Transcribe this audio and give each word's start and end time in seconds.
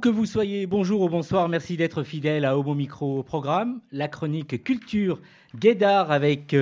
Que 0.00 0.08
vous 0.08 0.24
soyez, 0.24 0.66
bonjour 0.66 1.02
ou 1.02 1.08
bonsoir, 1.10 1.46
merci 1.50 1.76
d'être 1.76 2.04
fidèle 2.04 2.46
à 2.46 2.56
Homo 2.56 2.74
Micro 2.74 3.22
Programme, 3.22 3.82
la 3.92 4.08
chronique 4.08 4.64
culture 4.64 5.20
guédard 5.54 6.10
avec 6.10 6.56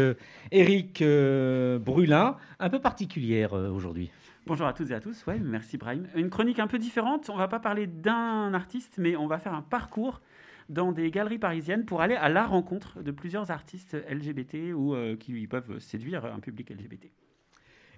Eric 0.51 1.05
Brulin, 1.05 2.37
un 2.59 2.69
peu 2.69 2.81
particulière 2.81 3.53
aujourd'hui. 3.53 4.11
Bonjour 4.47 4.67
à 4.67 4.73
toutes 4.73 4.91
et 4.91 4.95
à 4.95 5.01
tous, 5.01 5.25
ouais, 5.27 5.39
merci 5.39 5.77
Brahim. 5.77 6.09
Une 6.17 6.31
chronique 6.31 6.59
un 6.59 6.67
peu 6.67 6.81
différente, 6.81 7.31
on 7.31 7.37
va 7.37 7.47
pas 7.47 7.61
parler 7.61 7.87
d'un 7.87 8.53
artiste, 8.55 8.95
mais 8.99 9.15
on 9.15 9.29
va 9.29 9.39
faire 9.39 9.55
un 9.55 9.63
parcours 9.63 10.21
dans 10.69 10.91
des 10.91 11.13
galeries 11.13 11.39
parisiennes 11.39 11.85
pour 11.85 12.01
aller 12.01 12.17
à 12.17 12.29
la 12.29 12.45
rencontre 12.45 13.03
de 13.03 13.13
plusieurs 13.13 13.53
artistes 13.53 13.97
LGBT 14.11 14.75
ou 14.75 14.95
euh, 14.95 15.15
qui 15.15 15.47
peuvent 15.47 15.79
séduire 15.79 16.25
un 16.25 16.41
public 16.41 16.71
LGBT. 16.71 17.09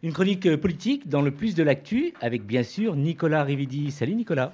Une 0.03 0.13
chronique 0.13 0.57
politique 0.57 1.09
dans 1.09 1.23
le 1.23 1.31
plus 1.31 1.55
de 1.55 1.63
l'actu 1.63 2.13
avec 2.21 2.45
bien 2.45 2.63
sûr 2.63 2.97
Nicolas 2.97 3.45
Rividi. 3.45 3.91
Salut 3.91 4.15
Nicolas. 4.15 4.53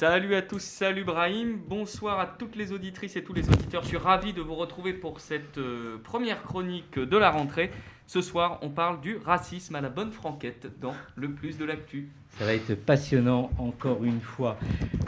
Salut 0.00 0.34
à 0.34 0.40
tous, 0.40 0.62
salut 0.62 1.04
Brahim, 1.04 1.58
bonsoir 1.68 2.20
à 2.20 2.26
toutes 2.26 2.56
les 2.56 2.72
auditrices 2.72 3.16
et 3.16 3.22
tous 3.22 3.34
les 3.34 3.46
auditeurs. 3.50 3.82
Je 3.82 3.88
suis 3.88 3.96
ravi 3.98 4.32
de 4.32 4.40
vous 4.40 4.54
retrouver 4.54 4.94
pour 4.94 5.20
cette 5.20 5.58
euh, 5.58 5.98
première 6.02 6.42
chronique 6.42 6.98
de 6.98 7.18
la 7.18 7.30
rentrée. 7.30 7.70
Ce 8.06 8.22
soir, 8.22 8.60
on 8.62 8.70
parle 8.70 9.02
du 9.02 9.18
racisme 9.18 9.74
à 9.74 9.82
la 9.82 9.90
bonne 9.90 10.10
franquette 10.10 10.68
dans 10.80 10.94
le 11.16 11.30
plus 11.30 11.58
de 11.58 11.66
l'actu. 11.66 12.08
Ça 12.38 12.46
va 12.46 12.54
être 12.54 12.74
passionnant 12.76 13.50
encore 13.58 14.02
une 14.02 14.22
fois. 14.22 14.56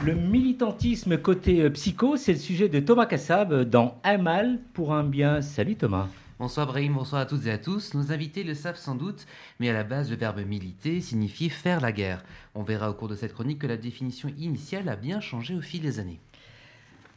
Le 0.05 0.13
militantisme 0.13 1.17
côté 1.17 1.63
euh, 1.63 1.71
psycho, 1.71 2.15
c'est 2.15 2.33
le 2.33 2.37
sujet 2.37 2.69
de 2.69 2.79
Thomas 2.79 3.07
Kassab 3.07 3.63
dans 3.63 3.99
Un 4.03 4.19
mal 4.19 4.59
pour 4.75 4.93
un 4.93 5.03
bien. 5.03 5.41
Salut 5.41 5.75
Thomas. 5.75 6.07
Bonsoir 6.39 6.65
Brahim, 6.65 6.95
bonsoir 6.95 7.21
à 7.21 7.25
toutes 7.27 7.45
et 7.45 7.51
à 7.51 7.59
tous. 7.59 7.93
Nos 7.93 8.11
invités 8.11 8.43
le 8.43 8.55
savent 8.55 8.77
sans 8.77 8.95
doute, 8.95 9.27
mais 9.59 9.69
à 9.69 9.73
la 9.73 9.83
base, 9.83 10.09
le 10.09 10.15
verbe 10.15 10.39
militer 10.39 10.99
signifie 10.99 11.49
faire 11.49 11.79
la 11.79 11.91
guerre. 11.91 12.23
On 12.55 12.63
verra 12.63 12.89
au 12.89 12.95
cours 12.95 13.07
de 13.07 13.15
cette 13.15 13.33
chronique 13.33 13.59
que 13.59 13.67
la 13.67 13.77
définition 13.77 14.29
initiale 14.39 14.89
a 14.89 14.95
bien 14.95 15.19
changé 15.19 15.53
au 15.53 15.61
fil 15.61 15.81
des 15.81 15.99
années. 15.99 16.19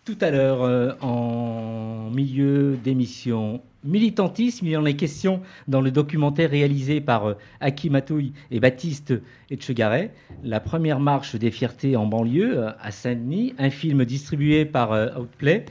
Tout 0.04 0.18
à 0.20 0.30
l'heure, 0.30 0.62
euh, 0.62 0.92
en 1.00 2.10
milieu 2.10 2.76
d'émission, 2.76 3.62
militantisme, 3.84 4.66
il 4.66 4.76
en 4.76 4.84
est 4.84 4.96
question 4.96 5.40
dans 5.66 5.80
le 5.80 5.90
documentaire 5.90 6.50
réalisé 6.50 7.00
par 7.00 7.24
euh, 7.24 7.34
Aki 7.60 7.88
Matouille 7.88 8.34
et 8.50 8.60
Baptiste 8.60 9.14
Etchegaray, 9.50 10.10
La 10.44 10.60
première 10.60 11.00
marche 11.00 11.36
des 11.36 11.50
fiertés 11.50 11.96
en 11.96 12.06
banlieue 12.06 12.58
euh, 12.58 12.70
à 12.80 12.90
Saint-Denis, 12.92 13.54
un 13.58 13.70
film 13.70 14.04
distribué 14.04 14.66
par 14.66 15.18
Outplay 15.18 15.64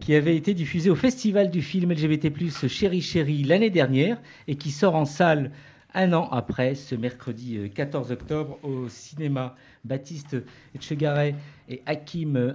qui 0.00 0.14
avait 0.14 0.36
été 0.36 0.54
diffusé 0.54 0.90
au 0.90 0.96
Festival 0.96 1.50
du 1.50 1.62
film 1.62 1.92
LGBT+, 1.92 2.32
Chéri 2.68 3.00
Chéri 3.00 3.44
l'année 3.44 3.70
dernière 3.70 4.20
et 4.48 4.56
qui 4.56 4.70
sort 4.70 4.96
en 4.96 5.04
salle 5.04 5.52
un 5.94 6.12
an 6.12 6.28
après, 6.30 6.74
ce 6.74 6.94
mercredi 6.94 7.70
14 7.74 8.10
octobre, 8.12 8.58
au 8.62 8.88
cinéma. 8.88 9.54
Baptiste 9.84 10.36
Etchegaray 10.74 11.34
et 11.68 11.82
Hakim 11.86 12.54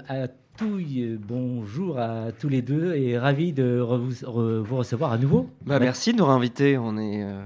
Touille, 0.58 1.20
bonjour 1.20 2.00
à 2.00 2.32
tous 2.32 2.48
les 2.48 2.62
deux 2.62 2.96
et 2.96 3.18
ravi 3.18 3.52
de 3.52 3.80
vous, 3.80 4.76
recevoir 4.78 5.12
à 5.12 5.18
nouveau. 5.18 5.50
Bah, 5.66 5.80
merci 5.80 6.14
de 6.14 6.18
nous 6.18 6.26
réinviter, 6.26 6.78
on 6.78 6.98
est 6.98 7.24
euh, 7.24 7.44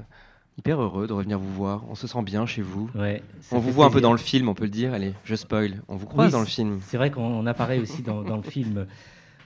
hyper 0.60 0.80
heureux 0.80 1.08
de 1.08 1.14
revenir 1.14 1.40
vous 1.40 1.52
voir, 1.52 1.86
on 1.90 1.96
se 1.96 2.06
sent 2.06 2.22
bien 2.22 2.46
chez 2.46 2.62
vous. 2.62 2.88
Ouais, 2.94 3.24
on 3.52 3.58
vous 3.58 3.72
voit 3.72 3.86
un 3.86 3.90
peu 3.90 4.02
dans 4.02 4.12
le 4.12 4.20
film, 4.20 4.48
on 4.48 4.54
peut 4.54 4.66
le 4.66 4.70
dire, 4.70 4.94
allez, 4.94 5.14
je 5.24 5.34
spoil, 5.34 5.82
on 5.88 5.96
vous 5.96 6.06
croise 6.06 6.32
dans 6.32 6.40
le 6.40 6.46
film. 6.46 6.82
C'est 6.86 6.98
vrai 6.98 7.10
qu'on 7.10 7.48
apparaît 7.48 7.80
aussi 7.80 8.04
dans, 8.04 8.22
le 8.22 8.44
film. 8.44 8.86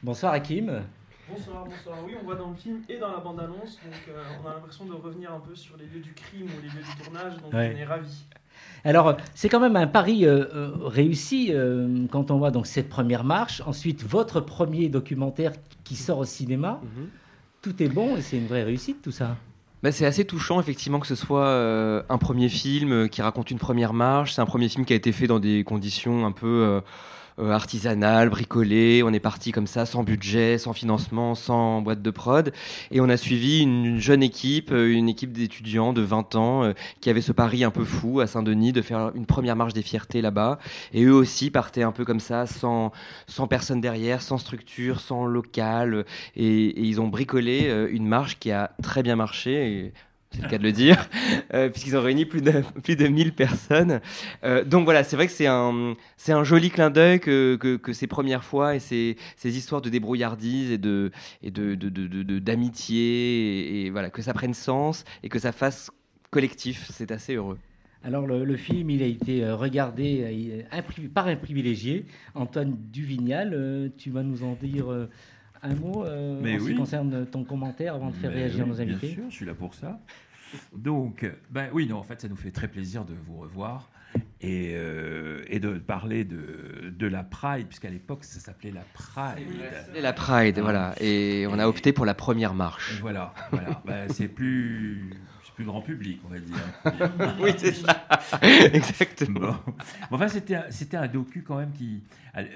Bonsoir 0.04 0.34
Hakim. 0.34 0.82
Bonsoir, 1.30 1.64
bonsoir. 1.64 1.98
Oui, 2.06 2.12
on 2.22 2.26
voit 2.26 2.36
dans 2.36 2.50
le 2.50 2.56
film 2.56 2.82
et 2.90 2.98
dans 2.98 3.10
la 3.10 3.20
bande-annonce, 3.20 3.80
donc 3.86 3.94
euh, 4.10 4.22
on 4.44 4.48
a 4.50 4.54
l'impression 4.56 4.84
de 4.84 4.92
revenir 4.92 5.32
un 5.32 5.40
peu 5.40 5.56
sur 5.56 5.78
les 5.78 5.86
lieux 5.86 6.02
du 6.02 6.14
crime 6.14 6.48
ou 6.48 6.62
les 6.62 6.68
lieux 6.68 6.84
du 6.84 7.04
tournage, 7.04 7.38
donc 7.38 7.54
on 7.54 7.58
est 7.58 7.86
ravis. 7.86 8.26
Alors, 8.84 9.16
c'est 9.34 9.48
quand 9.48 9.62
même 9.62 9.78
un 9.78 9.88
pari 9.88 10.26
euh, 10.26 10.46
euh, 10.54 10.72
réussi 10.82 11.52
euh, 11.52 12.06
quand 12.12 12.32
on 12.32 12.38
voit 12.38 12.52
donc 12.52 12.68
cette 12.68 12.90
première 12.90 13.24
marche. 13.24 13.62
Ensuite, 13.66 14.04
votre 14.04 14.42
premier 14.42 14.90
documentaire 14.90 15.54
qui 15.86 15.96
sort 15.96 16.20
au 16.20 16.26
cinéma. 16.26 16.82
Mhm. 16.84 17.08
Tout 17.62 17.82
est 17.82 17.88
bon 17.88 18.18
et 18.18 18.22
c'est 18.22 18.38
une 18.38 18.48
vraie 18.48 18.64
réussite, 18.64 19.02
tout 19.02 19.12
ça. 19.12 19.38
Bah, 19.84 19.94
c'est 19.94 20.06
assez 20.06 20.26
touchant, 20.26 20.60
effectivement, 20.60 21.00
que 21.00 21.08
ce 21.08 21.16
soit 21.16 22.04
un 22.10 22.18
premier 22.18 22.50
film 22.50 23.08
qui 23.08 23.22
raconte 23.22 23.52
une 23.52 23.60
première 23.60 23.94
marche. 23.94 24.34
C'est 24.34 24.42
un 24.42 24.46
premier 24.46 24.68
film 24.68 24.86
qui 24.86 24.92
a 24.92 24.98
été 24.98 25.14
fait 25.14 25.28
dans 25.28 25.40
des 25.40 25.64
conditions 25.64 26.26
un 26.26 26.34
peu 26.34 26.48
euh, 26.48 26.82
artisanal, 27.38 28.30
bricolé. 28.30 29.04
On 29.04 29.14
est 29.14 29.20
parti 29.20 29.52
comme 29.52 29.68
ça, 29.68 29.86
sans 29.86 30.04
budget, 30.04 30.58
sans 30.58 30.74
financement, 30.74 31.36
sans 31.36 31.82
boîte 31.82 32.02
de 32.02 32.12
prod. 32.12 32.54
Et 32.92 33.02
on 33.02 33.10
a 33.10 33.18
suivi 33.18 33.62
une 33.62 34.00
jeune 34.00 34.24
équipe, 34.24 34.72
euh, 34.72 34.92
une 34.92 35.10
équipe 35.10 35.32
d'étudiants 35.32 35.94
de 35.94 36.02
20 36.02 36.36
ans 36.36 36.64
euh, 36.64 36.74
qui 37.02 37.10
avait 37.10 37.22
ce 37.22 37.32
pari 37.32 37.64
un 37.64 37.72
peu 37.72 37.84
fou 37.84 38.20
à 38.20 38.28
Saint-Denis 38.28 38.72
de 38.72 38.82
faire 38.82 39.12
une 39.16 39.26
première 39.26 39.56
marche 39.56 39.74
des 39.74 39.82
fiertés 39.82 40.22
là-bas. 40.22 40.60
Et 40.94 41.04
eux 41.04 41.14
aussi 41.14 41.50
partaient 41.52 41.84
un 41.84 41.92
peu 41.92 42.06
comme 42.06 42.20
ça, 42.20 42.46
sans, 42.46 42.92
sans 43.28 43.48
personne 43.48 43.82
derrière, 43.82 44.22
sans 44.22 44.38
structure, 44.38 45.00
sans 45.00 45.26
local. 45.26 46.06
Et, 46.36 46.82
ils 46.84 47.02
ont 47.02 47.08
bricolé 47.08 47.88
une 47.92 48.08
marche 48.08 48.38
qui 48.40 48.52
a 48.52 48.72
très 48.82 49.04
bien 49.04 49.16
marché 49.16 49.94
c'est 50.34 50.42
le 50.42 50.50
cas 50.50 50.58
de 50.58 50.64
le 50.64 50.72
dire, 50.72 51.10
euh, 51.54 51.70
puisqu'ils 51.70 51.96
ont 51.96 52.02
réuni 52.02 52.26
plus 52.26 52.42
de, 52.42 52.64
plus 52.84 52.96
de 52.96 53.08
1000 53.08 53.34
personnes. 53.34 54.02
Euh, 54.44 54.64
donc 54.64 54.86
voilà, 54.86 55.04
c'est 55.04 55.16
vrai 55.16 55.28
que 55.28 55.34
c'est 55.34 55.48
un, 55.48 55.96
c'est 56.18 56.32
un 56.32 56.44
joli 56.44 56.70
clin 56.70 56.90
d'œil 56.90 57.20
que, 57.20 57.56
que, 57.56 57.94
ces 57.94 58.08
premières 58.08 58.44
fois 58.44 58.76
et 58.76 58.80
ces, 58.80 59.18
ces 59.36 59.58
histoires 59.58 59.82
de 59.82 59.90
débrouillardise 59.90 60.72
et, 60.72 60.78
de, 60.78 61.12
et 61.42 61.52
de, 61.52 61.76
de, 61.76 62.40
d'amitié, 62.40 63.86
et, 63.86 63.90
voilà, 63.90 64.10
que 64.10 64.22
ça 64.22 64.34
prenne 64.34 64.54
sens 64.54 65.04
et 65.22 65.30
que 65.30 65.40
ça 65.40 65.52
fasse 65.52 65.92
collectif. 66.32 66.90
C'est 66.92 67.12
assez 67.12 67.36
heureux. 67.36 67.60
Alors 68.06 68.28
le, 68.28 68.58
film, 68.58 68.90
il 68.90 69.02
a 69.02 69.06
été 69.06 69.46
euh, 69.46 69.56
regardé 69.56 70.66
par 71.14 71.28
un 71.28 71.38
privilégié, 71.38 72.06
Antoine 72.36 72.76
Duvignal. 72.92 73.92
tu 73.98 74.10
vas 74.10 74.24
nous 74.24 74.44
en 74.44 74.58
dire 74.62 75.08
un 75.64 75.76
mot 75.76 76.04
en 76.04 76.44
ce 76.44 76.68
qui 76.68 76.76
concerne 76.76 77.26
ton 77.26 77.44
commentaire 77.44 77.96
avant 77.96 78.10
de 78.10 78.16
faire 78.16 78.32
réagir 78.32 78.68
nos 78.68 78.80
invités 78.80 79.08
Bien 79.08 79.16
sûr, 79.16 79.24
je 79.30 79.36
suis 79.36 79.46
là 79.46 79.54
pour 79.54 79.74
ça. 79.74 80.00
Donc, 80.76 81.30
ben 81.50 81.70
oui, 81.74 81.88
non, 81.88 81.98
en 81.98 82.04
fait, 82.04 82.22
ça 82.22 82.28
nous 82.28 82.36
fait 82.36 82.52
très 82.52 82.68
plaisir 82.68 83.06
de 83.06 83.14
vous 83.26 83.38
revoir 83.38 83.90
et, 84.42 84.74
euh, 84.76 85.44
et 85.48 85.60
de 85.60 85.80
parler 85.80 86.26
de, 86.26 86.94
de 86.96 87.08
la 87.08 87.24
Pride, 87.24 87.68
puisqu'à 87.68 87.90
l'époque, 87.90 88.24
ça 88.24 88.40
s'appelait 88.40 88.72
la 88.72 88.84
Pride. 88.94 89.48
La 90.00 90.14
Pride, 90.14 90.60
voilà. 90.60 90.94
Et 91.02 91.48
on 91.50 91.58
a 91.58 91.68
opté 91.68 91.94
pour 91.94 92.06
la 92.06 92.14
première 92.14 92.54
marche. 92.54 93.00
Voilà, 93.02 93.34
voilà. 93.52 93.82
Ben, 93.86 94.08
c'est 94.10 94.28
plus 94.28 95.12
plus 95.56 95.66
grand 95.66 95.82
public, 95.82 96.20
on 96.26 96.30
va 96.30 96.40
dire. 96.40 97.36
oui, 97.42 97.52
c'est 97.58 97.74
ça. 97.74 98.08
Exactement. 98.42 99.56
Enfin, 100.12 100.28
c'était 100.28 100.56
un, 100.56 100.66
c'était 100.70 100.98
un 100.98 101.08
docu 101.08 101.44
quand 101.44 101.58
même 101.58 101.72
qui, 101.72 102.04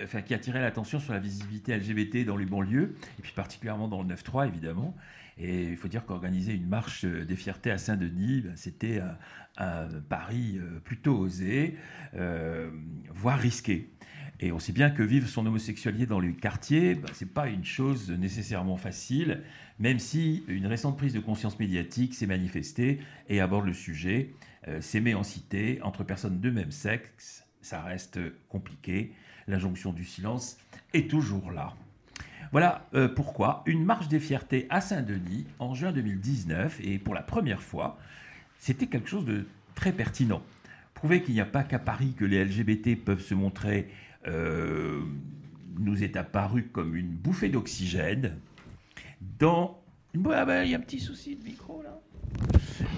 enfin, 0.03 0.21
qui 0.21 0.33
attirait 0.33 0.61
l'attention 0.61 0.99
sur 0.99 1.13
la 1.13 1.19
visibilité 1.19 1.75
LGBT 1.77 2.25
dans 2.25 2.37
les 2.37 2.45
banlieues, 2.45 2.95
et 3.19 3.21
puis 3.21 3.33
particulièrement 3.35 3.87
dans 3.87 4.01
le 4.01 4.13
9-3, 4.13 4.47
évidemment. 4.47 4.95
Et 5.39 5.63
il 5.63 5.77
faut 5.77 5.87
dire 5.87 6.05
qu'organiser 6.05 6.53
une 6.53 6.67
marche 6.67 7.05
des 7.05 7.35
fiertés 7.35 7.71
à 7.71 7.77
Saint-Denis, 7.77 8.41
ben, 8.41 8.55
c'était 8.55 9.01
un, 9.57 9.87
pari 10.09 10.57
euh, 10.57 10.79
plutôt 10.79 11.17
osé, 11.17 11.77
euh, 12.15 12.69
voire 13.13 13.37
risqué. 13.39 13.89
Et 14.39 14.51
on 14.51 14.59
sait 14.59 14.71
bien 14.71 14.91
que 14.91 15.01
vivre 15.01 15.27
son 15.27 15.45
homosexualité 15.45 16.05
dans 16.05 16.19
les 16.19 16.33
quartiers, 16.33 16.95
ben, 16.95 17.09
ce 17.13 17.23
n'est 17.23 17.31
pas 17.31 17.47
une 17.47 17.65
chose 17.65 18.11
nécessairement 18.11 18.77
facile, 18.77 19.41
même 19.79 19.99
si 19.99 20.43
une 20.47 20.65
récente 20.65 20.97
prise 20.97 21.13
de 21.13 21.19
conscience 21.19 21.59
médiatique 21.59 22.13
s'est 22.13 22.25
manifestée 22.25 22.99
et 23.29 23.39
aborde 23.41 23.65
le 23.65 23.73
sujet. 23.73 24.33
Euh, 24.67 24.81
s'aimer 24.81 25.13
en 25.13 25.23
cité 25.23 25.79
entre 25.81 26.03
personnes 26.03 26.39
de 26.41 26.49
même 26.49 26.71
sexe, 26.71 27.45
ça 27.61 27.81
reste 27.81 28.19
compliqué. 28.49 29.13
L'injonction 29.47 29.93
du 29.93 30.03
silence 30.03 30.57
est 30.93 31.09
toujours 31.09 31.51
là. 31.51 31.73
Voilà 32.51 32.87
euh, 32.93 33.07
pourquoi 33.07 33.63
une 33.65 33.83
marche 33.83 34.07
des 34.07 34.19
fiertés 34.19 34.67
à 34.69 34.81
Saint-Denis 34.81 35.45
en 35.59 35.73
juin 35.73 35.91
2019, 35.91 36.79
et 36.83 36.97
pour 36.97 37.13
la 37.13 37.21
première 37.21 37.61
fois, 37.61 37.97
c'était 38.59 38.87
quelque 38.87 39.09
chose 39.09 39.25
de 39.25 39.45
très 39.75 39.91
pertinent. 39.91 40.41
Prouver 40.93 41.21
qu'il 41.21 41.35
n'y 41.35 41.41
a 41.41 41.45
pas 41.45 41.63
qu'à 41.63 41.79
Paris 41.79 42.13
que 42.17 42.25
les 42.25 42.43
LGBT 42.43 42.95
peuvent 42.95 43.21
se 43.21 43.35
montrer 43.35 43.89
euh, 44.27 45.01
nous 45.77 46.03
est 46.03 46.17
apparu 46.17 46.63
comme 46.63 46.95
une 46.95 47.09
bouffée 47.09 47.49
d'oxygène 47.49 48.35
dans... 49.21 49.81
Ah 50.33 50.45
ben, 50.45 50.63
il 50.63 50.71
y 50.71 50.75
a 50.75 50.77
un 50.77 50.81
petit 50.81 50.99
souci 50.99 51.35
de 51.35 51.43
micro 51.43 51.81
là. 51.83 51.99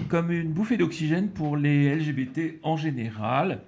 Comme 0.08 0.32
une 0.32 0.52
bouffée 0.52 0.76
d'oxygène 0.76 1.28
pour 1.28 1.56
les 1.56 1.94
LGBT 1.94 2.60
en 2.62 2.76
général 2.76 3.60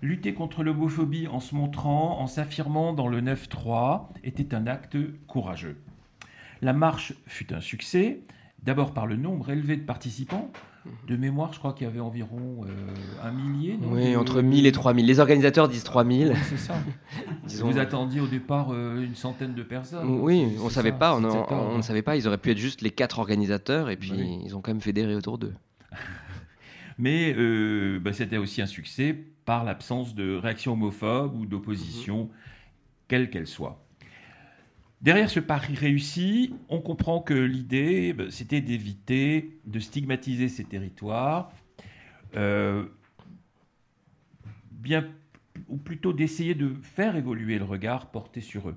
Lutter 0.00 0.32
contre 0.32 0.62
l'homophobie 0.62 1.26
en 1.26 1.40
se 1.40 1.56
montrant, 1.56 2.20
en 2.20 2.28
s'affirmant 2.28 2.92
dans 2.92 3.08
le 3.08 3.20
9-3 3.20 4.06
était 4.22 4.54
un 4.54 4.68
acte 4.68 4.96
courageux. 5.26 5.76
La 6.62 6.72
marche 6.72 7.14
fut 7.26 7.52
un 7.52 7.60
succès, 7.60 8.20
d'abord 8.62 8.94
par 8.94 9.06
le 9.06 9.16
nombre 9.16 9.50
élevé 9.50 9.76
de 9.76 9.82
participants. 9.82 10.52
De 11.06 11.16
mémoire, 11.16 11.52
je 11.52 11.58
crois 11.58 11.72
qu'il 11.72 11.86
y 11.86 11.90
avait 11.90 12.00
environ 12.00 12.64
euh, 12.64 12.68
un 13.22 13.30
millier. 13.30 13.78
oui, 13.82 14.16
entre 14.16 14.42
1000 14.42 14.66
et 14.66 14.72
3000. 14.72 15.06
Les 15.06 15.20
organisateurs 15.20 15.68
disent 15.68 15.84
3000. 15.84 16.34
c'est 16.44 16.58
ça. 16.58 16.74
Vous 17.62 17.78
attendiez 17.78 18.20
au 18.20 18.26
départ 18.26 18.68
euh, 18.72 19.02
une 19.02 19.14
centaine 19.14 19.54
de 19.54 19.62
personnes. 19.62 20.20
Oui, 20.20 20.56
on 20.60 20.66
ne 20.66 20.70
savait 20.70 20.92
pas. 20.92 21.16
On, 21.16 21.76
ne 21.76 21.82
savait 21.82 22.02
pas. 22.02 22.16
Ils 22.16 22.26
auraient 22.28 22.38
pu 22.38 22.50
être 22.50 22.58
juste 22.58 22.82
les 22.82 22.90
quatre 22.90 23.18
organisateurs 23.18 23.90
et 23.90 23.96
puis 23.96 24.12
ils 24.44 24.54
ont 24.54 24.60
quand 24.60 24.72
même 24.72 24.80
fédéré 24.80 25.14
autour 25.14 25.38
d'eux. 25.38 25.54
Mais 26.98 27.34
euh, 27.36 28.00
bah, 28.00 28.12
c'était 28.12 28.38
aussi 28.38 28.60
un 28.60 28.66
succès 28.66 29.16
par 29.44 29.64
l'absence 29.64 30.14
de 30.14 30.36
réaction 30.36 30.72
homophobe 30.72 31.34
ou 31.36 31.46
d'opposition, 31.46 32.28
quelle 33.06 33.30
qu'elle 33.30 33.46
soit. 33.46 33.87
Derrière 35.00 35.30
ce 35.30 35.38
pari 35.38 35.74
réussi, 35.74 36.54
on 36.68 36.80
comprend 36.80 37.20
que 37.20 37.34
l'idée, 37.34 38.12
bah, 38.12 38.24
c'était 38.30 38.60
d'éviter 38.60 39.60
de 39.64 39.78
stigmatiser 39.78 40.48
ces 40.48 40.64
territoires, 40.64 41.52
euh, 42.34 42.84
ou 45.68 45.76
plutôt 45.76 46.12
d'essayer 46.12 46.54
de 46.54 46.74
faire 46.82 47.14
évoluer 47.14 47.58
le 47.58 47.64
regard 47.64 48.10
porté 48.10 48.40
sur 48.40 48.70
eux. 48.70 48.76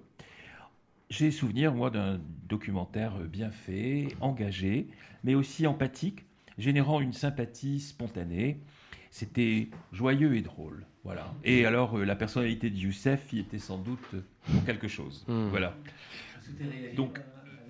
J'ai 1.09 1.31
souvenir, 1.31 1.73
moi, 1.73 1.89
d'un 1.89 2.21
documentaire 2.47 3.17
bien 3.17 3.49
fait, 3.49 4.07
engagé, 4.21 4.87
mais 5.23 5.35
aussi 5.35 5.65
empathique, 5.65 6.25
générant 6.57 7.01
une 7.01 7.13
sympathie 7.13 7.79
spontanée. 7.79 8.61
C'était 9.09 9.69
joyeux 9.91 10.35
et 10.35 10.41
drôle. 10.41 10.85
Voilà. 11.03 11.33
Et 11.43 11.65
alors, 11.65 11.97
euh, 11.97 12.05
la 12.05 12.15
personnalité 12.15 12.69
de 12.69 12.77
Youssef 12.77 13.33
y 13.33 13.39
était 13.39 13.57
sans 13.59 13.77
doute 13.77 13.99
pour 14.51 14.63
quelque 14.65 14.87
chose. 14.87 15.25
Hmm. 15.27 15.47
Voilà. 15.49 15.75
Donc, 16.95 17.19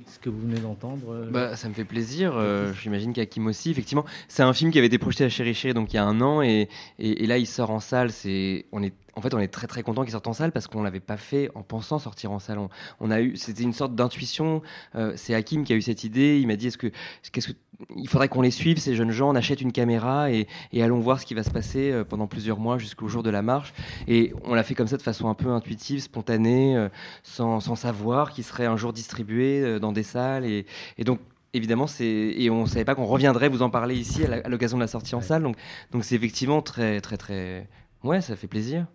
ce 0.08 0.20
que 0.20 0.30
vous 0.30 0.42
venez 0.42 0.60
d'entendre. 0.60 1.14
euh, 1.14 1.30
Bah, 1.32 1.56
ça 1.56 1.70
me 1.70 1.74
fait 1.74 1.86
plaisir. 1.86 2.34
euh, 2.36 2.74
J'imagine 2.74 3.14
qu'Hakim 3.14 3.48
aussi. 3.48 3.72
Effectivement, 3.72 4.06
c'est 4.28 4.44
un 4.44 4.52
film 4.54 4.72
qui 4.72 4.78
avait 4.80 4.88
été 4.88 4.98
projeté 4.98 5.24
à 5.24 5.30
Chéri 5.30 5.54
Chéri 5.54 5.74
donc 5.74 5.94
il 5.94 5.96
y 5.96 6.00
a 6.00 6.04
un 6.06 6.20
an 6.22 6.42
et, 6.42 6.68
et, 7.00 7.24
et 7.24 7.28
là 7.28 7.38
il 7.38 7.46
sort 7.48 7.70
en 7.72 7.80
salle. 7.80 8.12
C'est 8.12 8.66
on 8.74 8.84
est 8.84 8.94
en 9.16 9.22
fait 9.22 9.34
on 9.34 9.40
est 9.40 9.48
très 9.48 9.68
très 9.68 9.84
content 9.84 10.04
qu'il 10.04 10.12
sorte 10.12 10.28
en 10.28 10.34
salle 10.34 10.52
parce 10.52 10.68
qu'on 10.68 10.84
l'avait 10.84 11.00
pas 11.00 11.18
fait 11.18 11.50
en 11.56 11.64
pensant 11.64 12.00
sortir 12.00 12.32
en 12.32 12.40
salle. 12.40 12.60
On, 12.60 12.70
on 13.00 13.12
a 13.12 13.22
eu 13.22 13.36
c'était 13.38 13.64
une 13.64 13.74
sorte 13.74 13.96
d'intuition. 13.96 14.62
Euh, 14.96 15.14
c'est 15.16 15.34
Hakim 15.34 15.64
qui 15.64 15.74
a 15.74 15.76
eu 15.76 15.82
cette 15.82 16.04
idée. 16.04 16.40
Il 16.40 16.48
m'a 16.48 16.56
dit 16.56 16.68
est-ce 16.68 16.78
que 16.78 16.92
qu'est-ce 17.32 17.50
que 17.50 17.54
il 17.96 18.08
faudrait 18.08 18.30
qu'on 18.30 18.42
les 18.42 18.52
suive 18.52 18.78
ces 18.78 18.96
jeunes 18.96 19.12
gens. 19.12 19.32
On 19.32 19.36
achète 19.36 19.60
une 19.60 19.72
caméra 19.72 20.32
et, 20.32 20.48
et 20.72 20.84
allons 20.84 21.00
voir 21.00 21.20
ce 21.20 21.26
qui 21.26 21.34
va 21.34 21.44
se 21.44 21.50
passer 21.50 21.92
euh, 21.92 22.04
pendant 22.04 22.28
plusieurs 22.28 22.60
mois 22.60 22.78
jusqu'au 22.78 23.08
jour 23.08 23.24
de 23.24 23.30
la 23.32 23.42
marche. 23.42 23.74
Et 24.08 24.34
on 24.44 24.54
l'a 24.54 24.64
fait 24.64 24.76
comme 24.76 24.88
ça 24.88 24.98
de 24.98 25.02
façon 25.02 25.30
un 25.30 25.34
peu 25.34 25.50
intuitive, 25.50 26.00
spontanée, 26.02 26.78
euh, 26.78 26.90
sans, 27.24 27.60
sans 27.60 27.76
savoir 27.76 28.32
qu'il 28.32 28.44
serait 28.44 28.68
un 28.68 28.78
jour 28.78 28.94
distribué 28.94 29.80
dans 29.80 29.92
des 29.92 30.04
salles 30.04 30.46
et, 30.46 30.66
et 30.98 31.04
donc 31.04 31.20
évidemment, 31.54 31.88
c'est 31.88 32.06
et 32.06 32.50
on 32.50 32.66
savait 32.66 32.86
pas 32.86 32.96
qu'on 32.96 33.06
reviendrait 33.06 33.50
vous 33.50 33.62
en 33.62 33.70
parler 33.70 33.96
ici 33.96 34.24
à 34.26 34.48
l'occasion 34.50 34.78
de 34.78 34.82
la 34.82 34.88
sortie 34.88 35.16
en 35.16 35.22
salle. 35.22 35.44
Donc, 35.44 35.58
donc 35.92 36.04
c'est 36.04 36.16
effectivement 36.16 36.62
très, 36.62 37.02
très, 37.02 37.18
très. 37.18 37.68
Ouais, 38.04 38.22
ça 38.22 38.36
fait 38.36 38.48
plaisir. 38.48 38.86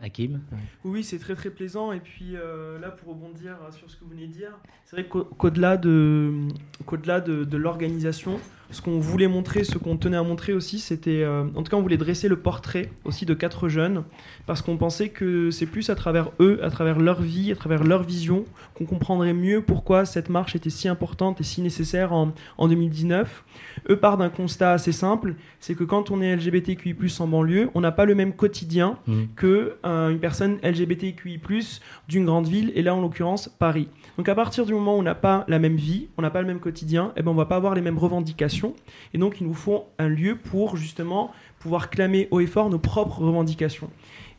Hakim? 0.00 0.40
Oui, 0.84 1.02
c'est 1.02 1.18
très 1.18 1.34
très 1.34 1.50
plaisant. 1.50 1.92
Et 1.92 2.00
puis 2.00 2.36
euh, 2.36 2.78
là, 2.78 2.90
pour 2.90 3.08
rebondir 3.14 3.56
sur 3.70 3.90
ce 3.90 3.96
que 3.96 4.04
vous 4.04 4.10
venez 4.10 4.26
de 4.26 4.32
dire, 4.32 4.52
c'est 4.84 4.96
vrai 4.96 5.06
qu'au- 5.08 5.24
qu'au-delà 5.24 5.76
de, 5.76 6.48
qu'au-delà 6.84 7.20
de, 7.20 7.44
de 7.44 7.56
l'organisation, 7.56 8.38
ce 8.70 8.82
qu'on 8.82 8.98
voulait 8.98 9.28
montrer, 9.28 9.64
ce 9.64 9.78
qu'on 9.78 9.96
tenait 9.96 10.16
à 10.16 10.22
montrer 10.22 10.52
aussi, 10.52 10.78
c'était, 10.78 11.22
euh, 11.22 11.44
en 11.54 11.62
tout 11.62 11.70
cas, 11.70 11.76
on 11.76 11.82
voulait 11.82 11.96
dresser 11.96 12.28
le 12.28 12.36
portrait 12.36 12.90
aussi 13.04 13.24
de 13.26 13.34
quatre 13.34 13.68
jeunes, 13.68 14.02
parce 14.46 14.60
qu'on 14.62 14.76
pensait 14.76 15.08
que 15.08 15.50
c'est 15.50 15.66
plus 15.66 15.88
à 15.90 15.94
travers 15.94 16.30
eux, 16.40 16.58
à 16.62 16.70
travers 16.70 16.98
leur 16.98 17.22
vie, 17.22 17.52
à 17.52 17.56
travers 17.56 17.84
leur 17.84 18.02
vision, 18.02 18.44
qu'on 18.74 18.84
comprendrait 18.84 19.34
mieux 19.34 19.60
pourquoi 19.62 20.04
cette 20.04 20.28
marche 20.28 20.56
était 20.56 20.70
si 20.70 20.88
importante 20.88 21.40
et 21.40 21.44
si 21.44 21.60
nécessaire 21.62 22.12
en, 22.12 22.32
en 22.58 22.68
2019. 22.68 23.44
Eux 23.90 23.96
partent 23.96 24.18
d'un 24.18 24.28
constat 24.30 24.72
assez 24.72 24.92
simple, 24.92 25.34
c'est 25.60 25.74
que 25.74 25.84
quand 25.84 26.10
on 26.10 26.20
est 26.20 26.34
LGBTQI+ 26.36 26.94
en 27.20 27.26
banlieue, 27.28 27.70
on 27.74 27.80
n'a 27.80 27.92
pas 27.92 28.04
le 28.04 28.14
même 28.14 28.32
quotidien 28.32 28.96
Mhm. 29.06 29.28
que 29.36 29.76
euh, 29.84 30.10
une 30.10 30.18
personne 30.18 30.58
LGBTQI+ 30.62 31.40
d'une 32.08 32.24
grande 32.24 32.46
ville, 32.48 32.72
et 32.74 32.82
là 32.82 32.94
en 32.94 33.00
l'occurrence 33.00 33.48
Paris. 33.58 33.88
Donc 34.16 34.28
à 34.28 34.34
partir 34.34 34.66
du 34.66 34.72
moment 34.72 34.96
où 34.96 34.98
on 34.98 35.02
n'a 35.02 35.14
pas 35.14 35.44
la 35.48 35.58
même 35.58 35.76
vie, 35.76 36.08
on 36.16 36.22
n'a 36.22 36.30
pas 36.30 36.40
le 36.40 36.46
même 36.46 36.60
quotidien, 36.60 37.12
et 37.16 37.22
ben 37.22 37.30
on 37.30 37.34
va 37.34 37.46
pas 37.46 37.56
avoir 37.56 37.74
les 37.74 37.80
mêmes 37.80 37.98
revendications, 37.98 38.55
et 39.14 39.18
donc 39.18 39.40
il 39.40 39.46
nous 39.46 39.54
faut 39.54 39.84
un 39.98 40.08
lieu 40.08 40.36
pour 40.36 40.76
justement 40.76 41.32
pouvoir 41.58 41.90
clamer 41.90 42.28
haut 42.30 42.40
et 42.40 42.46
fort 42.46 42.70
nos 42.70 42.78
propres 42.78 43.20
revendications. 43.20 43.90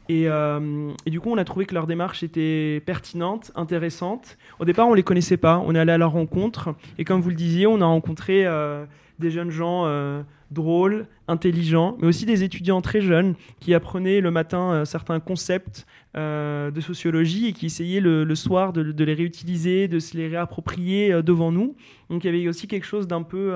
Et, 0.09 0.27
euh, 0.27 0.91
et 1.05 1.09
du 1.09 1.19
coup, 1.19 1.29
on 1.29 1.37
a 1.37 1.43
trouvé 1.43 1.65
que 1.65 1.73
leur 1.73 1.85
démarche 1.85 2.23
était 2.23 2.81
pertinente, 2.85 3.51
intéressante. 3.55 4.37
Au 4.59 4.65
départ, 4.65 4.87
on 4.87 4.93
les 4.93 5.03
connaissait 5.03 5.37
pas. 5.37 5.61
On 5.65 5.75
est 5.75 5.79
allé 5.79 5.91
à 5.91 5.97
leur 5.97 6.11
rencontre. 6.11 6.75
Et 6.97 7.03
comme 7.03 7.21
vous 7.21 7.29
le 7.29 7.35
disiez, 7.35 7.67
on 7.67 7.81
a 7.81 7.85
rencontré 7.85 8.45
euh, 8.45 8.85
des 9.19 9.31
jeunes 9.31 9.51
gens 9.51 9.83
euh, 9.85 10.21
drôles, 10.51 11.07
intelligents, 11.27 11.97
mais 11.99 12.07
aussi 12.07 12.25
des 12.25 12.43
étudiants 12.43 12.81
très 12.81 13.01
jeunes 13.01 13.35
qui 13.59 13.73
apprenaient 13.73 14.21
le 14.21 14.31
matin 14.31 14.71
euh, 14.71 14.85
certains 14.85 15.19
concepts 15.19 15.85
euh, 16.15 16.71
de 16.71 16.79
sociologie 16.79 17.47
et 17.47 17.53
qui 17.53 17.65
essayaient 17.65 17.99
le, 17.99 18.33
soir 18.35 18.71
de, 18.71 19.03
les 19.03 19.13
réutiliser, 19.13 19.89
de 19.89 19.99
se 19.99 20.15
les 20.15 20.29
réapproprier 20.29 21.11
euh, 21.11 21.21
devant 21.21 21.51
nous. 21.51 21.75
Donc 22.09 22.23
il 22.23 22.27
y 22.27 22.29
avait 22.29 22.47
aussi 22.47 22.67
quelque 22.67 22.85
chose 22.85 23.07
d'un 23.07 23.23
peu 23.23 23.53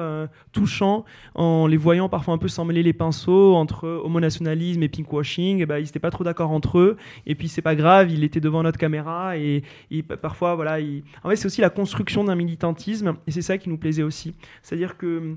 touchant 0.51 1.05
en 1.35 1.67
les 1.67 1.77
voyant 1.77 2.09
parfois 2.09 2.33
un 2.33 2.37
peu 2.37 2.49
s'emmêler 2.49 2.83
les 2.83 2.91
pinceaux 2.91 3.55
entre 3.55 3.87
homonationalisme 3.87 4.83
et 4.83 4.89
pinkwashing. 4.89 5.59
Et 5.61 5.65
ben, 5.65 5.77
ils 5.77 5.83
n'étaient 5.85 5.99
pas 5.99 6.11
trop 6.11 6.25
d'accord 6.25 6.51
entre 6.51 6.79
eux. 6.79 6.97
Et 7.25 7.35
puis 7.35 7.47
c'est 7.47 7.61
pas 7.61 7.75
grave, 7.75 8.11
il 8.11 8.25
était 8.25 8.41
devant 8.41 8.61
notre 8.63 8.77
caméra 8.77 9.37
et, 9.37 9.63
et 9.89 10.03
pa- 10.03 10.17
parfois 10.17 10.55
voilà. 10.55 10.81
il- 10.81 11.03
En 11.23 11.29
fait, 11.29 11.37
c'est 11.37 11.45
aussi 11.45 11.61
la 11.61 11.69
construction 11.69 12.25
d'un 12.25 12.35
militantisme 12.35 13.13
et 13.25 13.31
c'est 13.31 13.41
ça 13.41 13.57
qui 13.57 13.69
nous 13.69 13.77
plaisait 13.77 14.03
aussi. 14.03 14.33
C'est-à-dire 14.61 14.97
que 14.97 15.35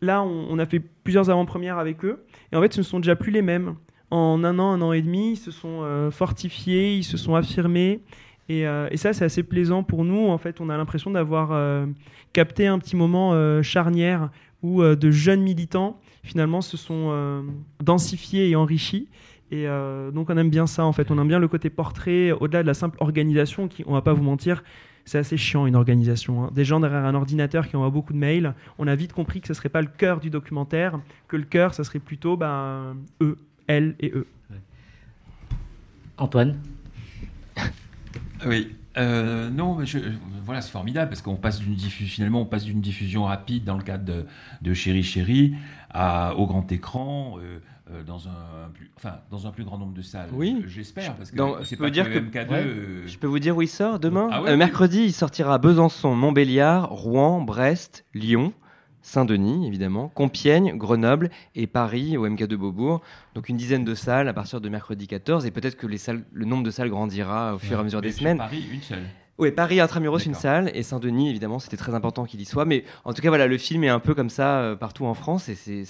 là, 0.00 0.22
on, 0.22 0.58
a 0.58 0.66
fait 0.66 0.80
plusieurs 0.80 1.30
avant-premières 1.30 1.78
avec 1.78 2.04
eux 2.04 2.24
et 2.52 2.56
en 2.56 2.62
fait, 2.62 2.72
ce 2.72 2.80
ne 2.80 2.84
sont 2.84 3.00
déjà 3.00 3.16
plus 3.16 3.32
les 3.32 3.42
mêmes. 3.42 3.74
En 4.10 4.42
un 4.44 4.58
an, 4.58 4.72
un 4.72 4.80
an 4.80 4.92
et 4.92 5.02
demi, 5.02 5.32
ils 5.32 5.36
se 5.36 5.50
sont 5.50 5.80
euh, 5.82 6.10
fortifiés, 6.10 6.96
ils 6.96 7.04
se 7.04 7.16
sont 7.16 7.34
affirmés. 7.34 8.00
Et, 8.48 8.66
euh, 8.66 8.88
et 8.90 8.96
ça, 8.96 9.12
c'est 9.12 9.24
assez 9.24 9.42
plaisant 9.42 9.82
pour 9.82 10.04
nous. 10.04 10.28
En 10.28 10.38
fait, 10.38 10.60
on 10.60 10.70
a 10.70 10.76
l'impression 10.76 11.10
d'avoir 11.10 11.50
euh, 11.52 11.84
capté 12.32 12.66
un 12.66 12.78
petit 12.78 12.96
moment 12.96 13.62
charnière 13.62 14.30
où 14.62 14.82
de 14.82 15.10
jeunes 15.10 15.42
militants, 15.42 16.00
finalement, 16.22 16.62
se 16.62 16.76
sont 16.76 17.44
densifiés 17.82 18.48
et 18.48 18.56
enrichis. 18.56 19.08
Et 19.50 19.66
donc, 20.12 20.30
on 20.30 20.36
aime 20.36 20.50
bien 20.50 20.66
ça, 20.66 20.84
en 20.84 20.92
fait. 20.92 21.10
On 21.10 21.18
aime 21.20 21.28
bien 21.28 21.38
le 21.38 21.48
côté 21.48 21.70
portrait, 21.70 22.32
au-delà 22.32 22.62
de 22.62 22.66
la 22.66 22.74
simple 22.74 22.96
organisation, 23.00 23.68
qui, 23.68 23.84
on 23.86 23.92
va 23.92 24.02
pas 24.02 24.14
vous 24.14 24.24
mentir, 24.24 24.64
c'est 25.08 25.18
assez 25.18 25.36
chiant 25.38 25.66
une 25.66 25.74
organisation. 25.74 26.44
hein. 26.44 26.50
Des 26.54 26.64
gens 26.64 26.80
derrière 26.80 27.04
un 27.04 27.14
ordinateur 27.14 27.66
qui 27.66 27.76
envoient 27.76 27.90
beaucoup 27.90 28.12
de 28.12 28.18
mails. 28.18 28.54
On 28.78 28.86
a 28.86 28.94
vite 28.94 29.12
compris 29.12 29.40
que 29.40 29.46
ce 29.48 29.54
serait 29.54 29.68
pas 29.70 29.80
le 29.80 29.88
cœur 29.88 30.20
du 30.20 30.28
documentaire, 30.30 31.00
que 31.28 31.36
le 31.36 31.44
cœur, 31.44 31.72
ça 31.74 31.82
serait 31.82 31.98
plutôt 31.98 32.36
ben, 32.36 32.96
eux, 33.22 33.38
elles 33.66 33.96
et 34.00 34.12
eux. 34.14 34.26
Antoine? 36.18 36.58
Oui. 38.46 38.74
Euh, 38.96 39.48
non, 39.50 39.76
mais 39.76 39.86
je- 39.86 39.98
voilà, 40.44 40.60
c'est 40.60 40.72
formidable 40.72 41.10
parce 41.10 41.22
qu'on 41.22 41.36
passe 41.36 41.60
d'une 41.60 41.74
diffusion, 41.74 42.12
finalement, 42.12 42.40
on 42.40 42.46
passe 42.46 42.64
d'une 42.64 42.80
diffusion 42.80 43.24
rapide 43.24 43.64
dans 43.64 43.76
le 43.76 43.84
cadre 43.84 44.04
de, 44.04 44.26
de 44.60 44.74
Chéri 44.74 45.04
Chéri 45.04 45.54
à, 45.90 46.34
au 46.36 46.46
grand 46.46 46.70
écran, 46.72 47.36
euh, 47.38 47.60
euh, 47.92 48.02
dans 48.02 48.28
un, 48.28 48.68
plus, 48.74 48.90
enfin, 48.96 49.14
dans 49.30 49.46
un 49.46 49.50
plus 49.50 49.64
grand 49.64 49.78
nombre 49.78 49.94
de 49.94 50.02
salles. 50.02 50.28
Oui. 50.32 50.62
j'espère, 50.66 51.14
parce 51.16 51.30
que 51.30 51.36
c'est 51.64 51.76
pas 51.76 51.90
dire 51.90 52.04
que 52.12 52.18
que- 52.18 52.24
MK2. 52.38 52.48
ouais. 52.50 52.64
euh, 52.66 53.06
Je 53.06 53.18
peux 53.18 53.26
vous 53.26 53.38
dire 53.38 53.56
où 53.56 53.62
il 53.62 53.68
sort 53.68 53.98
demain 53.98 54.28
Ah 54.30 54.42
ouais, 54.42 54.48
Euh, 54.48 54.52
oui. 54.52 54.58
Mercredi, 54.58 55.02
il 55.04 55.12
sortira 55.12 55.54
à 55.54 55.58
Besançon, 55.58 56.14
Montbéliard, 56.14 56.90
Rouen, 56.90 57.40
Brest, 57.40 58.04
Lyon, 58.14 58.52
Saint-Denis, 59.00 59.66
évidemment, 59.66 60.08
Compiègne, 60.08 60.76
Grenoble 60.76 61.30
et 61.54 61.66
Paris 61.66 62.16
au 62.18 62.26
MK2 62.28 62.56
Beaubourg. 62.56 63.00
Donc 63.34 63.48
une 63.48 63.56
dizaine 63.56 63.84
de 63.84 63.94
salles 63.94 64.28
à 64.28 64.32
partir 64.34 64.60
de 64.60 64.68
mercredi 64.68 65.06
14 65.06 65.46
et 65.46 65.50
peut-être 65.50 65.76
que 65.76 65.86
les 65.86 65.98
salles, 65.98 66.24
le 66.32 66.44
nombre 66.44 66.64
de 66.64 66.70
salles 66.70 66.90
grandira 66.90 67.54
au 67.54 67.58
fur 67.58 67.78
et 67.78 67.80
à 67.80 67.84
mesure 67.84 68.00
mais 68.00 68.08
des 68.08 68.12
sur 68.12 68.20
semaines. 68.20 68.38
Paris, 68.38 68.64
une 68.72 68.82
seule. 68.82 69.04
Oui, 69.38 69.52
Paris 69.52 69.78
Intramuros, 69.80 70.18
une 70.18 70.34
salle, 70.34 70.70
et 70.74 70.82
Saint-Denis, 70.82 71.30
évidemment, 71.30 71.58
c'était 71.60 71.76
très 71.76 71.94
important 71.94 72.24
qu'il 72.24 72.40
y 72.40 72.44
soit. 72.44 72.64
Mais 72.64 72.84
en 73.04 73.12
tout 73.12 73.22
cas, 73.22 73.28
voilà, 73.28 73.46
le 73.46 73.56
film 73.58 73.84
est 73.84 73.88
un 73.88 74.00
peu 74.00 74.14
comme 74.14 74.30
ça 74.30 74.60
euh, 74.60 74.76
partout 74.76 75.06
en 75.06 75.14
France, 75.14 75.48
et 75.48 75.54
c'est- 75.54 75.84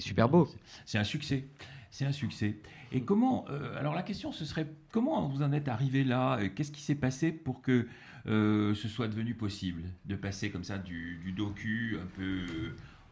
super 0.00 0.28
beau. 0.28 0.48
C'est- 0.84 0.98
un 0.98 1.04
succès. 1.04 1.44
C'est 1.90 2.04
un 2.04 2.12
succès. 2.12 2.56
Et 2.92 3.02
comment 3.02 3.44
euh, 3.50 3.78
Alors 3.78 3.94
la 3.94 4.02
question, 4.02 4.32
ce 4.32 4.44
serait 4.44 4.66
comment 4.90 5.28
vous 5.28 5.42
en 5.42 5.52
êtes 5.52 5.68
arrivé 5.68 6.04
là 6.04 6.38
Qu'est-ce 6.54 6.72
qui 6.72 6.82
s'est 6.82 6.94
passé 6.94 7.32
pour 7.32 7.62
que 7.62 7.86
euh, 8.26 8.74
ce 8.74 8.88
soit 8.88 9.08
devenu 9.08 9.34
possible 9.34 9.82
de 10.06 10.14
passer 10.16 10.50
comme 10.50 10.64
ça 10.64 10.76
du, 10.78 11.20
du 11.24 11.32
docu 11.32 11.96
un 12.02 12.06
peu 12.16 12.44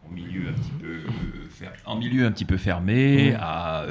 en 0.04 0.10
milieu 0.12 0.48
un 0.48 0.52
petit 0.52 0.70
peu 0.80 0.86
euh, 0.86 1.48
fer- 1.48 1.72
en 1.84 1.96
milieu 1.96 2.26
un 2.26 2.32
petit 2.32 2.44
peu 2.44 2.56
fermé 2.56 3.34
à, 3.38 3.86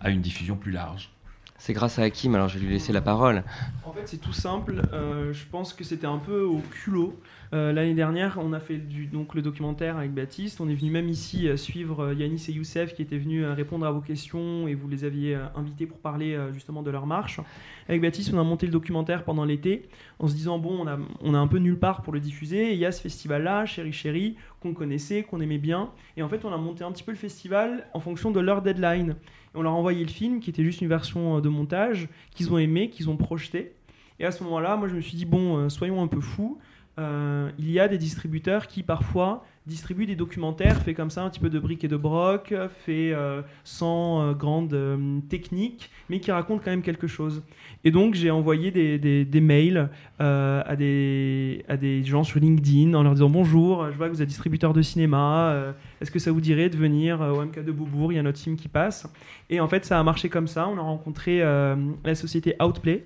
à 0.00 0.10
une 0.10 0.20
diffusion 0.20 0.56
plus 0.56 0.72
large? 0.72 1.10
C'est 1.58 1.72
grâce 1.72 1.98
à 1.98 2.02
Hakim, 2.02 2.34
alors 2.34 2.48
je 2.48 2.58
vais 2.58 2.66
lui 2.66 2.72
laisser 2.72 2.92
la 2.92 3.00
parole. 3.00 3.42
En 3.84 3.92
fait, 3.92 4.02
c'est 4.04 4.18
tout 4.18 4.32
simple. 4.32 4.82
Euh, 4.92 5.32
je 5.32 5.44
pense 5.46 5.72
que 5.72 5.84
c'était 5.84 6.06
un 6.06 6.18
peu 6.18 6.42
au 6.42 6.60
culot. 6.70 7.18
Euh, 7.52 7.72
L'année 7.72 7.94
dernière, 7.94 8.38
on 8.42 8.52
a 8.52 8.60
fait 8.60 8.78
du, 8.78 9.06
donc, 9.06 9.34
le 9.34 9.42
documentaire 9.42 9.96
avec 9.96 10.12
Baptiste. 10.12 10.60
On 10.60 10.68
est 10.68 10.74
venu 10.74 10.90
même 10.90 11.08
ici 11.08 11.48
euh, 11.48 11.56
suivre 11.56 12.06
euh, 12.06 12.14
Yanis 12.14 12.46
et 12.48 12.52
Youssef 12.52 12.94
qui 12.94 13.02
étaient 13.02 13.18
venus 13.18 13.46
répondre 13.46 13.86
à 13.86 13.90
vos 13.90 14.00
questions 14.00 14.66
et 14.66 14.74
vous 14.74 14.88
les 14.88 15.04
aviez 15.04 15.38
invités 15.54 15.86
pour 15.86 15.98
parler 15.98 16.36
justement 16.52 16.82
de 16.82 16.90
leur 16.90 17.06
marche. 17.06 17.40
Avec 17.88 18.02
Baptiste, 18.02 18.32
on 18.34 18.38
a 18.38 18.42
monté 18.42 18.66
le 18.66 18.72
documentaire 18.72 19.24
pendant 19.24 19.44
l'été 19.44 19.88
en 20.18 20.28
se 20.28 20.34
disant 20.34 20.58
bon, 20.58 20.84
on 21.20 21.34
a, 21.34 21.38
un 21.38 21.46
peu 21.46 21.58
nulle 21.58 21.78
part 21.78 22.02
pour 22.02 22.12
le 22.12 22.20
diffuser. 22.20 22.72
Il 22.72 22.78
y 22.78 22.86
a 22.86 22.92
ce 22.92 23.00
festival-là, 23.00 23.66
Chéri 23.66 23.92
Chéri, 23.92 24.36
qu'on 24.60 24.74
connaissait, 24.74 25.22
qu'on 25.22 25.40
aimait 25.40 25.58
bien. 25.58 25.90
Et 26.16 26.22
en 26.22 26.28
fait, 26.28 26.44
on 26.44 26.52
a 26.52 26.56
monté 26.56 26.84
un 26.84 26.92
petit 26.92 27.04
peu 27.04 27.12
le 27.12 27.18
festival 27.18 27.86
en 27.94 28.00
fonction 28.00 28.30
de 28.30 28.40
leur 28.40 28.62
deadline. 28.62 29.16
On 29.54 29.62
leur 29.62 29.72
a 29.72 29.76
envoyé 29.76 30.04
le 30.04 30.10
film 30.10 30.40
qui 30.40 30.50
était 30.50 30.64
juste 30.64 30.80
une 30.80 30.88
version 30.88 31.40
de 31.40 31.48
montage 31.48 32.08
qu'ils 32.34 32.52
ont 32.52 32.58
aimé, 32.58 32.90
qu'ils 32.90 33.08
ont 33.08 33.16
projeté. 33.16 33.72
Et 34.18 34.24
à 34.24 34.30
ce 34.32 34.42
moment-là, 34.44 34.76
moi, 34.76 34.88
je 34.88 34.94
me 34.94 35.00
suis 35.00 35.16
dit, 35.16 35.26
bon, 35.26 35.68
soyons 35.68 36.02
un 36.02 36.08
peu 36.08 36.20
fous. 36.20 36.58
Euh, 36.98 37.50
il 37.58 37.70
y 37.70 37.78
a 37.78 37.88
des 37.88 37.98
distributeurs 37.98 38.68
qui, 38.68 38.82
parfois, 38.82 39.44
distribue 39.66 40.06
des 40.06 40.16
documentaires 40.16 40.80
faits 40.80 40.96
comme 40.96 41.10
ça, 41.10 41.24
un 41.24 41.28
petit 41.28 41.40
peu 41.40 41.50
de 41.50 41.58
briques 41.58 41.84
et 41.84 41.88
de 41.88 41.96
broc, 41.96 42.54
faits 42.84 42.88
euh, 42.88 43.42
sans 43.64 44.22
euh, 44.22 44.32
grande 44.32 44.74
technique, 45.28 45.90
mais 46.08 46.20
qui 46.20 46.32
racontent 46.32 46.62
quand 46.64 46.70
même 46.70 46.82
quelque 46.82 47.06
chose. 47.06 47.42
Et 47.84 47.90
donc 47.90 48.14
j'ai 48.14 48.30
envoyé 48.30 48.70
des, 48.70 49.40
mails 49.40 49.90
à, 50.18 50.76
des, 50.76 52.02
gens 52.04 52.24
sur 52.24 52.40
LinkedIn 52.40 52.94
en 52.94 53.02
leur 53.02 53.12
disant 53.12 53.28
bonjour, 53.28 53.90
je 53.90 53.96
vois 53.96 54.08
que 54.08 54.14
vous 54.14 54.22
êtes 54.22 54.28
distributeur 54.28 54.72
de 54.72 54.82
cinéma, 54.82 55.74
est-ce 56.00 56.10
que 56.10 56.18
ça 56.18 56.32
vous 56.32 56.40
dirait 56.40 56.70
de 56.70 56.76
venir 56.76 57.20
au 57.20 57.44
MK 57.44 57.64
de 57.64 57.72
Beaubourg, 57.72 58.12
il 58.12 58.16
y 58.16 58.18
a 58.18 58.22
notre 58.22 58.38
film 58.38 58.56
qui 58.56 58.68
passe. 58.68 59.12
Et 59.50 59.60
en 59.60 59.68
fait 59.68 59.84
ça 59.84 59.98
a 59.98 60.02
marché 60.02 60.28
comme 60.28 60.46
ça, 60.46 60.68
on 60.68 60.78
a 60.78 60.82
rencontré 60.82 61.40
la 61.40 62.14
société 62.14 62.54
Outplay 62.62 63.04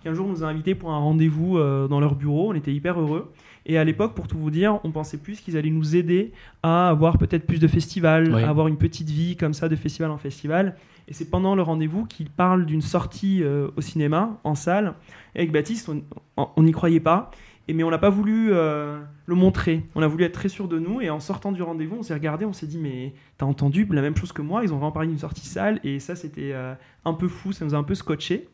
qui 0.00 0.08
un 0.08 0.14
jour 0.14 0.26
nous 0.26 0.42
a 0.42 0.46
invités 0.46 0.74
pour 0.74 0.90
un 0.92 0.98
rendez-vous 0.98 1.58
euh, 1.58 1.86
dans 1.88 2.00
leur 2.00 2.14
bureau, 2.14 2.50
on 2.50 2.54
était 2.54 2.72
hyper 2.72 2.98
heureux. 3.00 3.30
Et 3.66 3.76
à 3.76 3.84
l'époque, 3.84 4.14
pour 4.14 4.26
tout 4.26 4.38
vous 4.38 4.50
dire, 4.50 4.80
on 4.84 4.90
pensait 4.90 5.18
plus 5.18 5.40
qu'ils 5.40 5.56
allaient 5.58 5.70
nous 5.70 5.94
aider 5.94 6.32
à 6.62 6.88
avoir 6.88 7.18
peut-être 7.18 7.46
plus 7.46 7.60
de 7.60 7.68
festivals, 7.68 8.32
Oui. 8.34 8.42
à 8.42 8.48
avoir 8.48 8.68
une 8.68 8.78
petite 8.78 9.10
vie 9.10 9.36
comme 9.36 9.52
ça 9.52 9.68
de 9.68 9.76
festival 9.76 10.10
en 10.10 10.16
festival. 10.16 10.76
Et 11.08 11.12
c'est 11.12 11.28
pendant 11.28 11.54
le 11.54 11.62
rendez-vous 11.62 12.06
qu'ils 12.06 12.30
parlent 12.30 12.64
d'une 12.64 12.80
sortie 12.80 13.42
euh, 13.42 13.68
au 13.76 13.80
cinéma, 13.82 14.38
en 14.44 14.54
salle. 14.54 14.94
Et 15.34 15.40
avec 15.40 15.52
Baptiste, 15.52 15.90
on- 16.36 16.62
n'y 16.62 16.72
croyait 16.72 17.00
pas. 17.00 17.30
Et 17.68 17.74
mais 17.74 17.84
on 17.84 17.90
n'a 17.90 17.98
pas 17.98 18.10
voulu 18.10 18.48
euh, 18.52 18.98
le 19.26 19.34
montrer. 19.34 19.84
On 19.94 20.02
a 20.02 20.06
voulu 20.08 20.24
être 20.24 20.32
très 20.32 20.48
sûr 20.48 20.66
de 20.66 20.78
nous. 20.78 21.00
Et 21.02 21.10
en 21.10 21.20
sortant 21.20 21.52
du 21.52 21.62
rendez-vous, 21.62 21.96
on 21.98 22.02
s'est 22.02 22.14
regardé, 22.14 22.44
on 22.46 22.52
s'est 22.54 22.66
dit 22.66 22.78
mais 22.78 23.12
t'as 23.36 23.46
entendu 23.46 23.86
la 23.90 24.00
même 24.00 24.16
chose 24.16 24.32
que 24.32 24.42
moi 24.42 24.64
Ils 24.64 24.72
ont 24.72 24.76
vraiment 24.76 24.90
parlé 24.92 25.08
d'une 25.08 25.18
sortie 25.18 25.46
salle. 25.46 25.78
Et 25.84 26.00
ça, 26.00 26.16
c'était 26.16 26.50
euh, 26.52 26.74
un 27.04 27.12
peu 27.12 27.28
fou. 27.28 27.52
Ça 27.52 27.64
nous 27.66 27.74
a 27.74 27.78
un 27.78 27.84
peu 27.84 27.94
scotché. 27.94 28.48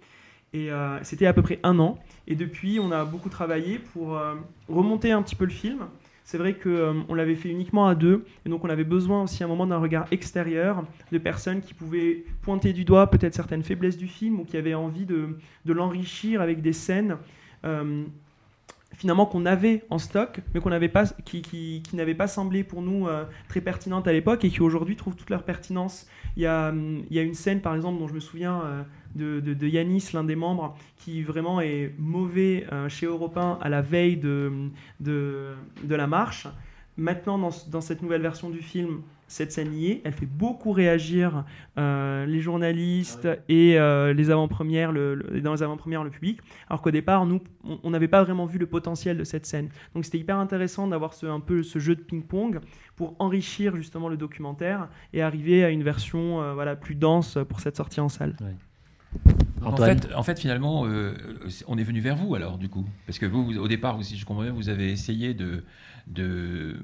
Et 0.56 0.70
euh, 0.70 0.98
c'était 1.02 1.26
à 1.26 1.34
peu 1.34 1.42
près 1.42 1.60
un 1.64 1.78
an. 1.78 1.98
Et 2.26 2.34
depuis, 2.34 2.80
on 2.80 2.90
a 2.90 3.04
beaucoup 3.04 3.28
travaillé 3.28 3.78
pour 3.78 4.16
euh, 4.16 4.34
remonter 4.70 5.12
un 5.12 5.20
petit 5.20 5.36
peu 5.36 5.44
le 5.44 5.50
film. 5.50 5.80
C'est 6.24 6.38
vrai 6.38 6.54
qu'on 6.54 7.14
l'avait 7.14 7.34
fait 7.34 7.50
uniquement 7.50 7.86
à 7.86 7.94
deux, 7.94 8.24
et 8.44 8.48
donc 8.48 8.64
on 8.64 8.68
avait 8.68 8.82
besoin 8.82 9.22
aussi 9.22 9.44
à 9.44 9.46
un 9.46 9.48
moment 9.48 9.66
d'un 9.66 9.78
regard 9.78 10.06
extérieur, 10.10 10.82
de 11.12 11.18
personnes 11.18 11.60
qui 11.60 11.72
pouvaient 11.72 12.24
pointer 12.42 12.72
du 12.72 12.84
doigt 12.84 13.08
peut-être 13.10 13.34
certaines 13.34 13.62
faiblesses 13.62 13.96
du 13.96 14.08
film, 14.08 14.40
ou 14.40 14.44
qui 14.44 14.56
avaient 14.56 14.74
envie 14.74 15.04
de, 15.04 15.36
l'enrichir 15.66 16.40
avec 16.40 16.62
des 16.62 16.72
scènes 16.72 17.18
euh, 17.64 18.02
finalement 18.96 19.26
qu'on 19.26 19.46
avait 19.46 19.84
en 19.90 19.98
stock, 19.98 20.40
mais 20.54 20.60
qu'on 20.60 20.70
n'avait 20.70 20.88
pas, 20.88 21.04
qui, 21.24 21.42
qui, 21.42 21.82
n'avaient 21.92 22.14
pas 22.14 22.28
semblé 22.28 22.64
pour 22.64 22.82
nous 22.82 23.06
euh, 23.06 23.24
très 23.48 23.60
pertinentes 23.60 24.08
à 24.08 24.12
l'époque, 24.12 24.44
et 24.44 24.50
qui 24.50 24.62
aujourd'hui 24.62 24.96
trouvent 24.96 25.16
toute 25.16 25.30
leur 25.30 25.42
pertinence. 25.42 26.06
Il 26.36 26.42
y, 26.42 26.46
a, 26.46 26.70
hum, 26.70 27.04
une 27.10 27.34
scène, 27.34 27.60
par 27.60 27.74
exemple, 27.74 27.98
dont 27.98 28.08
je 28.08 28.14
me 28.14 28.20
souviens 28.20 28.62
euh, 28.64 28.82
de, 29.16 29.40
de, 29.40 29.54
de 29.54 29.66
Yanis, 29.66 30.10
l'un 30.14 30.24
des 30.24 30.36
membres, 30.36 30.76
qui 30.96 31.22
vraiment 31.22 31.60
est 31.60 31.92
mauvais 31.98 32.66
euh, 32.72 32.88
chez 32.88 33.06
Europe 33.06 33.36
1 33.36 33.58
à 33.60 33.68
la 33.68 33.82
veille 33.82 34.16
de, 34.16 34.52
de, 35.00 35.52
de 35.82 35.94
la 35.94 36.06
marche. 36.06 36.46
Maintenant, 36.96 37.38
dans, 37.38 37.50
ce- 37.50 37.68
dans 37.68 37.80
cette 37.80 38.02
nouvelle 38.02 38.22
version 38.22 38.48
du 38.48 38.60
film, 38.62 39.02
cette 39.28 39.50
scène 39.50 39.74
y 39.74 39.88
est. 39.90 40.00
Elle 40.04 40.12
fait 40.12 40.24
beaucoup 40.24 40.70
réagir 40.70 41.44
euh, 41.78 42.24
les 42.26 42.40
journalistes 42.40 43.28
et 43.48 43.76
euh, 43.78 44.12
les 44.14 44.30
avant-premières, 44.30 44.92
le, 44.92 45.16
le- 45.16 45.40
dans 45.40 45.52
les 45.52 45.62
avant-premières, 45.64 46.04
le 46.04 46.10
public. 46.10 46.38
Alors 46.70 46.80
qu'au 46.80 46.92
départ, 46.92 47.26
nous, 47.26 47.40
on- 47.82 47.90
n'avait 47.90 48.06
pas 48.08 48.22
vraiment 48.22 48.46
vu 48.46 48.58
le 48.58 48.66
potentiel 48.66 49.18
de 49.18 49.24
cette 49.24 49.44
scène. 49.44 49.68
Donc 49.94 50.04
c'était 50.04 50.18
hyper 50.18 50.38
intéressant 50.38 50.86
d'avoir 50.86 51.12
ce, 51.12 51.26
un 51.26 51.40
peu 51.40 51.62
ce 51.64 51.78
jeu 51.80 51.96
de 51.96 52.02
ping-pong 52.02 52.60
pour 52.94 53.16
enrichir 53.18 53.74
justement 53.76 54.08
le 54.08 54.16
documentaire 54.16 54.88
et 55.12 55.22
arriver 55.22 55.64
à 55.64 55.70
une 55.70 55.82
version 55.82 56.40
euh, 56.40 56.54
voilà, 56.54 56.76
plus 56.76 56.94
dense 56.94 57.36
pour 57.48 57.58
cette 57.60 57.76
sortie 57.76 58.00
en 58.00 58.08
salle. 58.08 58.36
Antoine 59.62 59.98
fait, 60.00 60.14
en 60.14 60.22
fait, 60.22 60.38
finalement, 60.38 60.86
euh, 60.86 61.14
on 61.66 61.76
est 61.76 61.82
venu 61.82 62.00
vers 62.00 62.14
vous 62.16 62.34
alors, 62.36 62.56
du 62.58 62.68
coup. 62.68 62.86
Parce 63.06 63.18
que 63.18 63.26
vous, 63.26 63.44
vous- 63.46 63.58
au 63.58 63.66
départ, 63.68 63.98
si 64.04 64.16
je 64.16 64.24
comprends 64.24 64.42
bien, 64.44 64.52
vous 64.52 64.68
avez 64.68 64.92
essayé 64.92 65.34
de, 65.34 65.64
de, 66.06 66.76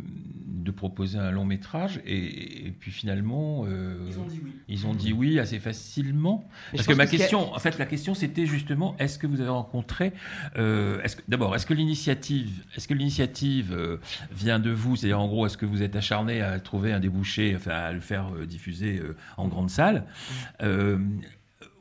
de 0.48 0.70
proposer 0.72 1.16
un 1.18 1.30
long 1.30 1.44
métrage 1.44 2.00
et, 2.04 2.66
et 2.66 2.70
puis 2.72 2.90
finalement. 2.90 3.66
euh, 3.68 3.98
dit 4.28 4.40
oui. 4.42 4.52
ils 4.68 4.86
ont 4.86 4.94
dit 4.94 5.12
oui 5.12 5.38
assez 5.38 5.60
facilement. 5.60 6.48
Mais 6.72 6.78
Parce 6.78 6.88
que 6.88 6.94
ma 6.94 7.06
ce 7.06 7.14
a- 7.14 7.18
question, 7.18 7.54
en 7.54 7.58
fait, 7.60 7.78
la 7.78 7.86
question 7.86 8.14
c'était 8.14 8.46
justement, 8.46 8.96
est-ce 8.98 9.16
que 9.16 9.28
vous 9.28 9.40
avez 9.40 9.50
rencontré, 9.50 10.12
euh, 10.56 11.00
d'abord, 11.28 11.54
est-ce 11.54 11.66
que 11.66 11.74
l'initiative, 11.74 12.64
est-ce 12.76 12.88
que 12.88 12.94
l'initiative 12.94 13.72
euh, 13.72 13.98
vient 14.32 14.58
de 14.58 14.70
vous, 14.70 14.96
c'est-à-dire 14.96 15.20
en 15.20 15.28
gros, 15.28 15.46
est-ce 15.46 15.58
que 15.58 15.66
vous 15.66 15.82
êtes 15.82 15.94
acharné 15.94 16.40
à 16.40 16.58
trouver 16.58 16.92
un 16.92 17.00
débouché, 17.00 17.54
enfin 17.54 17.70
à 17.72 17.92
le 17.92 18.00
faire 18.00 18.34
euh, 18.34 18.44
diffuser 18.46 18.98
euh, 18.98 19.14
en 19.36 19.46
grande 19.46 19.70
salle, 19.70 20.04
Euh, 20.62 20.98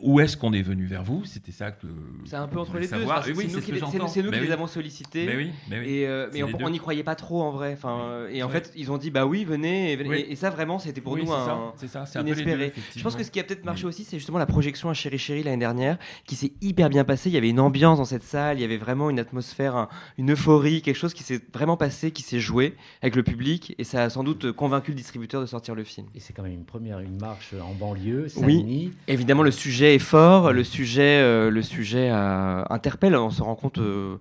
où 0.04 0.20
est-ce 0.20 0.36
qu'on 0.38 0.54
est 0.54 0.62
venu 0.62 0.86
vers 0.86 1.04
vous? 1.04 1.24
C'était 1.26 1.52
ça 1.52 1.72
que. 1.72 1.88
C'est 2.26 2.36
un 2.36 2.48
peu 2.48 2.60
entre 2.60 2.78
les 2.78 2.88
deux. 2.88 2.96
Oui, 2.98 3.04
c'est 3.24 3.34
c'est 3.34 3.34
nous 3.34 3.50
ce 3.50 3.58
qui 3.60 3.72
que 3.72 3.76
les- 3.76 3.82
nous- 3.82 4.32
nous 4.32 4.46
qui 4.46 4.52
avons 4.52 4.68
sollicités. 4.68 5.26
Mais 5.26 5.36
oui, 5.36 5.52
mais 5.70 5.80
oui. 5.80 5.86
Et, 5.90 6.08
euh, 6.08 6.30
mais 6.34 6.44
on 6.44 6.70
n'y 6.70 6.80
croyait 6.80 7.04
pas 7.04 7.16
trop 7.16 7.42
en 7.42 7.52
vrai. 7.52 7.74
Enfin, 7.74 8.00
euh, 8.02 8.30
et 8.32 8.44
en 8.44 8.50
fait, 8.50 8.72
ils 8.76 8.92
ont 8.92 8.98
dit 8.98 9.12
bah 9.12 9.26
oui, 9.26 9.44
venez. 9.46 9.92
Et, 9.92 9.96
venez. 9.96 10.10
Oui. 10.10 10.26
Et- 10.28 10.32
et 10.34 10.36
ça 10.36 10.50
vraiment, 10.50 10.80
c'était 10.80 11.02
pour 11.02 11.14
Oui, 11.14 11.22
nous 11.22 11.28
c'est 11.28 11.34
un, 11.34 11.46
ça, 11.46 11.74
c'est 11.78 11.88
ça, 11.88 12.06
c'est 12.06 12.20
un 12.20 12.24
peu 12.24 12.30
les 12.30 12.36
deux, 12.36 12.42
inespéré. 12.42 12.74
Je 12.96 13.04
pense 13.04 13.16
que 13.16 13.24
ce 13.24 13.32
qui 13.32 13.40
a 13.40 13.44
peut-être 13.44 13.66
marché 13.66 13.86
aussi, 13.86 14.04
c'est 14.04 14.18
justement 14.18 14.38
la 14.40 14.46
projection 14.46 14.90
à 14.90 14.94
Chéri 14.94 15.18
Chéri 15.18 15.44
l'année 15.44 15.58
dernière, 15.58 15.98
qui 16.26 16.36
s'est 16.36 16.52
hyper 16.62 16.90
bien 16.90 17.04
passée. 17.04 17.30
Il 17.30 17.34
y 17.34 17.38
avait 17.38 17.50
une 17.50 17.60
ambiance 17.60 17.98
dans 17.98 18.06
cette 18.06 18.24
salle, 18.24 18.58
il 18.58 18.62
y 18.62 18.66
avait 18.66 18.78
vraiment 18.78 19.10
une 19.10 19.20
atmosphère, 19.20 19.76
un- 19.76 19.90
une 20.18 20.32
euphorie, 20.32 20.82
quelque 20.82 20.96
chose 20.98 21.14
qui 21.14 21.24
s'est 21.24 21.42
vraiment 21.54 21.78
passé, 21.78 22.12
qui 22.12 22.22
s'est 22.24 22.40
joué 22.40 22.76
avec 23.02 23.16
le 23.16 23.24
public, 23.24 23.76
et 23.78 23.84
ça 23.84 24.04
a 24.04 24.10
sans 24.10 24.24
doute 24.24 24.52
convaincu 24.52 24.92
le 24.92 24.96
distributeur 24.98 25.42
de 25.42 25.46
sortir 25.46 25.76
le 25.76 25.84
film. 25.84 26.08
Et 26.16 26.20
c'est 26.20 26.34
quand 26.34 26.44
même 26.44 26.54
une 26.54 26.66
première, 26.66 27.00
une 27.00 27.18
marche 27.20 27.54
en 27.62 27.74
banlieue, 27.74 28.28
Oui. 28.38 28.92
Évidemment, 29.08 29.44
le 29.44 29.52
sujet 29.52 29.91
fort, 30.00 30.54
le 30.54 30.64
sujet, 30.64 31.22
euh, 31.22 31.50
le 31.50 31.62
sujet 31.62 32.10
euh, 32.12 32.64
interpelle. 32.70 33.16
On 33.16 33.30
se 33.30 33.42
rend 33.42 33.56
compte 33.56 33.80
euh, 33.80 34.18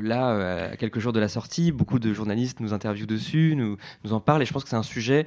là, 0.00 0.70
à 0.70 0.76
quelques 0.76 1.00
jours 1.00 1.12
de 1.12 1.20
la 1.20 1.28
sortie, 1.28 1.72
beaucoup 1.72 1.98
de 1.98 2.12
journalistes 2.12 2.60
nous 2.60 2.72
interviewent 2.72 3.06
dessus, 3.06 3.54
nous, 3.56 3.76
nous 4.04 4.12
en 4.12 4.20
parlent, 4.20 4.42
et 4.42 4.46
je 4.46 4.52
pense 4.52 4.64
que 4.64 4.70
c'est 4.70 4.76
un 4.76 4.82
sujet. 4.82 5.26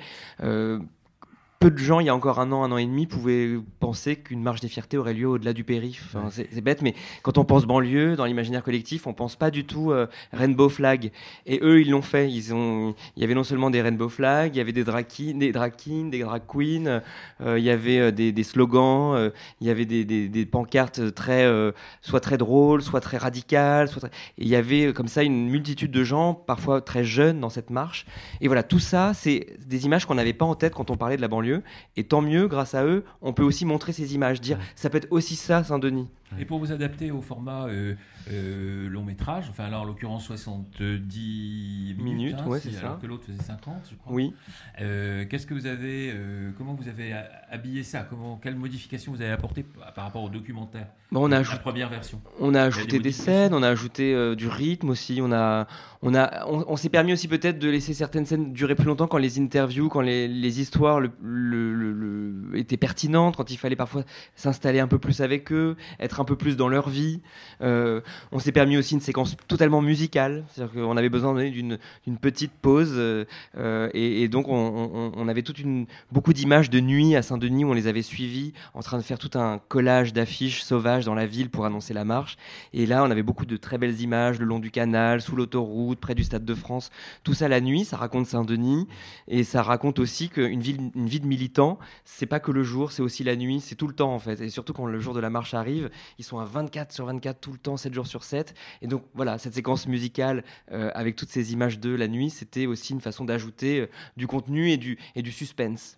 Peu 1.63 1.71
de 1.71 1.77
gens, 1.77 2.01
il 2.01 2.07
y 2.07 2.09
a 2.09 2.15
encore 2.15 2.41
un 2.41 2.51
an, 2.51 2.65
un 2.65 2.73
an 2.73 2.77
et 2.77 2.85
demi, 2.85 3.07
pouvaient 3.07 3.51
penser 3.79 4.17
qu'une 4.17 4.43
marche 4.43 4.59
des 4.59 4.67
fiertés 4.67 4.97
aurait 4.97 5.13
lieu 5.13 5.29
au-delà 5.29 5.53
du 5.53 5.63
périph. 5.63 6.13
Enfin, 6.13 6.29
c'est 6.29 6.59
bête, 6.59 6.81
mais 6.81 6.93
quand 7.21 7.37
on 7.37 7.45
pense 7.45 7.65
banlieue, 7.65 8.17
dans 8.17 8.25
l'imaginaire 8.25 8.63
collectif, 8.63 9.07
on 9.07 9.13
pense 9.13 9.37
pas 9.37 9.49
du 9.49 9.63
tout 9.63 9.91
euh, 9.91 10.07
rainbow 10.33 10.67
flag. 10.67 11.13
Et 11.45 11.61
eux, 11.61 11.79
ils 11.79 11.89
l'ont 11.89 12.01
fait. 12.01 12.29
Ils 12.29 12.53
ont, 12.53 12.95
il 13.15 13.21
y 13.21 13.23
avait 13.23 13.33
non 13.33 13.45
seulement 13.45 13.69
des 13.69 13.81
rainbow 13.81 14.09
flags, 14.09 14.53
il 14.53 14.57
y 14.57 14.59
avait 14.59 14.73
des 14.73 14.83
drag 14.83 15.05
queens, 15.07 15.37
des 15.37 15.53
drag 15.53 15.73
kings, 15.77 16.11
des 16.11 16.19
drag 16.19 16.41
queens, 16.45 17.01
euh, 17.39 17.57
il 17.57 17.63
y 17.63 17.69
avait 17.69 18.11
des, 18.11 18.33
des 18.33 18.43
slogans, 18.43 19.15
euh, 19.15 19.29
il 19.61 19.67
y 19.67 19.69
avait 19.69 19.85
des, 19.85 20.03
des- 20.03 20.27
des 20.27 20.45
pancartes 20.45 21.13
très, 21.15 21.45
euh, 21.45 21.71
soit 22.01 22.19
très 22.19 22.37
drôles, 22.37 22.81
soit 22.81 22.99
très 22.99 23.15
radicales, 23.15 23.87
soit 23.87 24.01
très- 24.01 24.11
et 24.37 24.43
il 24.43 24.49
y 24.49 24.57
avait 24.57 24.87
euh, 24.87 24.91
comme 24.91 25.07
ça 25.07 25.23
une 25.23 25.47
multitude 25.47 25.91
de 25.91 26.03
gens, 26.03 26.33
parfois 26.33 26.81
très 26.81 27.05
jeunes, 27.05 27.39
dans 27.39 27.49
cette 27.49 27.69
marche. 27.69 28.05
Et 28.41 28.47
voilà, 28.47 28.63
tout 28.63 28.79
ça, 28.79 29.13
c'est 29.13 29.47
des 29.65 29.85
images 29.85 30.05
qu'on 30.05 30.15
n'avait 30.15 30.33
pas 30.33 30.45
en 30.45 30.55
tête 30.55 30.73
quand 30.73 30.91
on 30.91 30.97
parlait 30.97 31.15
de 31.15 31.21
la 31.21 31.29
banlieue. 31.29 31.52
Et 31.97 32.05
tant 32.05 32.21
mieux, 32.21 32.47
grâce 32.47 32.73
à 32.73 32.85
eux, 32.85 33.03
on 33.21 33.33
peut 33.33 33.43
aussi 33.43 33.65
montrer 33.65 33.93
ces 33.93 34.15
images, 34.15 34.41
dire 34.41 34.57
ça 34.75 34.89
peut 34.89 34.97
être 34.97 35.11
aussi 35.11 35.35
ça, 35.35 35.63
Saint-Denis. 35.63 36.07
Et 36.39 36.45
pour 36.45 36.59
vous 36.59 36.71
adapter 36.71 37.11
au 37.11 37.21
format 37.21 37.65
euh, 37.67 37.95
euh, 38.31 38.87
long 38.89 39.03
métrage, 39.03 39.45
enfin 39.49 39.69
là 39.69 39.79
en 39.79 39.83
l'occurrence 39.85 40.25
70 40.25 41.95
minutes, 41.97 42.03
Minutes, 42.03 42.35
hein, 42.39 42.47
ouais, 42.47 42.59
si- 42.59 42.71
c'est 42.71 42.79
alors 42.79 42.93
ça. 42.95 42.99
que 43.01 43.07
l'autre 43.07 43.23
faisait 43.25 43.41
50, 43.41 43.75
je 43.91 43.95
crois. 43.95 44.13
Oui. 44.13 44.33
Euh, 44.81 45.25
Qu'est-ce 45.29 45.45
que 45.47 45.53
vous 45.53 45.65
avez, 45.65 46.13
comment 46.57 46.73
vous 46.73 46.87
avez 46.87 47.13
habillé 47.49 47.83
ça? 47.83 48.05
Comment, 48.09 48.37
quelle 48.41 48.55
modification 48.55 49.11
vous 49.11 49.21
avez 49.21 49.31
apporté 49.31 49.63
par 49.95 50.05
rapport 50.05 50.23
au 50.23 50.29
documentaire? 50.29 50.87
Bon, 51.11 51.21
on 51.21 51.25
a 51.27 51.29
La 51.31 51.37
ajouté 51.37 51.59
première 51.59 51.89
version. 51.89 52.19
On 52.39 52.49
a 52.49 52.51
des 52.53 52.57
ajouté 52.59 52.91
des 52.93 52.97
modifications. 52.99 53.23
scènes, 53.33 53.53
on 53.53 53.61
a 53.63 53.69
ajouté 53.69 54.35
du 54.35 54.47
rythme 54.47 54.89
aussi, 54.89 55.19
on 55.21 55.31
a, 55.31 55.67
on 56.01 56.15
a, 56.15 56.45
on, 56.47 56.65
on 56.67 56.75
s'est 56.75 56.89
permis 56.89 57.13
aussi 57.13 57.27
peut-être 57.27 57.59
de 57.59 57.69
laisser 57.69 57.93
certaines 57.93 58.25
scènes 58.25 58.51
durer 58.53 58.75
plus 58.75 58.85
longtemps 58.85 59.07
quand 59.07 59.17
les 59.19 59.39
interviews, 59.39 59.89
quand 59.89 60.01
les, 60.01 60.27
les 60.27 60.59
histoires 60.59 60.99
le, 60.99 61.11
le- 61.21 61.73
le- 61.73 61.91
le- 61.93 62.57
étaient 62.57 62.77
pertinentes, 62.77 63.35
quand 63.37 63.51
il 63.51 63.57
fallait 63.57 63.75
parfois 63.75 64.03
s'installer 64.35 64.79
un 64.79 64.87
peu 64.87 64.97
plus 64.97 65.21
avec 65.21 65.51
eux, 65.51 65.75
être 65.99 66.19
un 66.19 66.22
peu 66.23 66.35
plus 66.35 66.55
dans 66.57 66.67
leur 66.69 66.89
vie. 66.89 67.21
Euh, 67.61 68.01
on 68.31 68.39
s'est 68.39 68.51
permis 68.51 68.77
aussi 68.77 68.93
une 68.93 69.01
séquence 69.01 69.35
totalement 69.47 69.81
musicale, 69.81 70.45
c'est-à-dire 70.49 70.73
qu'on 70.81 70.97
avait 70.97 71.09
besoin 71.09 71.33
d'une 71.33 71.77
petite 72.21 72.51
pause 72.51 72.93
euh, 72.95 73.89
et, 73.93 74.27
donc 74.27 74.47
on, 74.47 74.53
on- 74.55 75.11
on 75.15 75.27
avait 75.27 75.43
toute 75.43 75.59
une, 75.59 75.85
beaucoup 76.11 76.33
d'images 76.33 76.69
de 76.69 76.79
nuit 76.79 77.15
à 77.15 77.21
Saint-Denis 77.21 77.65
où 77.65 77.69
on 77.69 77.73
les 77.73 77.87
avait 77.87 78.01
suivis 78.01 78.53
en 78.73 78.81
train 78.81 78.97
de 78.97 79.03
faire 79.03 79.17
tout 79.19 79.31
un 79.37 79.59
collage 79.67 80.13
d'affiches 80.13 80.63
sauvages 80.63 81.05
dans 81.05 81.13
la 81.15 81.25
ville 81.25 81.49
pour 81.49 81.65
annoncer 81.65 81.93
la 81.93 82.05
marche. 82.05 82.37
Et 82.73 82.85
là, 82.85 83.03
on 83.03 83.11
avait 83.11 83.23
beaucoup 83.23 83.45
de 83.45 83.57
très 83.57 83.77
belles 83.77 84.01
images 84.01 84.39
le 84.39 84.45
long 84.45 84.59
du 84.59 84.71
canal, 84.71 85.21
sous 85.21 85.35
l'autoroute, 85.35 85.99
près 85.99 86.15
du 86.15 86.23
Stade 86.23 86.45
de 86.45 86.55
France. 86.55 86.89
Tout 87.23 87.33
ça 87.33 87.47
la 87.47 87.61
nuit, 87.61 87.85
ça 87.85 87.97
raconte 87.97 88.27
Saint-Denis 88.27 88.87
et 89.27 89.43
ça 89.43 89.61
raconte 89.63 89.99
aussi 89.99 90.29
qu'une 90.29 90.61
ville, 90.61 90.91
une 90.95 91.07
vie 91.07 91.19
de 91.19 91.27
militant, 91.27 91.79
c'est 92.05 92.25
pas 92.25 92.39
que 92.39 92.51
le 92.51 92.63
jour, 92.63 92.91
c'est 92.91 93.01
aussi 93.01 93.23
la 93.23 93.35
nuit, 93.35 93.59
c'est 93.59 93.75
tout 93.75 93.87
le 93.87 93.93
temps 93.93 94.13
en 94.13 94.19
fait. 94.19 94.41
Et 94.41 94.49
surtout 94.49 94.73
quand 94.73 94.85
le 94.85 94.99
jour 94.99 95.13
de 95.13 95.19
la 95.19 95.29
marche 95.29 95.53
arrive, 95.53 95.89
ils 96.17 96.25
sont 96.25 96.39
à 96.39 96.45
24 96.45 96.91
sur 96.91 97.05
24 97.05 97.39
tout 97.39 97.51
le 97.51 97.57
temps, 97.57 97.77
7 97.77 97.93
jours 97.93 98.07
sur 98.07 98.23
7. 98.23 98.53
Et 98.81 98.87
donc 98.87 99.03
voilà, 99.13 99.37
cette 99.37 99.53
séquence 99.53 99.87
musicale 99.87 100.43
euh, 100.71 100.91
avec 100.93 101.15
toutes 101.15 101.29
ces 101.29 101.53
images 101.53 101.79
de 101.79 101.93
la 101.93 102.07
nuit, 102.07 102.29
c'était 102.29 102.65
aussi 102.65 102.93
une 102.93 103.01
façon 103.01 103.25
d'ajouter 103.25 103.81
euh, 103.81 103.89
du 104.17 104.27
contenu 104.27 104.71
et 104.71 104.77
du, 104.77 104.97
et 105.15 105.21
du 105.21 105.31
suspense. 105.31 105.97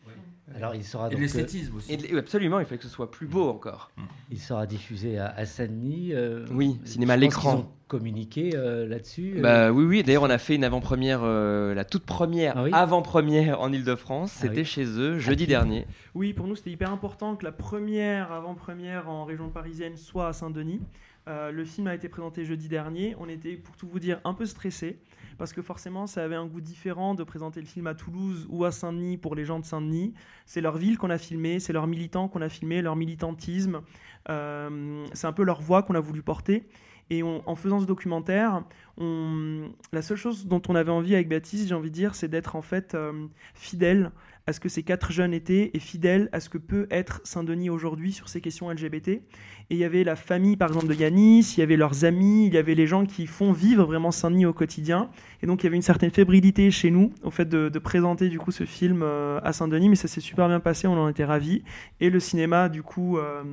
Alors 0.56 0.76
il 0.76 0.84
sera 0.84 1.10
Et 1.12 1.16
euh, 1.16 1.20
l'esthétisme 1.20 1.78
aussi. 1.78 1.92
Et 1.94 2.18
absolument, 2.18 2.60
il 2.60 2.66
fallait 2.66 2.78
que 2.78 2.84
ce 2.84 2.90
soit 2.90 3.10
plus 3.10 3.26
beau 3.28 3.50
encore. 3.50 3.90
il 4.30 4.40
sera 4.40 4.68
diffusé 4.68 5.18
à, 5.18 5.28
à 5.36 5.46
Saint-Denis. 5.46 6.12
euh, 6.14 6.46
Oui, 6.52 6.78
cinéma 6.86 7.14
à 7.14 7.18
l'écran. 7.18 7.52
qu'ils 7.52 7.60
ont 7.62 7.68
communiqué 7.88 8.52
euh, 8.56 8.88
là-dessus. 8.88 9.36
euh, 9.38 9.42
Bah 9.42 9.72
oui, 9.72 9.86
oui. 9.86 10.04
D'ailleurs, 10.04 10.24
on 10.24 10.30
a 10.30 10.38
fait 10.38 10.56
une 10.56 10.64
avant-première, 10.64 11.22
euh, 11.24 11.74
la 11.74 11.84
toute 11.84 12.04
première 12.06 12.54
Ah 12.58 12.64
oui 12.64 12.70
avant-première 12.74 13.60
en 13.60 13.72
Ile-de-France. 13.74 14.34
Ah 14.38 14.42
C'était 14.44 14.58
oui. 14.60 14.66
chez 14.66 14.86
eux 14.86 15.18
jeudi 15.18 15.48
dernier. 15.48 15.88
Oui, 16.14 16.34
pour 16.34 16.46
nous, 16.48 16.56
c'était 16.56 16.72
hyper 16.72 16.92
important 16.92 17.36
que 17.36 17.44
la 17.46 17.52
première 17.52 18.32
avant-première 18.32 19.10
en 19.10 19.26
région 19.26 19.50
parisienne 19.50 19.98
soit 19.98 20.28
à 20.28 20.34
Saint-Denis. 20.34 20.80
Euh, 21.28 21.52
le 21.52 21.66
film 21.66 21.88
a 21.88 21.96
été 21.96 22.10
présenté 22.10 22.46
jeudi 22.46 22.68
dernier. 22.68 23.16
On 23.20 23.28
était, 23.28 23.56
pour 23.56 23.76
tout 23.76 23.88
vous 23.88 24.00
dire, 24.00 24.20
un 24.24 24.34
peu 24.34 24.46
stressés 24.46 25.00
parce 25.38 25.54
que 25.54 25.62
forcément, 25.62 26.08
ça 26.08 26.24
avait 26.24 26.36
un 26.36 26.46
goût 26.46 26.62
différent 26.62 27.14
de 27.14 27.24
présenter 27.24 27.60
le 27.60 27.66
film 27.66 27.88
à 27.88 27.96
Toulouse 27.96 28.46
ou 28.50 28.64
à 28.64 28.72
Saint-Denis 28.72 29.18
pour 29.18 29.36
les 29.36 29.46
gens 29.46 29.60
de 29.60 29.66
Saint-Denis. 29.66 30.14
C'est 30.46 30.62
leur 30.62 30.78
ville 30.78 30.98
qu'on 30.98 31.10
a 31.10 31.18
filmé, 31.18 31.60
c'est 31.60 31.74
leurs 31.74 31.88
militants 31.88 32.28
qu'on 32.28 32.42
a 32.42 32.50
filmé, 32.50 32.82
leur 32.82 32.96
militantisme. 32.96 33.82
Euh, 34.30 35.06
c'est 35.14 35.28
un 35.28 35.34
peu 35.34 35.44
leur 35.44 35.62
voix 35.62 35.84
qu'on 35.84 35.96
a 35.96 36.00
voulu 36.00 36.22
porter. 36.22 36.68
Et 37.12 37.22
en 37.22 37.56
faisant 37.56 37.80
ce 37.80 37.86
documentaire, 37.86 38.64
la 38.98 40.02
seule 40.02 40.18
chose 40.18 40.48
dont 40.48 40.62
on 40.68 40.74
avait 40.74 40.92
envie 40.92 41.14
avec 41.14 41.30
Baptiste, 41.30 41.68
j'ai 41.68 41.76
envie 41.76 41.92
de 41.92 41.96
dire, 41.96 42.16
c'est 42.16 42.28
d'être 42.28 42.56
en 42.56 42.64
fait 42.64 42.96
euh, 42.96 43.28
fidèle 43.54 44.12
à 44.48 44.54
ce 44.54 44.60
que 44.60 44.70
ces 44.70 44.84
quatre 44.84 45.12
jeunes 45.12 45.34
étaient 45.34 45.72
et 45.74 45.80
fidèle 45.80 46.30
à 46.32 46.40
ce 46.40 46.50
que 46.50 46.58
peut 46.58 46.88
être 46.92 47.20
Saint-Denis 47.24 47.70
aujourd'hui 47.70 48.12
sur 48.12 48.30
ces 48.30 48.42
questions 48.42 48.70
LGBT. 48.70 49.08
Et 49.08 49.24
il 49.72 49.78
y 49.78 49.84
avait 49.84 50.04
la 50.04 50.16
famille, 50.16 50.56
par 50.56 50.68
exemple, 50.68 50.88
de 50.88 50.94
Yanis, 50.94 51.56
il 51.58 51.60
y 51.60 51.64
avait 51.64 51.78
leurs 51.78 52.06
amis, 52.06 52.46
il 52.46 52.54
y 52.54 52.58
avait 52.58 52.76
les 52.76 52.86
gens 52.86 53.06
qui 53.06 53.26
font 53.26 53.52
vivre 53.52 53.86
vraiment 53.86 54.12
Saint-Denis 54.12 54.46
au 54.46 54.54
quotidien. 54.54 55.10
Et 55.42 55.48
donc 55.48 55.64
il 55.64 55.66
y 55.66 55.68
avait 55.68 55.76
une 55.76 55.82
certaine 55.82 56.12
fébrilité 56.12 56.70
chez 56.70 56.92
nous 56.92 57.12
au 57.24 57.32
fait 57.32 57.50
de, 57.50 57.80
présenter 57.80 58.30
du 58.30 58.40
coup 58.40 58.52
ce 58.52 58.66
film 58.66 59.02
euh, 59.04 59.40
à 59.44 59.54
Saint-Denis, 59.54 59.90
mais 59.90 59.96
ça 59.96 60.08
s'est 60.08 60.22
super 60.22 60.48
bien 60.48 60.60
passé, 60.60 60.88
on 60.88 60.98
en 60.98 61.10
était 61.10 61.26
ravis. 61.26 61.64
Et 62.00 62.10
le 62.10 62.20
cinéma, 62.20 62.70
du 62.70 62.84
coup, 62.84 63.18
euh, 63.18 63.44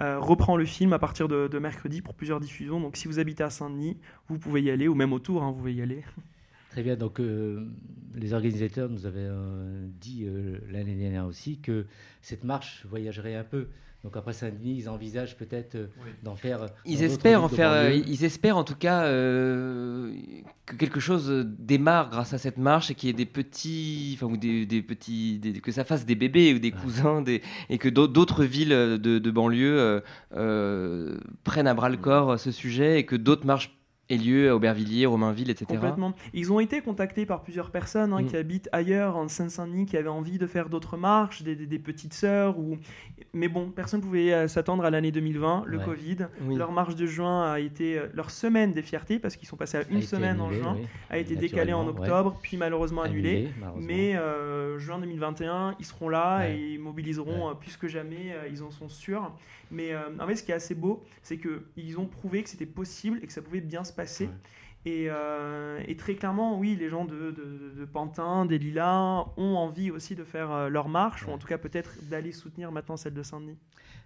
euh, 0.00 0.18
reprend 0.18 0.56
le 0.56 0.64
film 0.64 0.92
à 0.92 0.98
partir 0.98 1.28
de, 1.28 1.48
de 1.48 1.58
mercredi 1.58 2.02
pour 2.02 2.14
plusieurs 2.14 2.40
diffusions. 2.40 2.80
Donc 2.80 2.96
si 2.96 3.06
vous 3.06 3.20
habitez 3.20 3.44
à 3.44 3.50
Saint-Denis, 3.50 3.96
vous 4.28 4.38
pouvez 4.38 4.62
y 4.62 4.70
aller, 4.70 4.88
ou 4.88 4.94
même 4.94 5.12
autour, 5.12 5.44
hein, 5.44 5.50
vous 5.50 5.58
pouvez 5.58 5.74
y 5.74 5.82
aller. 5.82 6.02
Très 6.74 6.82
bien, 6.82 6.96
donc 6.96 7.20
euh, 7.20 7.64
les 8.16 8.32
organisateurs 8.32 8.88
nous 8.90 9.06
avaient 9.06 9.20
euh, 9.20 9.86
dit 10.00 10.24
euh, 10.24 10.58
l'année 10.72 10.96
dernière 10.96 11.24
aussi 11.24 11.58
que 11.60 11.86
cette 12.20 12.42
marche 12.42 12.84
voyagerait 12.90 13.36
un 13.36 13.44
peu. 13.44 13.68
Donc 14.02 14.16
après 14.16 14.32
Saint-Denis, 14.32 14.78
ils 14.80 14.88
envisagent 14.88 15.36
peut-être 15.36 15.76
euh, 15.76 15.86
d'en 16.24 16.34
faire. 16.34 16.66
Ils 16.84 16.98
espèrent 17.04 17.44
en 17.44 17.48
faire. 17.48 17.70
euh, 17.70 17.90
ils 18.08 18.24
espèrent 18.24 18.56
en 18.56 18.64
tout 18.64 18.74
cas 18.74 19.04
euh, 19.04 20.12
que 20.66 20.74
quelque 20.74 20.98
chose 20.98 21.46
démarre 21.60 22.10
grâce 22.10 22.34
à 22.34 22.38
cette 22.38 22.58
marche 22.58 22.90
et 22.90 22.96
qu'il 22.96 23.06
y 23.06 23.10
ait 23.10 23.14
des 23.14 23.24
petits, 23.24 24.14
enfin 24.16 24.26
ou 24.26 24.36
des, 24.36 24.66
des 24.66 24.82
petits, 24.82 25.38
des- 25.38 25.52
que 25.60 25.70
ça 25.70 25.84
fasse 25.84 26.04
des 26.04 26.16
bébés 26.16 26.54
ou 26.54 26.58
des 26.58 26.72
cousins, 26.72 27.22
des, 27.22 27.40
et 27.70 27.78
que 27.78 27.88
d'au- 27.88 28.08
d'autres 28.08 28.42
villes 28.44 28.70
de, 28.70 28.98
de 29.20 29.30
banlieue 29.30 29.78
euh, 29.78 30.00
euh, 30.34 31.18
prennent 31.44 31.68
à 31.68 31.74
bras 31.74 31.88
le 31.88 31.96
corps 31.96 32.38
ce 32.40 32.50
sujet 32.50 32.98
et 32.98 33.06
que 33.06 33.16
d'autres 33.16 33.46
marches 33.46 33.70
aient 34.10 34.18
lieu 34.18 34.50
à 34.50 34.54
Aubervilliers, 34.56 35.06
Romainville, 35.06 35.48
etc. 35.50 35.64
Complètement. 35.66 36.12
Ils 36.34 36.52
ont 36.52 36.60
été 36.60 36.82
contactés 36.82 37.24
par 37.24 37.42
plusieurs 37.42 37.70
personnes 37.70 38.12
hein, 38.12 38.20
Mm. 38.22 38.26
qui 38.26 38.36
habitent 38.36 38.68
ailleurs, 38.72 39.16
en 39.16 39.28
Seine-Saint-Denis, 39.28 39.86
qui 39.86 39.96
avaient 39.96 40.08
envie 40.08 40.36
de 40.36 40.46
faire 40.46 40.68
d'autres 40.68 40.96
marches, 40.98 41.42
des, 41.42 41.56
des- 41.56 41.66
des 41.66 41.78
petites 41.78 42.12
sœurs. 42.12 42.58
Ou... 42.58 42.76
Mais 43.32 43.48
bon, 43.48 43.70
personne 43.70 44.00
ne 44.00 44.04
pouvait 44.04 44.32
euh, 44.34 44.46
s'attendre 44.48 44.84
à 44.84 44.90
l'année 44.90 45.10
2020, 45.10 45.64
le 45.66 45.78
Ouais. 45.78 45.84
Covid. 45.84 46.16
Oui. 46.42 46.54
Leur 46.56 46.70
marche 46.72 46.96
de 46.96 47.06
juin 47.06 47.50
a 47.52 47.60
été. 47.60 47.98
euh, 47.98 48.06
leur 48.12 48.30
semaine 48.30 48.72
des 48.72 48.82
fiertés, 48.82 49.18
parce 49.18 49.36
qu'ils 49.36 49.48
sont 49.48 49.56
passés 49.56 49.78
à 49.78 49.82
une 49.90 50.02
semaine 50.02 50.40
en 50.40 50.50
juin, 50.52 50.76
oui. 50.78 50.86
a 51.10 51.16
été 51.18 51.34
décalée 51.34 51.72
en 51.72 51.84
ouais. 51.84 51.90
octobre, 51.98 52.36
puis 52.42 52.56
malheureusement 52.58 53.02
annulée. 53.02 53.48
Annulé. 53.62 53.86
Mais 53.86 54.16
euh, 54.16 54.78
juin 54.78 54.98
2021, 54.98 55.76
ils 55.80 55.84
seront 55.86 56.08
là 56.10 56.38
Ouais. 56.40 56.56
et 56.58 56.72
ils 56.74 56.78
mobiliseront 56.78 57.54
plus 57.54 57.76
que 57.78 57.88
jamais, 57.88 58.34
ils 58.50 58.62
en 58.62 58.70
sont 58.70 58.88
sûrs. 58.90 59.32
Mais 59.74 59.92
euh, 59.92 60.16
en 60.18 60.26
fait, 60.26 60.36
ce 60.36 60.42
qui 60.42 60.52
est 60.52 60.54
assez 60.54 60.74
beau, 60.74 61.02
c'est 61.22 61.38
qu'ils 61.38 61.98
ont 61.98 62.06
prouvé 62.06 62.42
que 62.42 62.48
c'était 62.48 62.66
possible 62.66 63.18
et 63.22 63.26
que 63.26 63.32
ça 63.32 63.42
pouvait 63.42 63.60
bien 63.60 63.84
se 63.84 63.92
passer. 63.92 64.26
Ouais. 64.26 64.32
Et, 64.86 65.06
euh, 65.08 65.82
et 65.86 65.96
très 65.96 66.14
clairement, 66.14 66.58
oui, 66.58 66.76
les 66.76 66.88
gens 66.90 67.04
de, 67.06 67.30
de, 67.30 67.72
de 67.78 67.84
Pantin, 67.86 68.44
des 68.44 68.58
Lilas 68.58 69.24
ont 69.36 69.56
envie 69.56 69.90
aussi 69.90 70.14
de 70.14 70.24
faire 70.24 70.52
euh, 70.52 70.68
leur 70.68 70.88
marche, 70.88 71.26
ou 71.26 71.30
en 71.30 71.38
tout 71.38 71.46
cas 71.46 71.56
peut-être 71.58 71.96
d'aller 72.08 72.32
soutenir 72.32 72.70
maintenant 72.70 72.96
celle 72.96 73.14
de 73.14 73.22
Saint-Denis. 73.22 73.56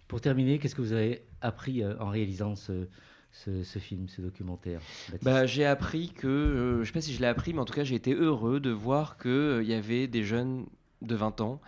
Pour 0.07 0.20
terminer, 0.20 0.59
qu'est-ce 0.59 0.74
que 0.76 0.81
vous 0.81 0.92
avez 0.92 1.22
appris 1.40 1.85
en 1.85 2.09
réalisant 2.09 2.54
ce, 2.54 2.88
ce, 3.33 3.62
ce 3.62 3.78
film, 3.78 4.09
ce 4.09 4.20
documentaire 4.20 4.81
Bah, 5.22 5.46
j'ai 5.46 5.64
appris 5.64 6.11
que, 6.11 6.26
euh, 6.26 6.81
je 6.81 6.87
sais 6.87 6.92
pas 6.92 7.00
si 7.00 7.14
je 7.14 7.20
l'ai 7.20 7.26
appris, 7.26 7.52
mais 7.52 7.61
en 7.61 7.64
tout 7.64 7.74
cas 7.74 7.85
j'ai 7.85 7.94
été 7.94 8.14
heureux 8.14 8.61
de 8.61 8.70
voir 8.70 9.18
qu'il 9.18 9.64
y 9.64 9.74
avait 9.74 10.07
des 10.07 10.24
jeunes 10.24 10.66
de 11.02 11.14
20 11.14 11.40
ans 11.40 11.61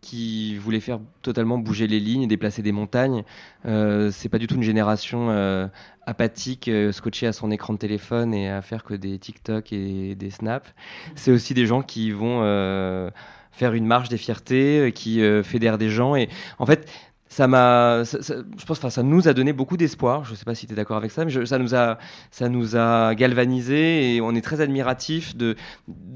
qui 0.00 0.56
voulaient 0.56 0.80
faire 0.80 1.00
totalement 1.22 1.58
bouger 1.58 1.86
les 1.86 2.00
lignes 2.00 2.28
déplacer 2.28 2.62
des 2.62 2.72
montagnes. 2.72 3.24
Euh, 3.66 4.10
c'est 4.12 4.28
pas 4.28 4.38
du 4.38 4.46
tout 4.46 4.54
une 4.54 4.62
génération 4.62 5.30
euh, 5.30 5.66
apathique, 6.06 6.68
euh, 6.68 6.92
scotchée 6.92 7.26
à 7.26 7.32
son 7.32 7.50
écran 7.50 7.72
de 7.72 7.78
téléphone 7.78 8.32
et 8.32 8.48
à 8.48 8.62
faire 8.62 8.84
que 8.84 8.94
des 8.94 9.18
TikTok 9.18 9.72
et 9.72 10.14
des 10.14 10.30
snaps. 10.30 10.72
C'est 11.16 11.32
aussi 11.32 11.54
des 11.54 11.66
gens 11.66 11.82
qui 11.82 12.10
vont 12.10 12.40
faire 13.50 13.74
une 13.74 13.86
marche 13.86 14.08
des 14.08 14.18
fiertés, 14.18 14.92
qui 14.94 15.20
fédèrent 15.42 15.78
des 15.78 15.90
gens. 15.90 16.14
Et 16.14 16.28
en 16.58 16.66
fait, 16.66 16.88
ça 17.28 17.46
m'a, 17.46 18.04
je 18.04 18.64
pense, 18.66 18.80
ça 18.88 19.02
nous 19.02 19.28
a 19.28 19.34
donné 19.34 19.52
beaucoup 19.52 19.76
d'espoir. 19.76 20.24
Je 20.24 20.34
sais 20.34 20.44
pas 20.44 20.54
si 20.54 20.66
tu 20.66 20.72
es 20.72 20.76
d'accord 20.76 20.96
avec 20.96 21.10
ça, 21.10 21.24
mais 21.24 21.46
ça 21.46 21.58
nous 21.58 21.74
a, 21.74 21.98
ça 22.30 22.48
nous 22.48 22.74
a 22.76 23.14
galvanisé 23.14 24.14
et 24.14 24.20
on 24.20 24.34
est 24.34 24.40
très 24.40 24.60
admiratif 24.60 25.36
de, 25.36 25.54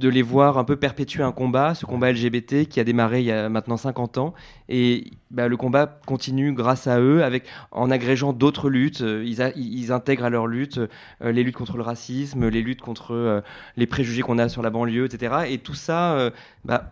les 0.00 0.22
voir 0.22 0.58
un 0.58 0.64
peu 0.64 0.76
perpétuer 0.76 1.22
un 1.22 1.32
combat, 1.32 1.74
ce 1.74 1.86
combat 1.86 2.12
LGBT 2.12 2.66
qui 2.66 2.80
a 2.80 2.84
démarré 2.84 3.20
il 3.20 3.26
y 3.26 3.32
a 3.32 3.48
maintenant 3.48 3.76
50 3.76 4.18
ans. 4.18 4.34
Et 4.68 5.10
bah, 5.30 5.48
le 5.48 5.56
combat 5.58 5.86
continue 6.06 6.54
grâce 6.54 6.86
à 6.86 6.98
eux, 6.98 7.22
avec, 7.22 7.44
en 7.72 7.90
agrégeant 7.90 8.32
d'autres 8.32 8.70
luttes. 8.70 9.02
Euh, 9.02 9.22
Ils, 9.56 9.92
intègrent 9.92 10.24
à 10.24 10.30
leur 10.30 10.46
lutte 10.46 10.78
euh, 10.78 11.32
les 11.32 11.42
luttes 11.42 11.56
contre 11.56 11.76
le 11.76 11.82
racisme, 11.82 12.48
les 12.48 12.62
luttes 12.62 12.80
contre 12.80 13.12
euh, 13.12 13.40
les 13.76 13.86
préjugés 13.86 14.22
qu'on 14.22 14.38
a 14.38 14.48
sur 14.48 14.62
la 14.62 14.70
banlieue, 14.70 15.04
etc. 15.04 15.44
Et 15.48 15.58
tout 15.58 15.74
ça 15.74 16.30
bah, 16.64 16.90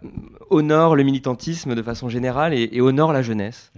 honore 0.51 0.95
le 0.95 1.03
militantisme 1.03 1.75
de 1.75 1.83
façon 1.83 2.09
générale 2.09 2.53
et 2.53 2.81
honore 2.81 3.13
la 3.13 3.23
jeunesse. 3.23 3.73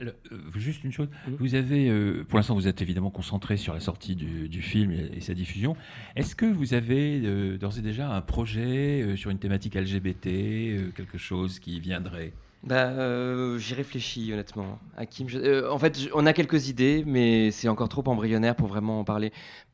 Alors, 0.00 0.14
euh, 0.32 0.38
juste 0.56 0.82
une 0.84 0.92
chose, 0.92 1.08
Mhm. 1.26 1.36
vous 1.38 1.54
avez, 1.54 1.90
euh, 1.90 2.24
pour 2.26 2.38
l'instant, 2.38 2.54
vous 2.54 2.66
êtes 2.68 2.80
évidemment 2.80 3.10
concentré 3.10 3.58
sur 3.58 3.74
la 3.74 3.80
sortie 3.80 4.16
du, 4.16 4.48
du 4.48 4.62
film 4.62 4.90
et, 4.92 5.10
et 5.16 5.20
sa 5.20 5.34
diffusion. 5.34 5.76
Est-ce 6.16 6.34
que 6.34 6.46
vous 6.46 6.72
avez 6.72 7.20
euh, 7.24 7.58
d'ores 7.58 7.78
et 7.78 7.82
déjà 7.82 8.10
un 8.10 8.22
projet 8.22 9.02
euh, 9.02 9.16
sur 9.16 9.30
une 9.30 9.38
thématique 9.38 9.74
LGBT, 9.76 10.26
euh, 10.28 10.90
quelque 10.92 11.18
chose 11.18 11.58
qui 11.58 11.80
viendrait? 11.80 12.32
Bah, 12.62 12.88
euh, 12.88 13.58
j'y 13.58 13.74
réfléchis 13.74 14.32
honnêtement. 14.32 14.78
Hakim, 14.96 15.28
je- 15.28 15.38
euh, 15.38 15.70
en 15.70 15.78
fait, 15.78 16.08
on 16.14 16.24
a 16.24 16.32
quelques 16.32 16.68
idées, 16.68 17.04
mais 17.06 17.50
c'est 17.50 17.68
encore 17.68 17.88
trop 17.90 18.06
embryonnaire 18.08 18.56
pour 18.56 18.68
vraiment 18.68 19.00
en 19.00 19.04
parler. 19.04 19.32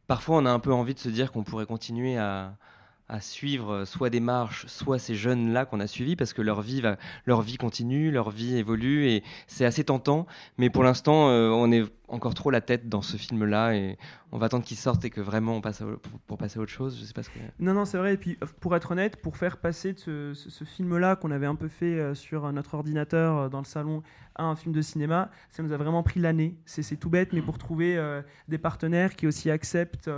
Parfois, 0.09 0.39
on 0.39 0.47
a 0.47 0.51
un 0.51 0.61
peu 0.61 0.73
envie 0.73 0.95
de 0.95 0.99
se 1.01 1.09
dire 1.09 1.31
qu'on 1.31 1.45
pourrait 1.45 1.67
continuer 1.67 2.17
à, 2.17 2.57
à 3.09 3.21
suivre 3.21 3.73
euh, 3.73 3.85
soit 3.85 4.11
des 4.11 4.21
marches, 4.21 4.67
soit 4.67 4.99
ces 4.99 5.15
jeunes-là 5.15 5.65
qu'on 5.65 5.81
a 5.81 5.87
suivis, 5.87 6.17
parce 6.17 6.33
que 6.33 6.43
leur 6.43 6.61
vie, 6.61 6.81
va, 6.81 6.97
leur 7.25 7.43
vie 7.43 7.57
continue, 7.57 8.11
leur 8.11 8.31
vie 8.31 8.57
évolue, 8.57 9.09
et 9.09 9.23
c'est 9.47 9.65
assez 9.65 9.85
tentant. 9.85 10.27
Mais 10.59 10.71
pour 10.71 10.83
l'instant, 10.83 11.29
euh, 11.29 11.51
on 11.51 11.71
est 11.71 11.85
encore 12.09 12.35
trop 12.35 12.51
la 12.51 12.61
tête 12.61 12.89
dans 12.89 13.03
ce 13.03 13.17
film-là, 13.17 13.75
et 13.75 13.99
on 14.33 14.39
va 14.39 14.47
attendre 14.47 14.65
qu'il 14.65 14.77
sorte 14.77 15.05
et 15.05 15.11
que 15.11 15.21
vraiment 15.21 15.57
on 15.57 15.61
passe 15.61 15.83
à- 15.83 15.87
pour, 16.27 16.39
passer 16.39 16.59
à 16.59 16.63
autre 16.63 16.71
chose. 16.73 16.99
Je 16.99 17.05
sais 17.05 17.13
pas 17.13 17.23
ce 17.23 17.31
que. 17.31 17.39
Non, 17.59 17.75
non, 17.75 17.85
c'est 17.85 17.99
vrai. 17.99 18.15
Et 18.15 18.17
puis, 18.17 18.39
euh, 18.43 18.47
pour 18.61 18.77
être 18.77 18.93
honnête, 18.93 19.17
pour 19.21 19.37
faire 19.37 19.57
passer 19.57 19.93
de 19.93 19.99
ce, 20.35 20.65
film-là 20.65 21.17
qu'on 21.17 21.31
avait 21.31 21.47
un 21.47 21.55
peu 21.57 21.69
fait 21.69 21.99
euh, 21.99 22.15
sur 22.15 22.45
euh, 22.45 22.53
notre 22.53 22.75
ordinateur 22.75 23.51
dans 23.51 23.59
le 23.59 23.65
salon 23.65 24.03
à 24.37 24.45
un 24.45 24.55
film 24.55 24.75
de 24.75 24.83
cinéma, 24.83 25.31
ça 25.51 25.63
nous 25.63 25.73
a 25.73 25.77
vraiment 25.79 26.03
pris 26.03 26.21
l'année. 26.21 26.57
C'est 26.67 26.97
tout 26.97 27.09
bête, 27.09 27.33
mais 27.33 27.41
pour 27.41 27.57
trouver 27.57 27.99
des 28.49 28.59
partenaires 28.59 29.17
qui 29.17 29.27
aussi 29.27 29.51
acceptent 29.51 30.11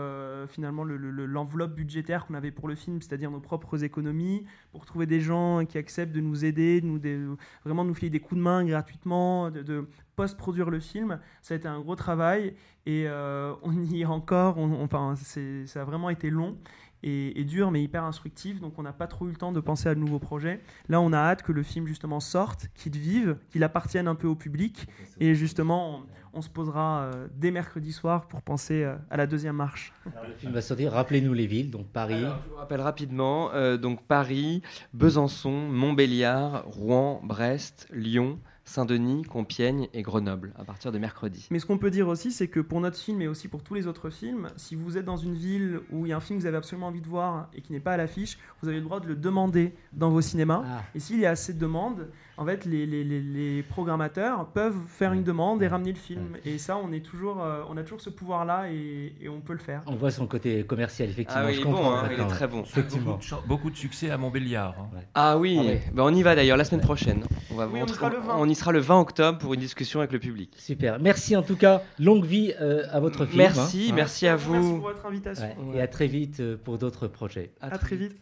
finalement 0.48 0.82
le- 0.82 0.96
le- 0.96 1.12
le- 1.12 1.24
l'enveloppe 1.26 1.76
budgétaire 1.76 2.26
qu'on 2.26 2.34
avait 2.34 2.50
pour 2.50 2.66
le 2.66 2.74
film, 2.74 3.00
c'est-à-dire 3.00 3.30
nos 3.30 3.38
propres 3.38 3.84
économies, 3.84 4.44
pour 4.72 4.86
trouver 4.86 5.06
des 5.06 5.20
gens 5.20 5.64
qui 5.66 5.78
acceptent 5.78 6.12
de 6.12 6.20
nous 6.20 6.44
aider, 6.44 6.80
de 6.80 6.86
nous 6.86 6.98
dé- 6.98 7.20
vraiment 7.64 7.84
nous 7.84 7.94
filer 7.94 8.10
des 8.10 8.18
coups 8.18 8.38
de 8.38 8.42
main 8.42 8.64
gratuitement, 8.64 9.52
de, 9.52 9.62
de 9.62 9.86
post-produire 10.22 10.68
le 10.68 10.80
film, 10.80 11.20
ça 11.42 11.54
a 11.54 11.56
été 11.56 11.68
un 11.68 11.78
gros 11.80 11.94
travail 11.94 12.54
et 12.86 13.04
euh, 13.06 13.54
on 13.62 13.72
y 13.84 14.02
est 14.02 14.04
encore. 14.04 14.58
on- 14.58 14.82
enfin, 14.82 15.14
c'est- 15.16 15.64
ça 15.66 15.82
a 15.82 15.84
vraiment 15.84 16.10
été 16.10 16.28
long 16.28 16.58
et, 17.04 17.40
et 17.40 17.44
dur, 17.44 17.70
mais 17.70 17.80
hyper 17.80 18.02
instructif. 18.02 18.60
Donc, 18.60 18.72
on 18.78 18.82
n'a 18.82 18.92
pas 18.92 19.06
trop 19.06 19.26
eu 19.28 19.30
le 19.30 19.36
temps 19.36 19.52
de 19.52 19.60
penser 19.60 19.88
à 19.88 19.94
de 19.94 20.00
nouveaux 20.00 20.18
projets. 20.18 20.60
Là, 20.88 21.00
on 21.00 21.12
a 21.12 21.18
hâte 21.18 21.42
que 21.44 21.52
le 21.52 21.62
film 21.62 21.86
justement 21.86 22.18
sorte, 22.18 22.66
qu'il 22.74 22.96
vive, 22.98 23.36
qu'il 23.50 23.62
appartienne 23.62 24.08
un 24.08 24.16
peu 24.16 24.26
au 24.26 24.34
public. 24.34 24.88
Et 25.20 25.36
justement, 25.36 26.00
on, 26.00 26.02
on 26.32 26.42
se 26.42 26.48
posera 26.48 27.02
euh, 27.02 27.28
dès 27.34 27.50
mercredi 27.50 27.92
soir 27.92 28.26
pour 28.28 28.42
penser 28.42 28.82
euh, 28.82 28.96
à 29.10 29.16
la 29.16 29.26
deuxième 29.26 29.56
marche. 29.56 29.92
Le 30.06 30.34
film 30.34 30.52
va 30.52 30.60
sortir. 30.60 30.92
Rappelez-nous 30.92 31.32
les 31.32 31.46
villes, 31.46 31.70
donc 31.70 31.86
Paris. 31.86 32.14
Alors, 32.14 32.40
je 32.44 32.50
vous 32.50 32.56
rappelle 32.56 32.80
rapidement, 32.80 33.52
euh, 33.52 33.76
donc 33.76 34.02
Paris, 34.06 34.62
Besançon, 34.94 35.68
Montbéliard, 35.68 36.64
Rouen, 36.66 37.20
Brest, 37.24 37.88
Lyon, 37.92 38.38
Saint-Denis, 38.68 39.22
Compiègne 39.22 39.88
et 39.94 40.02
Grenoble 40.02 40.52
à 40.58 40.64
partir 40.64 40.92
de 40.92 40.98
mercredi. 40.98 41.48
Mais 41.50 41.58
ce 41.58 41.64
qu'on 41.64 41.78
peut 41.78 41.90
dire 41.90 42.06
aussi, 42.08 42.30
c'est 42.30 42.48
que 42.48 42.60
pour 42.60 42.80
notre 42.80 42.98
film 42.98 43.22
et 43.22 43.28
aussi 43.28 43.48
pour 43.48 43.62
tous 43.62 43.74
les 43.74 43.86
autres 43.86 44.10
films, 44.10 44.48
si 44.56 44.74
vous 44.74 44.98
êtes 44.98 45.06
dans 45.06 45.16
une 45.16 45.34
ville 45.34 45.80
où 45.90 46.04
il 46.04 46.10
y 46.10 46.12
a 46.12 46.16
un 46.18 46.20
film 46.20 46.38
que 46.38 46.42
vous 46.42 46.48
avez 46.48 46.58
absolument 46.58 46.88
envie 46.88 47.00
de 47.00 47.08
voir 47.08 47.48
et 47.54 47.62
qui 47.62 47.72
n'est 47.72 47.80
pas 47.80 47.92
à 47.92 47.96
l'affiche, 47.96 48.38
vous 48.60 48.68
avez 48.68 48.76
le 48.76 48.84
droit 48.84 49.00
de 49.00 49.06
le 49.06 49.16
demander 49.16 49.74
dans 49.94 50.10
vos 50.10 50.20
cinémas. 50.20 50.62
Ah, 50.66 50.82
Et 50.94 51.00
s'il 51.00 51.18
y 51.18 51.24
a 51.24 51.30
assez 51.30 51.54
de 51.54 51.58
demandes, 51.58 52.08
en 52.38 52.46
fait, 52.46 52.64
les, 52.64 52.86
les- 52.86 53.04
les- 53.04 53.20
les 53.20 53.62
programmateurs 53.62 54.46
peuvent 54.52 54.78
faire 54.86 55.12
une 55.12 55.24
demande 55.24 55.62
et 55.62 55.66
ramener 55.68 55.92
le 55.92 55.98
film. 55.98 56.36
Et 56.44 56.56
ça, 56.58 56.76
on, 56.76 56.92
est 56.92 57.00
toujours, 57.04 57.42
euh, 57.42 57.62
on 57.68 57.76
a 57.76 57.82
toujours 57.82 58.00
ce 58.00 58.10
pouvoir-là 58.10 58.70
et, 58.70 59.12
et 59.20 59.28
on 59.28 59.40
peut 59.40 59.52
le 59.52 59.58
faire. 59.58 59.82
On 59.86 59.96
voit 59.96 60.10
son 60.10 60.26
côté 60.26 60.64
commercial, 60.64 61.08
effectivement. 61.10 61.42
Ah 61.44 61.48
oui, 61.48 61.54
je 61.54 61.58
il 61.58 61.62
est 61.62 61.64
bon, 61.64 61.72
comprends 61.72 61.94
hein, 61.96 62.02
il 62.06 62.12
est 62.12 62.16
maintenant, 62.16 62.28
très 62.28 62.46
bon. 62.46 62.62
Effectivement. 62.62 63.04
Beaucoup 63.06 63.18
de, 63.18 63.22
chan- 63.24 63.42
beaucoup 63.46 63.70
de 63.70 63.76
succès 63.76 64.10
à 64.10 64.16
Montbéliard. 64.18 64.74
hein. 64.78 64.98
Ah 65.14 65.36
oui, 65.36 65.56
Ah 65.60 65.64
ouais. 65.64 65.82
ben 65.92 66.02
on 66.04 66.14
y 66.14 66.22
va 66.22 66.34
d'ailleurs 66.34 66.56
la 66.56 66.64
semaine 66.64 66.80
prochaine. 66.84 67.24
On, 67.50 67.56
va 67.56 67.66
Oui, 67.66 67.80
on 67.82 67.86
y 67.86 67.88
sera 67.88 68.08
le 68.08 68.18
20. 68.18 68.36
on 68.38 68.48
y 68.48 68.54
sera 68.54 68.72
le 68.72 68.78
20 68.78 69.00
octobre 69.00 69.38
pour 69.38 69.54
une 69.54 69.60
discussion 69.60 69.98
avec 70.00 70.12
le 70.12 70.18
public. 70.20 70.52
Super. 70.56 70.98
Merci 71.00 71.34
en 71.36 71.42
tout 71.42 71.56
cas. 71.56 71.82
Longue 71.98 72.24
vie 72.24 72.52
euh, 72.60 72.84
à 72.92 73.00
votre 73.00 73.26
film. 73.26 73.38
Merci, 73.38 73.88
hein. 73.90 73.94
merci 73.96 74.26
à 74.28 74.32
Merci 74.36 74.46
vous. 74.48 74.74
pour 74.76 74.88
votre 74.88 75.04
invitation. 75.06 75.48
Ouais, 75.70 75.78
Et 75.78 75.80
à 75.80 75.88
très 75.88 76.06
vite 76.06 76.40
euh, 76.40 76.56
pour 76.56 76.78
d'autres 76.78 77.08
projets. 77.08 77.52
À 77.60 77.76
très 77.78 77.96
vite. 77.96 78.16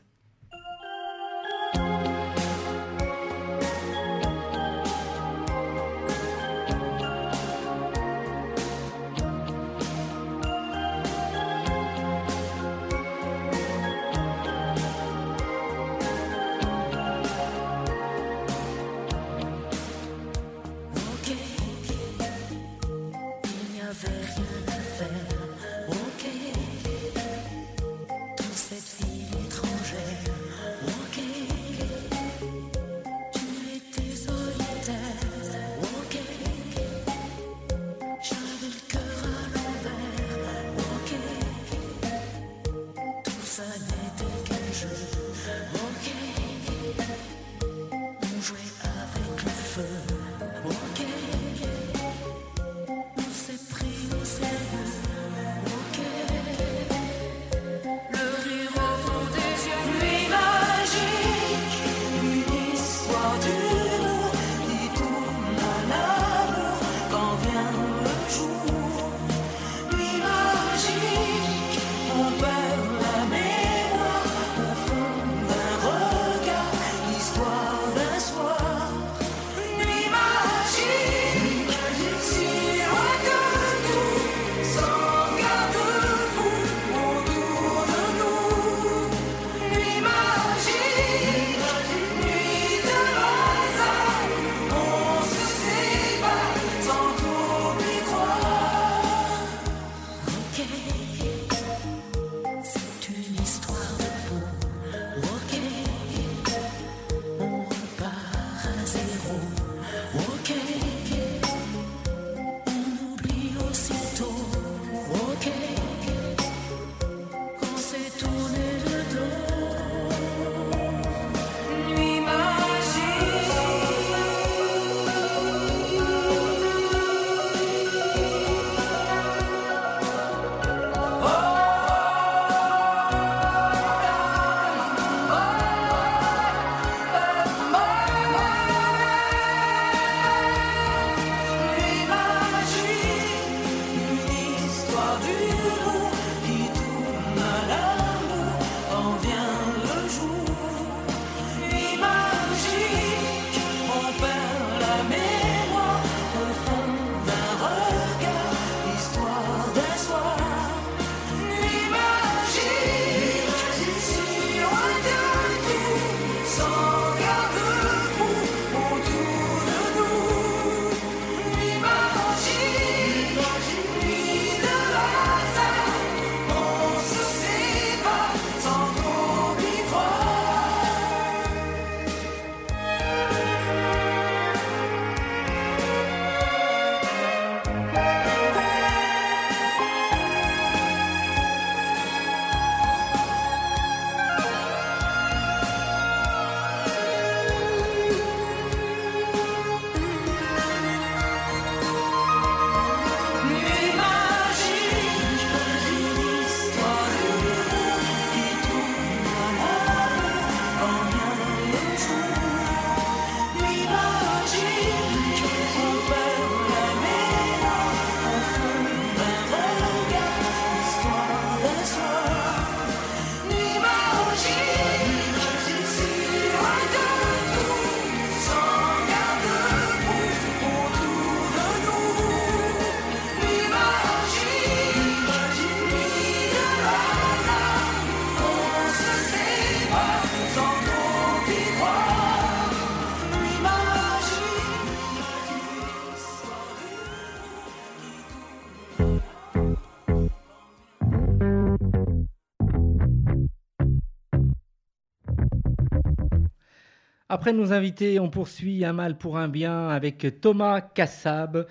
Après 257.46 257.56
nos 257.56 257.72
invités, 257.72 258.18
on 258.18 258.28
poursuit 258.28 258.85
un 258.85 258.92
mal 258.92 259.16
pour 259.16 259.38
un 259.38 259.46
bien 259.46 259.88
avec 259.88 260.40
Thomas 260.40 260.80
Kassab 260.80 261.68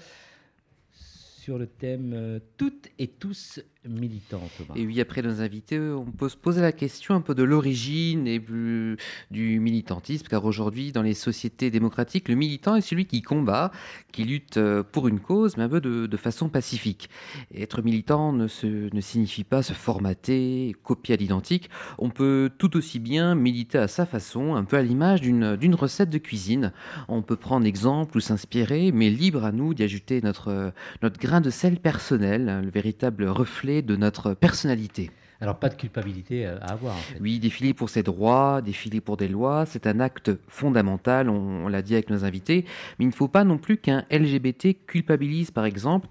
sur 0.93 1.57
le 1.57 1.67
thème 1.67 2.13
euh, 2.15 2.39
Toutes 2.55 2.87
et 2.97 3.09
tous 3.09 3.59
militant, 3.89 4.41
Thomas. 4.57 4.73
Et 4.75 4.85
oui, 4.85 4.99
après 5.01 5.21
nos 5.21 5.41
invités, 5.41 5.79
on 5.79 6.05
peut 6.05 6.29
se 6.29 6.37
poser 6.37 6.61
la 6.61 6.71
question 6.71 7.15
un 7.15 7.21
peu 7.21 7.35
de 7.35 7.43
l'origine 7.43 8.27
et 8.27 8.39
du 8.39 9.59
militantisme, 9.59 10.27
car 10.27 10.45
aujourd'hui, 10.45 10.91
dans 10.91 11.01
les 11.01 11.13
sociétés 11.13 11.69
démocratiques, 11.71 12.29
le 12.29 12.35
militant 12.35 12.75
est 12.75 12.81
celui 12.81 13.05
qui 13.05 13.21
combat, 13.21 13.71
qui 14.11 14.23
lutte 14.23 14.57
euh, 14.57 14.83
pour 14.83 15.07
une 15.07 15.19
cause, 15.19 15.57
mais 15.57 15.63
un 15.63 15.69
peu 15.69 15.81
de, 15.81 16.17
façon 16.17 16.47
pacifique. 16.47 17.09
Et 17.53 17.61
être 17.61 17.81
militant 17.81 18.31
ne, 18.31 18.47
signifie 18.47 19.43
pas 19.43 19.61
se 19.61 19.73
formater, 19.73 20.75
copier 20.83 21.15
à 21.15 21.17
l'identique. 21.17 21.69
On 21.97 22.09
peut 22.09 22.49
tout 22.57 22.77
aussi 22.77 22.99
bien 22.99 23.35
militer 23.35 23.77
à 23.77 23.87
sa 23.87 24.05
façon, 24.05 24.55
un 24.55 24.63
peu 24.63 24.77
à 24.77 24.81
l'image 24.81 25.21
d'une 25.21 25.75
recette 25.75 26.09
de 26.09 26.17
cuisine. 26.17 26.71
On 27.07 27.21
peut 27.21 27.35
prendre 27.35 27.65
exemple 27.65 28.17
ou 28.17 28.19
s'inspirer, 28.21 28.91
mais 28.91 29.09
libre 29.09 29.43
à 29.43 29.51
nous 29.51 29.73
d'y 29.73 29.83
ajouter 29.83 30.21
notre, 30.21 30.71
grain 31.19 31.41
de 31.41 31.49
sel 31.49 31.79
personnel, 31.79 32.61
le 32.63 32.69
véritable 32.69 33.27
reflet 33.27 33.74
de 33.81 33.95
notre 33.95 34.33
personnalité. 34.33 35.11
Alors, 35.41 35.57
pas 35.57 35.69
de 35.69 35.75
culpabilité 35.75 36.45
euh, 36.45 36.57
à 36.61 36.71
avoir, 36.71 36.95
en 36.95 36.99
fait. 36.99 37.17
Oui, 37.19 37.39
défiler 37.39 37.73
pour 37.73 37.89
ses 37.89 38.03
droits, 38.03 38.61
défiler 38.61 39.01
pour 39.01 39.17
des 39.17 39.27
lois, 39.27 39.65
c'est 39.65 39.85
un 39.85 39.99
acte 39.99 40.31
fondamental, 40.47 41.29
on, 41.29 41.65
on 41.65 41.67
l'a 41.67 41.81
dit 41.81 41.93
avec 41.93 42.09
nos 42.09 42.23
invités, 42.23 42.65
mais 42.97 43.05
il 43.05 43.09
ne 43.09 43.13
faut 43.13 43.27
pas 43.27 43.43
non 43.43 43.57
plus 43.57 43.77
qu'un 43.77 44.05
LGBT 44.09 44.85
culpabilise, 44.87 45.51
par 45.51 45.65
exemple, 45.65 46.07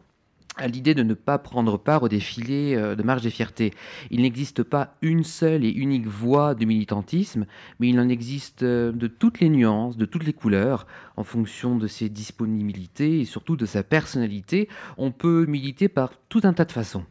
à 0.57 0.69
l'idée 0.69 0.95
de 0.95 1.03
ne 1.03 1.15
pas 1.15 1.39
prendre 1.39 1.79
part 1.79 2.03
au 2.03 2.09
défilé 2.09 2.75
euh, 2.75 2.95
de 2.95 3.03
marche 3.03 3.23
des 3.23 3.31
fiertés. 3.31 3.73
Il 4.11 4.23
n'existe 4.23 4.63
pas 4.63 4.95
une 5.03 5.25
seule 5.25 5.65
et 5.65 5.71
unique 5.71 6.07
voie 6.07 6.55
de 6.55 6.65
militantisme, 6.65 7.47
mais 7.81 7.89
il 7.89 7.99
en 7.99 8.09
existe 8.09 8.63
euh, 8.63 8.93
de 8.93 9.07
toutes 9.07 9.41
les 9.41 9.49
nuances, 9.49 9.97
de 9.97 10.05
toutes 10.05 10.25
les 10.25 10.33
couleurs, 10.33 10.87
en 11.17 11.25
fonction 11.25 11.77
de 11.77 11.87
ses 11.87 12.09
disponibilités 12.09 13.21
et 13.21 13.25
surtout 13.25 13.57
de 13.57 13.67
sa 13.67 13.83
personnalité. 13.83 14.69
On 14.97 15.11
peut 15.11 15.47
militer 15.47 15.89
par 15.89 16.13
tout 16.29 16.41
un 16.45 16.53
tas 16.53 16.65
de 16.65 16.73
façons. 16.73 17.05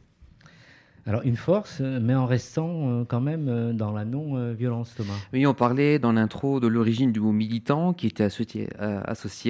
Alors, 1.05 1.21
une 1.25 1.35
force, 1.35 1.79
euh, 1.81 1.99
mais 2.01 2.15
en 2.15 2.25
restant 2.25 2.69
euh, 2.69 3.03
quand 3.03 3.19
même 3.19 3.49
euh, 3.49 3.73
dans 3.73 3.91
la 3.91 4.05
non-violence, 4.05 4.95
Thomas. 4.95 5.13
Oui, 5.33 5.45
on 5.45 5.53
parlait 5.53 5.99
dans 5.99 6.13
l'intro 6.13 6.61
de 6.61 6.67
l'origine 6.67 7.11
du 7.11 7.19
mot 7.19 7.33
militant 7.33 7.91
qui 7.91 8.07
était 8.07 8.23
associé, 8.23 8.69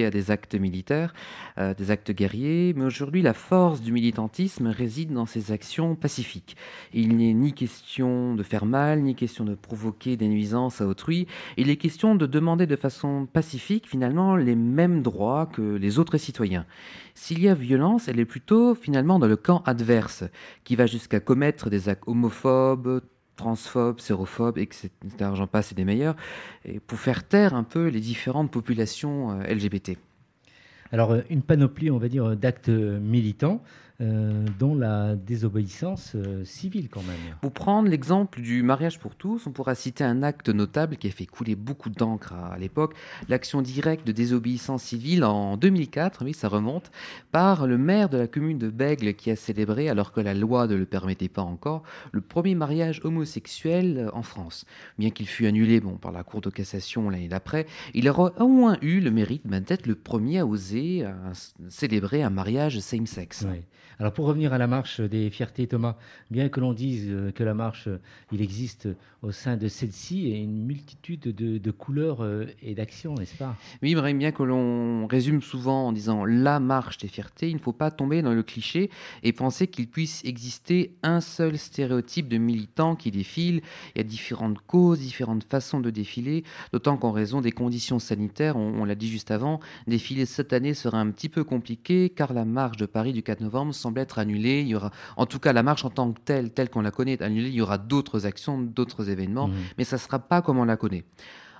à 0.04 0.10
des 0.10 0.30
actes 0.32 0.54
militaires, 0.56 1.14
des 1.56 1.90
actes 1.90 2.10
guerriers, 2.10 2.72
mais 2.76 2.84
aujourd'hui 2.84 3.22
la 3.22 3.34
force 3.34 3.80
du 3.80 3.92
militantisme 3.92 4.66
réside 4.66 5.12
dans 5.12 5.26
ses 5.26 5.52
actions 5.52 5.94
pacifiques. 5.94 6.56
Il 6.92 7.16
n'est 7.16 7.34
ni 7.34 7.52
question 7.52 8.34
de 8.34 8.42
faire 8.42 8.66
mal, 8.66 9.02
ni 9.02 9.14
question 9.14 9.44
de 9.44 9.54
provoquer 9.54 10.16
des 10.16 10.28
nuisances 10.28 10.80
à 10.80 10.86
autrui, 10.86 11.26
il 11.56 11.70
est 11.70 11.76
question 11.76 12.14
de 12.14 12.26
demander 12.26 12.66
de 12.66 12.76
façon 12.76 13.26
pacifique 13.32 13.88
finalement 13.88 14.36
les 14.36 14.56
mêmes 14.56 15.02
droits 15.02 15.46
que 15.46 15.62
les 15.76 15.98
autres 15.98 16.18
citoyens. 16.18 16.66
S'il 17.14 17.40
y 17.40 17.48
a 17.48 17.54
violence, 17.54 18.08
elle 18.08 18.18
est 18.18 18.24
plutôt 18.24 18.74
finalement 18.74 19.18
dans 19.18 19.28
le 19.28 19.36
camp 19.36 19.62
adverse, 19.66 20.24
qui 20.64 20.76
va 20.76 20.86
jusqu'à 20.86 21.20
commettre 21.20 21.70
des 21.70 21.88
actes 21.88 22.02
homophobes, 22.06 23.02
transphobes, 23.36 24.00
sérophobes, 24.00 24.58
etc. 24.58 24.90
J'en 25.34 25.46
passe 25.46 25.72
et 25.72 25.74
des 25.74 25.84
meilleurs, 25.84 26.16
et 26.64 26.80
pour 26.80 26.98
faire 26.98 27.26
taire 27.26 27.54
un 27.54 27.64
peu 27.64 27.88
les 27.88 28.00
différentes 28.00 28.50
populations 28.50 29.40
euh, 29.40 29.54
LGBT. 29.54 29.92
Alors, 30.92 31.12
euh, 31.12 31.22
une 31.30 31.42
panoplie, 31.42 31.90
on 31.90 31.98
va 31.98 32.08
dire, 32.08 32.36
d'actes 32.36 32.68
euh, 32.68 33.00
militants, 33.00 33.62
euh, 34.00 34.44
dont 34.58 34.74
la 34.74 35.14
désobéissance 35.14 36.12
euh, 36.16 36.44
civile, 36.44 36.88
quand 36.88 37.02
même. 37.02 37.36
Pour 37.40 37.52
prendre 37.52 37.88
l'exemple 37.88 38.40
du 38.40 38.62
mariage 38.62 38.98
pour 38.98 39.14
tous, 39.14 39.46
on 39.46 39.52
pourra 39.52 39.74
citer 39.74 40.02
un 40.02 40.22
acte 40.22 40.48
notable 40.48 40.96
qui 40.96 41.06
a 41.06 41.10
fait 41.10 41.26
couler 41.26 41.54
beaucoup 41.54 41.90
d'encre 41.90 42.32
à, 42.32 42.54
à 42.54 42.58
l'époque, 42.58 42.94
l'action 43.28 43.62
directe 43.62 44.06
de 44.06 44.12
désobéissance 44.12 44.82
civile 44.82 45.24
en 45.24 45.56
2004, 45.56 46.24
oui 46.24 46.34
ça 46.34 46.48
remonte, 46.48 46.90
par 47.30 47.66
le 47.66 47.78
maire 47.78 48.08
de 48.08 48.18
la 48.18 48.26
commune 48.26 48.58
de 48.58 48.68
Bègle 48.68 49.14
qui 49.14 49.30
a 49.30 49.36
célébré, 49.36 49.88
alors 49.88 50.12
que 50.12 50.20
la 50.20 50.34
loi 50.34 50.66
ne 50.66 50.74
le 50.74 50.86
permettait 50.86 51.28
pas 51.28 51.42
encore, 51.42 51.82
le 52.12 52.20
premier 52.20 52.54
mariage 52.54 53.00
homosexuel 53.04 54.10
en 54.12 54.22
France. 54.22 54.64
Bien 54.98 55.10
qu'il 55.10 55.28
fût 55.28 55.46
annulé 55.46 55.80
bon, 55.80 55.96
par 55.96 56.12
la 56.12 56.24
Cour 56.24 56.40
de 56.40 56.50
cassation 56.50 57.10
l'année 57.10 57.28
d'après, 57.28 57.66
il 57.94 58.08
aura 58.08 58.32
au 58.40 58.48
moins 58.48 58.76
eu 58.82 59.00
le 59.00 59.10
mérite 59.10 59.42
ben, 59.44 59.62
d'être 59.62 59.86
le 59.86 59.94
premier 59.94 60.40
à 60.40 60.46
oser 60.46 61.04
euh, 61.04 61.12
célébrer 61.68 62.22
un 62.22 62.30
mariage 62.30 62.80
same-sex. 62.80 63.42
Ouais. 63.42 63.62
Alors 64.00 64.12
pour 64.12 64.26
revenir 64.26 64.52
à 64.52 64.58
la 64.58 64.66
marche 64.66 65.00
des 65.00 65.30
fiertés, 65.30 65.66
Thomas, 65.66 65.96
bien 66.30 66.48
que 66.48 66.60
l'on 66.60 66.72
dise 66.72 67.06
euh, 67.08 67.30
que 67.30 67.44
la 67.44 67.54
marche, 67.54 67.86
euh, 67.86 68.00
il 68.32 68.42
existe 68.42 68.88
au 69.22 69.30
sein 69.30 69.56
de 69.56 69.68
celle-ci 69.68 70.28
et 70.28 70.38
une 70.38 70.64
multitude 70.64 71.34
de, 71.34 71.70
couleurs 71.70 72.22
euh, 72.22 72.46
et 72.62 72.74
d'actions, 72.74 73.14
n'est-ce 73.14 73.36
pas? 73.36 73.56
Oui, 73.82 73.94
bien 74.14 74.32
que 74.32 74.42
l'on 74.42 75.06
résume 75.06 75.42
souvent 75.42 75.88
en 75.88 75.92
disant 75.92 76.24
la 76.24 76.60
marche 76.60 76.98
des 76.98 77.08
fiertés, 77.08 77.48
il 77.48 77.54
ne 77.54 77.60
faut 77.60 77.72
pas 77.72 77.90
tomber 77.90 78.20
dans 78.22 78.34
le 78.34 78.42
cliché 78.42 78.90
et 79.22 79.32
penser 79.32 79.66
qu'il 79.66 79.88
puisse 79.88 80.24
exister 80.24 80.94
un 81.02 81.20
seul 81.20 81.56
stéréotype 81.56 82.28
de 82.28 82.36
militant 82.36 82.96
qui 82.96 83.10
défile. 83.10 83.62
Il 83.94 83.98
y 83.98 84.00
a 84.00 84.04
différentes 84.04 84.58
causes, 84.66 84.98
différentes 84.98 85.44
façons 85.44 85.80
de 85.80 85.90
défiler, 85.90 86.44
d'autant 86.72 86.96
qu'en 86.96 87.12
raison 87.12 87.40
des 87.40 87.52
conditions 87.52 87.98
sanitaires, 87.98 88.56
on, 88.56 88.82
on 88.82 88.84
l'a 88.84 88.94
dit 88.94 89.08
juste 89.08 89.30
avant, 89.30 89.60
défiler 89.86 90.26
cette 90.26 90.52
année 90.52 90.74
sera 90.74 90.98
un 90.98 91.10
petit 91.10 91.28
peu 91.28 91.44
compliqué 91.44 92.10
car 92.10 92.32
la 92.32 92.44
marche 92.44 92.76
de 92.76 92.86
Paris 92.86 93.12
du 93.12 93.22
4 93.22 93.40
novembre 93.40 93.74
semble 93.84 94.00
être 94.00 94.18
annulée. 94.18 94.60
Il 94.62 94.68
y 94.68 94.74
aura, 94.74 94.90
en 95.16 95.26
tout 95.26 95.38
cas, 95.38 95.52
la 95.52 95.62
marche 95.62 95.84
en 95.84 95.90
tant 95.90 96.12
que 96.12 96.20
telle, 96.24 96.50
telle 96.52 96.70
qu'on 96.70 96.82
la 96.82 96.90
connaît, 96.90 97.12
est 97.12 97.22
annulée. 97.22 97.48
Il 97.48 97.54
y 97.54 97.62
aura 97.62 97.78
d'autres 97.78 98.26
actions, 98.26 98.60
d'autres 98.60 99.08
événements, 99.10 99.48
Mhm. 99.48 99.54
mais 99.78 99.84
ça 99.84 99.96
ne 99.96 100.00
sera 100.00 100.18
pas 100.18 100.42
comme 100.42 100.58
on 100.58 100.64
la 100.64 100.76
connaît. 100.76 101.04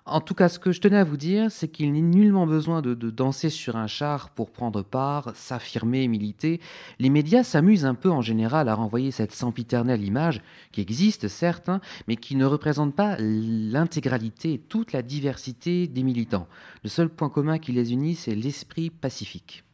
En 0.06 0.20
tout 0.20 0.34
cas, 0.34 0.50
ce 0.50 0.58
que 0.58 0.70
je 0.70 0.82
tenais 0.82 0.98
à 0.98 1.04
vous 1.04 1.16
dire, 1.16 1.50
c'est 1.50 1.68
qu'il 1.68 1.90
n'est 1.94 2.02
nullement 2.02 2.46
besoin 2.46 2.82
de, 2.82 2.92
de 2.92 3.08
danser 3.08 3.48
sur 3.48 3.74
un 3.76 3.87
char 3.87 4.28
pour 4.37 4.50
prendre 4.50 4.82
part, 4.82 5.32
s'affirmer, 5.34 6.06
militer. 6.08 6.60
Les 6.98 7.08
médias 7.08 7.42
s'amusent 7.42 7.87
un 7.87 7.94
peu 7.94 8.10
en 8.10 8.20
général 8.20 8.68
à 8.68 8.74
renvoyer 8.74 9.10
cette 9.12 9.32
sempiternelle 9.32 10.04
image, 10.04 10.42
qui 10.72 10.82
existe 10.82 11.28
certes, 11.28 11.70
hein, 11.70 11.80
mais 12.06 12.16
qui 12.16 12.37
ne 12.37 12.44
représente 12.44 12.94
pas 12.94 13.16
l'intégralité, 13.18 14.60
toute 14.68 14.92
la 14.92 15.00
diversité 15.00 15.87
des 15.87 16.02
militants. 16.02 16.48
Le 16.82 16.90
seul 16.90 17.08
point 17.08 17.30
commun 17.30 17.58
qui 17.58 17.72
les 17.72 17.92
unit, 17.94 18.14
c'est 18.14 18.34
l'esprit 18.34 18.90
pacifique. 18.90 19.64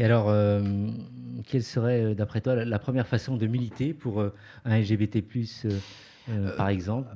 Et 0.00 0.04
alors, 0.04 0.30
euh, 0.30 0.62
quelle 1.46 1.62
serait, 1.62 2.00
euh, 2.00 2.14
d'après 2.14 2.40
toi, 2.40 2.54
la, 2.64 2.78
première 2.78 3.06
façon 3.06 3.36
de 3.36 3.46
militer 3.46 3.92
pour 3.92 4.22
euh, 4.22 4.34
un 4.64 4.78
LGBT+, 4.78 5.22
euh, 6.30 6.56
par 6.56 6.68
exemple 6.68 7.08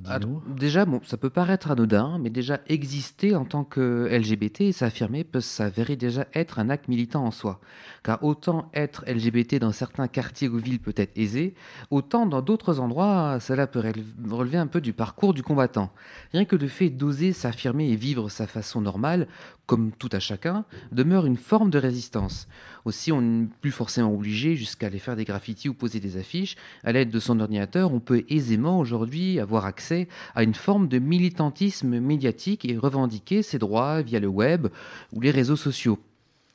Déjà, 0.49 0.85
bon, 0.85 1.01
ça 1.05 1.17
peut 1.17 1.31
paraître 1.31 1.71
anodin, 1.71 2.19
mais 2.21 2.31
déjà 2.31 2.61
exister 2.69 3.35
en 3.35 3.45
tant 3.45 3.65
que 3.65 4.09
LGBT 4.11 4.63
et 4.63 4.73
s'affirmer 4.73 5.25
peut 5.25 5.41
s'avérer 5.41 5.97
déjà 5.97 6.27
être 6.35 6.59
un 6.59 6.71
acte 6.71 6.89
militant 6.89 7.25
en 7.25 7.31
soi. 7.31 7.61
Car 8.03 8.23
autant 8.23 8.71
être 8.75 9.05
LGBT 9.07 9.59
dans 9.59 9.73
certains 9.73 10.09
quartiers 10.09 10.49
ou 10.49 10.59
villes 10.59 10.81
peut 10.81 10.95
être 10.97 11.17
aisé, 11.17 11.55
autant 11.91 12.27
dans 12.27 12.43
d'autres 12.43 12.81
endroits, 12.81 13.39
cela 13.41 13.67
peut 13.67 13.81
relever- 13.81 14.05
relever 14.31 14.59
un 14.59 14.67
peu 14.67 14.81
du 14.81 14.93
parcours 14.93 15.35
du 15.35 15.43
combattant. 15.43 15.91
Rien 16.33 16.45
que 16.45 16.57
le 16.57 16.69
fait 16.69 16.91
d'oser 16.91 17.33
s'affirmer 17.33 17.89
et 17.91 17.97
vivre 17.97 18.29
sa 18.29 18.47
façon 18.47 18.81
normale, 18.81 19.27
comme 19.67 19.93
tout 19.93 20.11
à 20.13 20.19
chacun, 20.21 20.65
demeure 20.93 21.25
une 21.25 21.39
forme 21.39 21.71
de 21.71 21.79
résistance. 21.79 22.49
Aussi, 22.85 23.13
on 23.13 23.23
n'est 23.23 23.49
plus 23.63 23.71
forcément 23.71 24.13
obligé 24.13 24.57
jusqu'à 24.57 24.89
aller 24.89 24.99
faire 24.99 25.17
des 25.17 25.25
graffitis 25.25 25.71
ou 25.71 25.75
poser 25.75 26.01
des 26.01 26.19
affiches. 26.19 26.57
À 26.83 26.93
l'aide 26.93 27.11
de 27.11 27.19
son 27.19 27.41
ordinateur, 27.41 27.93
on 27.95 28.01
peut 28.01 28.25
aisément 28.29 28.79
aujourd'hui 28.79 29.04
avoir 29.41 29.67
accès 29.67 30.09
à 30.35 30.43
une 30.43 30.55
forme 30.55 30.89
de 30.89 30.99
militantisme 30.99 32.01
médiatique 32.01 32.65
et 32.65 32.77
revendiquer 32.77 33.43
ses 33.43 33.59
droits 33.59 34.03
via 34.03 34.21
le 34.21 34.29
web 34.29 34.69
ou 35.13 35.21
les 35.21 35.31
réseaux 35.31 35.57
sociaux. 35.57 35.99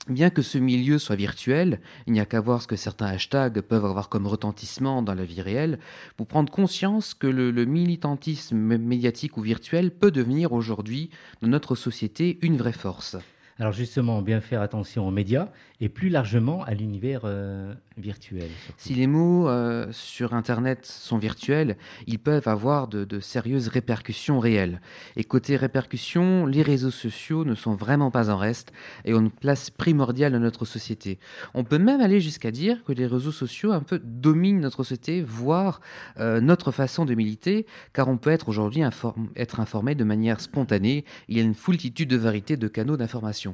Bien 0.07 0.31
que 0.31 0.41
ce 0.41 0.57
milieu 0.57 0.97
soit 0.97 1.15
virtuel, 1.15 1.79
il 2.07 2.13
n'y 2.13 2.19
a 2.19 2.25
qu'à 2.25 2.41
voir 2.41 2.61
ce 2.61 2.67
que 2.67 2.75
certains 2.75 3.05
hashtags 3.05 3.61
peuvent 3.61 3.85
avoir 3.85 4.09
comme 4.09 4.25
retentissement 4.25 5.03
dans 5.03 5.13
la 5.13 5.23
vie 5.23 5.41
réelle 5.41 5.77
pour 6.17 6.25
prendre 6.25 6.51
conscience 6.51 7.13
que 7.13 7.27
le, 7.27 7.51
le 7.51 7.65
militantisme 7.65 8.77
médiatique 8.77 9.37
ou 9.37 9.41
virtuel 9.41 9.91
peut 9.91 10.09
devenir 10.09 10.51
aujourd'hui 10.51 11.11
dans 11.41 11.49
notre 11.49 11.75
société 11.75 12.39
une 12.41 12.57
vraie 12.57 12.71
force. 12.73 13.17
Alors 13.59 13.73
justement, 13.73 14.21
bien 14.21 14.39
faire 14.39 14.61
attention 14.61 15.05
aux 15.05 15.11
médias 15.11 15.49
et 15.81 15.89
plus 15.89 16.07
largement 16.07 16.63
à 16.63 16.73
l'univers 16.73 17.21
euh, 17.25 17.73
virtuel. 17.97 18.49
Si 18.77 18.93
les 18.93 19.05
mots 19.05 19.49
euh, 19.49 19.87
sur 19.91 20.33
Internet 20.33 20.85
sont 20.85 21.17
virtuels, 21.17 21.75
ils 22.07 22.19
peuvent 22.19 22.47
avoir 22.47 22.87
de, 22.87 23.19
sérieuses 23.19 23.67
répercussions 23.67 24.39
réelles. 24.39 24.79
Et 25.17 25.25
côté 25.25 25.57
répercussions, 25.57 26.45
les 26.45 26.61
réseaux 26.61 26.89
sociaux 26.89 27.43
ne 27.43 27.53
sont 27.53 27.75
vraiment 27.75 28.11
pas 28.11 28.29
en 28.29 28.37
reste 28.37 28.71
et 29.03 29.13
ont 29.13 29.19
une 29.19 29.29
place 29.31 29.69
primordiale 29.69 30.31
dans 30.31 30.39
notre 30.39 30.63
société. 30.63 31.19
On 31.53 31.65
peut 31.65 31.79
même 31.79 31.99
aller 31.99 32.21
jusqu'à 32.21 32.51
dire 32.51 32.81
que 32.85 32.93
les 32.93 33.07
réseaux 33.07 33.33
sociaux 33.33 33.73
un 33.73 33.81
peu 33.81 33.99
dominent 33.99 34.61
notre 34.61 34.83
société, 34.83 35.21
voire 35.21 35.81
euh, 36.17 36.39
notre 36.39 36.71
façon 36.71 37.03
de 37.03 37.13
militer, 37.13 37.65
car 37.91 38.07
on 38.07 38.17
peut 38.17 38.29
être 38.29 38.47
aujourd'hui 38.47 38.83
être 39.35 39.59
informé 39.59 39.95
de 39.95 40.05
manière 40.05 40.39
spontanée. 40.39 41.03
Il 41.27 41.37
y 41.37 41.41
a 41.41 41.43
une 41.43 41.55
foultitude 41.55 42.09
de 42.09 42.15
variétés 42.15 42.55
de 42.55 42.67
canaux 42.69 42.95
d'information. 42.95 43.48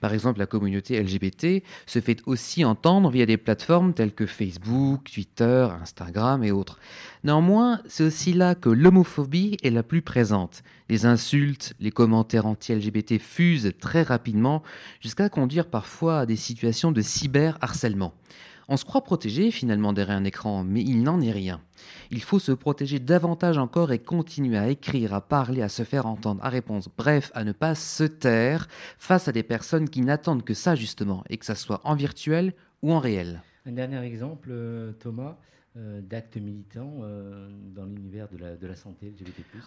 Par 0.00 0.14
exemple, 0.14 0.38
la 0.38 0.46
communauté 0.46 1.02
LGBT 1.02 1.62
se 1.86 2.00
fait 2.00 2.20
aussi 2.26 2.64
entendre 2.64 3.10
via 3.10 3.26
des 3.26 3.36
plateformes 3.36 3.94
telles 3.94 4.14
que 4.14 4.26
Facebook, 4.26 5.10
Twitter, 5.12 5.68
Instagram 5.80 6.44
et 6.44 6.52
autres. 6.52 6.78
Néanmoins, 7.24 7.80
c'est 7.88 8.04
aussi 8.04 8.32
là 8.32 8.54
que 8.54 8.68
l'homophobie 8.68 9.56
est 9.62 9.70
la 9.70 9.82
plus 9.82 10.02
présente. 10.02 10.62
Les 10.88 11.04
insultes, 11.04 11.74
les 11.80 11.90
commentaires 11.90 12.46
anti-LGBT 12.46 13.18
fusent 13.18 13.72
très 13.80 14.02
rapidement 14.02 14.62
jusqu'à 15.00 15.28
conduire 15.28 15.66
parfois 15.66 16.20
à 16.20 16.26
des 16.26 16.36
situations 16.36 16.92
de 16.92 17.00
cyberharcèlement. 17.00 18.14
On 18.70 18.76
se 18.76 18.84
croit 18.84 19.02
protégé 19.02 19.50
finalement 19.50 19.94
derrière 19.94 20.18
un 20.18 20.24
écran, 20.24 20.62
mais 20.62 20.82
il 20.82 21.02
n'en 21.02 21.22
est 21.22 21.32
rien. 21.32 21.62
Il 22.10 22.22
faut 22.22 22.38
se 22.38 22.52
protéger 22.52 22.98
davantage 22.98 23.56
encore 23.56 23.92
et 23.92 23.98
continuer 23.98 24.58
à 24.58 24.68
écrire, 24.68 25.14
à 25.14 25.22
parler, 25.22 25.62
à 25.62 25.70
se 25.70 25.84
faire 25.84 26.04
entendre, 26.04 26.44
à 26.44 26.50
répondre, 26.50 26.84
bref, 26.98 27.30
à 27.34 27.44
ne 27.44 27.52
pas 27.52 27.74
se 27.74 28.04
taire 28.04 28.68
face 28.98 29.26
à 29.26 29.32
des 29.32 29.42
personnes 29.42 29.88
qui 29.88 30.02
n'attendent 30.02 30.44
que 30.44 30.52
ça 30.52 30.74
justement, 30.74 31.24
et 31.30 31.38
que 31.38 31.46
ça 31.46 31.54
soit 31.54 31.80
en 31.84 31.94
virtuel 31.94 32.52
ou 32.82 32.92
en 32.92 32.98
réel. 32.98 33.42
Un 33.64 33.72
dernier 33.72 34.02
exemple, 34.02 34.50
euh, 34.52 34.92
Thomas, 34.92 35.38
d'actes 35.76 36.36
militants 36.36 37.00
euh, 37.02 37.48
dans 37.74 37.84
l'univers 37.84 38.28
de 38.32 38.38
la, 38.38 38.56
de 38.56 38.66
la 38.66 38.74
santé. 38.74 39.14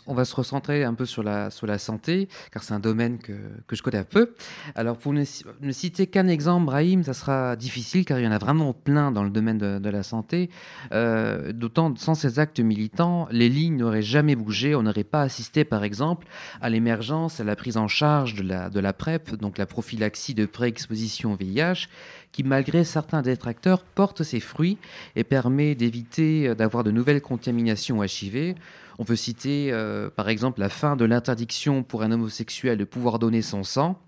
On 0.07 0.13
va 0.13 0.25
se 0.25 0.35
recentrer 0.35 0.83
un 0.83 0.93
peu 0.93 1.05
sur 1.05 1.23
la, 1.23 1.49
sur 1.49 1.67
la 1.67 1.77
santé, 1.77 2.27
car 2.51 2.63
c'est 2.63 2.73
un 2.73 2.79
domaine 2.79 3.17
que, 3.17 3.33
que 3.67 3.75
je 3.75 3.83
connais 3.83 3.99
un 3.99 4.03
peu. 4.03 4.33
Alors, 4.75 4.97
pour 4.97 5.13
ne, 5.13 5.23
ne 5.61 5.71
citer 5.71 6.07
qu'un 6.07 6.27
exemple, 6.27 6.65
Brahim, 6.65 7.03
ça 7.03 7.13
sera 7.13 7.55
difficile, 7.55 8.03
car 8.03 8.19
il 8.19 8.25
y 8.25 8.27
en 8.27 8.31
a 8.31 8.39
vraiment 8.39 8.73
plein 8.73 9.11
dans 9.11 9.23
le 9.23 9.29
domaine 9.29 9.57
de, 9.57 9.79
de 9.79 9.89
la 9.89 10.03
santé. 10.03 10.49
Euh, 10.91 11.53
D'autant, 11.53 11.95
sans 11.95 12.15
ces 12.15 12.39
actes 12.39 12.59
militants, 12.59 13.27
les 13.31 13.49
lignes 13.49 13.77
n'auraient 13.77 14.01
jamais 14.01 14.35
bougé. 14.35 14.75
On 14.75 14.83
n'aurait 14.83 15.03
pas 15.03 15.21
assisté, 15.21 15.63
par 15.63 15.83
exemple, 15.83 16.27
à 16.61 16.69
l'émergence, 16.69 17.39
à 17.39 17.43
la 17.43 17.55
prise 17.55 17.77
en 17.77 17.87
charge 17.87 18.35
de 18.35 18.43
la, 18.43 18.69
de 18.69 18.79
la 18.79 18.93
PrEP, 18.93 19.35
donc 19.35 19.57
la 19.57 19.65
prophylaxie 19.65 20.33
de 20.33 20.45
pré-exposition 20.45 21.33
au 21.33 21.35
VIH, 21.35 21.87
qui, 22.31 22.43
malgré 22.43 22.83
certains 22.83 23.21
détracteurs, 23.21 23.83
porte 23.83 24.23
ses 24.23 24.39
fruits 24.39 24.77
et 25.15 25.23
permet 25.23 25.75
d'éviter 25.75 26.47
euh, 26.47 26.55
d'avoir 26.55 26.83
de 26.83 26.91
nouvelles 26.91 27.21
contaminations 27.21 28.03
HIV. 28.03 28.55
On 28.99 29.05
peut 29.05 29.15
citer 29.15 29.71
euh, 29.71 30.09
par 30.09 30.29
exemple 30.29 30.59
la 30.59 30.69
fin 30.69 30.95
de 30.95 31.05
l'interdiction 31.05 31.83
pour 31.83 32.03
un 32.03 32.11
homosexuel 32.11 32.77
de 32.77 32.83
pouvoir 32.83 33.19
donner 33.19 33.41
son 33.41 33.63
sang. 33.63 33.99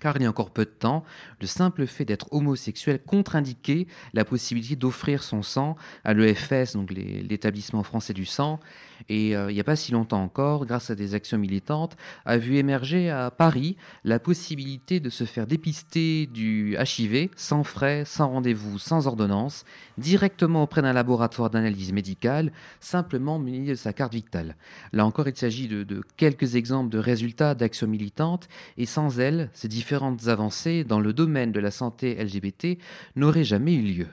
Car 0.00 0.16
il 0.16 0.22
y 0.22 0.26
a 0.26 0.30
encore 0.30 0.50
peu 0.50 0.64
de 0.64 0.70
temps, 0.70 1.04
le 1.40 1.46
simple 1.46 1.86
fait 1.86 2.04
d'être 2.04 2.32
homosexuel 2.32 3.00
contre-indiquait 3.02 3.86
la 4.12 4.24
possibilité 4.24 4.76
d'offrir 4.76 5.22
son 5.22 5.42
sang 5.42 5.76
à 6.04 6.14
l'EFS, 6.14 6.74
donc 6.74 6.90
l'établissement 6.90 7.82
français 7.82 8.12
du 8.12 8.24
sang. 8.24 8.60
Et 9.08 9.36
euh, 9.36 9.50
il 9.50 9.54
n'y 9.54 9.60
a 9.60 9.64
pas 9.64 9.76
si 9.76 9.92
longtemps 9.92 10.22
encore, 10.22 10.66
grâce 10.66 10.90
à 10.90 10.94
des 10.94 11.14
actions 11.14 11.38
militantes, 11.38 11.96
a 12.24 12.38
vu 12.38 12.56
émerger 12.56 13.10
à 13.10 13.30
Paris 13.30 13.76
la 14.04 14.18
possibilité 14.18 15.00
de 15.00 15.10
se 15.10 15.24
faire 15.24 15.46
dépister 15.46 16.26
du 16.26 16.76
HIV 16.78 17.30
sans 17.36 17.64
frais, 17.64 18.04
sans 18.04 18.28
rendez-vous, 18.28 18.78
sans 18.78 19.06
ordonnance, 19.06 19.64
directement 19.98 20.62
auprès 20.62 20.82
d'un 20.82 20.92
laboratoire 20.92 21.50
d'analyse 21.50 21.92
médicale, 21.92 22.52
simplement 22.80 23.38
muni 23.38 23.66
de 23.66 23.74
sa 23.74 23.92
carte 23.92 24.14
vitale. 24.14 24.56
Là 24.92 25.04
encore, 25.04 25.28
il 25.28 25.36
s'agit 25.36 25.68
de, 25.68 25.82
de 25.82 26.02
quelques 26.16 26.54
exemples 26.54 26.90
de 26.90 26.98
résultats 26.98 27.54
d'actions 27.54 27.88
militantes, 27.88 28.48
et 28.78 28.86
sans 28.86 29.20
elles, 29.20 29.50
ces 29.52 29.68
différentes 29.84 30.28
avancées 30.28 30.82
dans 30.82 30.98
le 30.98 31.12
domaine 31.12 31.52
de 31.52 31.60
la 31.60 31.70
santé 31.70 32.14
LGBT 32.14 32.78
n'auraient 33.16 33.44
jamais 33.44 33.74
eu 33.74 33.82
lieu. 33.82 34.06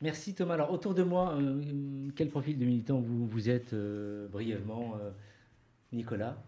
Merci 0.00 0.32
Thomas. 0.32 0.54
Alors 0.54 0.72
autour 0.72 0.94
de 0.94 1.02
moi, 1.02 1.34
euh, 1.34 1.60
quel 2.14 2.28
profil 2.28 2.56
de 2.56 2.64
militant 2.64 3.00
vous, 3.00 3.26
vous 3.26 3.50
êtes 3.50 3.72
euh, 3.72 4.28
brièvement 4.28 4.94
euh, 5.02 5.10
Nicolas? 5.92 6.40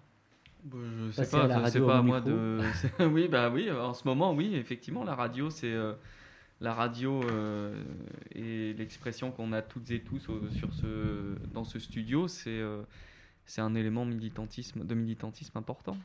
Bah, 0.65 0.79
je 1.09 1.11
sais 1.11 1.23
Passer 1.23 1.37
à 1.37 1.49
pas, 1.49 1.59
radio 1.59 1.87
pas 1.87 1.99
à 1.99 2.03
moi 2.03 2.21
de. 2.21 2.61
oui, 3.13 3.27
bah 3.27 3.51
oui, 3.51 3.69
en 3.73 3.93
ce 3.93 4.07
moment, 4.07 4.33
oui, 4.33 4.55
effectivement, 4.55 5.03
la 5.03 5.17
radio, 5.17 5.51
c'est 5.51 5.73
euh, 5.73 5.95
la 6.61 6.73
radio 6.73 7.21
euh, 7.25 7.75
et 8.37 8.73
l'expression 8.75 9.33
qu'on 9.33 9.53
a 9.53 9.63
toutes 9.63 9.91
et 9.91 10.01
tous 10.01 10.29
au- 10.29 10.49
sur 10.51 10.73
ce, 10.73 11.35
dans 11.53 11.65
ce 11.65 11.81
studio, 11.81 12.29
c'est 12.29 12.51
euh, 12.61 12.83
c'est 13.45 13.61
un 13.61 13.75
élément 13.75 14.05
militantisme, 14.05 14.85
de 14.87 14.95
militantisme 14.95 15.59
important. 15.59 15.97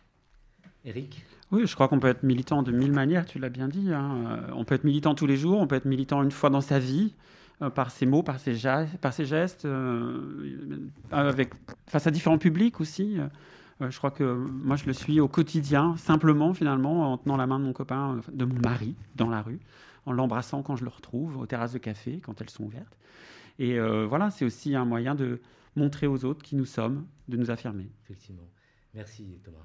Eric 0.87 1.23
Oui, 1.51 1.67
je 1.67 1.73
crois 1.75 1.87
qu'on 1.87 1.99
peut 1.99 2.07
être 2.07 2.23
militant 2.23 2.63
de 2.63 2.71
mille 2.71 2.93
manières, 2.93 3.25
tu 3.25 3.37
l'as 3.39 3.49
bien 3.49 3.67
dit. 3.67 3.93
hein. 3.93 4.23
Euh, 4.49 4.51
On 4.55 4.63
peut 4.65 4.73
être 4.75 4.83
militant 4.85 5.13
tous 5.15 5.27
les 5.27 5.37
jours, 5.37 5.59
on 5.59 5.67
peut 5.67 5.75
être 5.75 5.85
militant 5.85 6.23
une 6.23 6.31
fois 6.31 6.49
dans 6.49 6.61
sa 6.61 6.79
vie, 6.79 7.13
euh, 7.61 7.69
par 7.69 7.91
ses 7.91 8.05
mots, 8.05 8.23
par 8.23 8.39
ses, 8.39 8.55
ja- 8.55 8.85
par 9.01 9.11
ses 9.13 9.25
gestes, 9.25 9.65
euh, 9.65 10.79
avec, 11.11 11.53
face 11.87 12.07
à 12.07 12.11
différents 12.11 12.37
publics 12.37 12.79
aussi. 12.79 13.19
Euh, 13.19 13.89
je 13.91 13.97
crois 13.97 14.11
que 14.11 14.23
moi, 14.23 14.75
je 14.77 14.85
le 14.85 14.93
suis 14.93 15.19
au 15.19 15.27
quotidien, 15.27 15.95
simplement, 15.97 16.53
finalement, 16.53 17.11
en 17.13 17.17
tenant 17.17 17.37
la 17.37 17.45
main 17.47 17.59
de 17.59 17.65
mon 17.65 17.73
copain, 17.73 18.19
de 18.31 18.45
mon 18.45 18.59
mari, 18.59 18.95
dans 19.15 19.29
la 19.29 19.41
rue, 19.41 19.59
en 20.05 20.13
l'embrassant 20.13 20.63
quand 20.63 20.75
je 20.77 20.83
le 20.83 20.89
retrouve, 20.89 21.37
aux 21.37 21.45
terrasses 21.45 21.73
de 21.73 21.77
café, 21.79 22.19
quand 22.23 22.39
elles 22.41 22.49
sont 22.49 22.63
ouvertes. 22.63 22.97
Et 23.59 23.79
voilà, 24.07 24.31
c'est 24.31 24.45
aussi 24.45 24.75
un 24.75 24.85
moyen 24.85 25.13
de 25.15 25.39
montrer 25.75 26.07
aux 26.07 26.25
autres 26.25 26.41
qui 26.43 26.55
nous 26.55 26.65
sommes, 26.65 27.05
de 27.27 27.37
nous 27.37 27.51
affirmer. 27.51 27.87
Effectivement. 28.05 28.47
Merci 28.95 29.39
Thomas. 29.43 29.57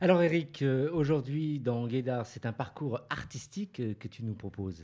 Alors 0.00 0.22
Eric, 0.22 0.62
euh, 0.62 0.90
aujourd'hui 0.92 1.58
dans 1.58 1.86
Guédard, 1.86 2.26
c'est 2.26 2.44
un 2.44 2.52
parcours 2.52 3.00
artistique 3.08 3.80
euh, 3.80 3.94
que 3.98 4.08
tu 4.08 4.24
nous 4.24 4.34
proposes. 4.34 4.82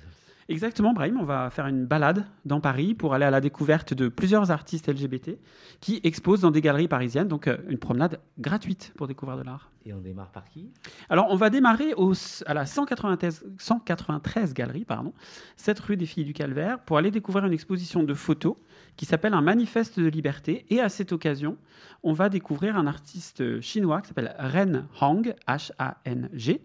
Exactement, 0.48 0.92
Brahim, 0.92 1.18
on 1.20 1.24
va 1.24 1.50
faire 1.50 1.66
une 1.66 1.86
balade 1.86 2.26
dans 2.44 2.60
Paris 2.60 2.94
pour 2.94 3.14
aller 3.14 3.24
à 3.24 3.30
la 3.30 3.40
découverte 3.40 3.94
de 3.94 4.08
plusieurs 4.08 4.50
artistes 4.50 4.88
LGBT 4.88 5.38
qui 5.80 6.00
exposent 6.04 6.40
dans 6.40 6.50
des 6.50 6.60
galeries 6.60 6.88
parisiennes, 6.88 7.28
donc 7.28 7.46
euh, 7.46 7.58
une 7.68 7.78
promenade 7.78 8.20
gratuite 8.38 8.92
pour 8.96 9.06
découvrir 9.06 9.36
de 9.36 9.42
l'art. 9.42 9.71
Et 9.84 9.92
on 9.92 10.00
démarre 10.00 10.30
par 10.30 10.48
qui? 10.48 10.70
Alors, 11.08 11.26
on 11.30 11.36
va 11.36 11.50
démarrer 11.50 11.94
à 12.46 12.54
la 12.54 12.66
193, 12.66 13.44
193 13.58 14.54
galerie, 14.54 14.84
pardon, 14.84 15.12
7 15.56 15.80
rue 15.80 15.96
des 15.96 16.06
Filles 16.06 16.24
du 16.24 16.32
Calvaire, 16.32 16.78
pour 16.80 16.98
aller 16.98 17.10
découvrir 17.10 17.44
une 17.46 17.52
exposition 17.52 18.04
de 18.04 18.14
photos 18.14 18.54
qui 18.96 19.06
s'appelle 19.06 19.34
Un 19.34 19.40
manifeste 19.40 19.98
de 19.98 20.08
liberté. 20.08 20.66
Et 20.70 20.80
à 20.80 20.88
cette 20.88 21.12
occasion, 21.12 21.56
on 22.02 22.12
va 22.12 22.28
découvrir 22.28 22.76
un 22.76 22.86
artiste 22.86 23.60
chinois 23.60 24.02
qui 24.02 24.08
s'appelle 24.08 24.34
Ren 24.38 24.84
Hang, 25.00 25.34
H-A-N-G, 25.48 26.62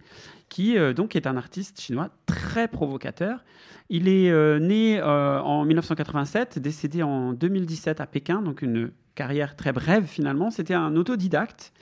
qui 0.49 0.77
euh, 0.77 0.93
donc 0.93 1.15
est 1.15 1.27
un 1.27 1.37
artiste 1.37 1.81
chinois 1.81 2.09
très 2.25 2.67
provocateur. 2.67 3.43
Il 3.89 4.07
est 4.07 4.29
euh, 4.29 4.59
né 4.59 4.99
euh, 4.99 5.41
en 5.41 5.65
1987, 5.65 6.59
décédé 6.59 7.03
en 7.03 7.33
2017 7.33 8.01
à 8.01 8.05
Pékin, 8.05 8.41
donc 8.41 8.61
une 8.61 8.91
carrière 9.15 9.55
très 9.55 9.71
brève 9.71 10.05
finalement. 10.05 10.51
C'était 10.51 10.75
un 10.75 10.95
autodidacte 10.95 11.73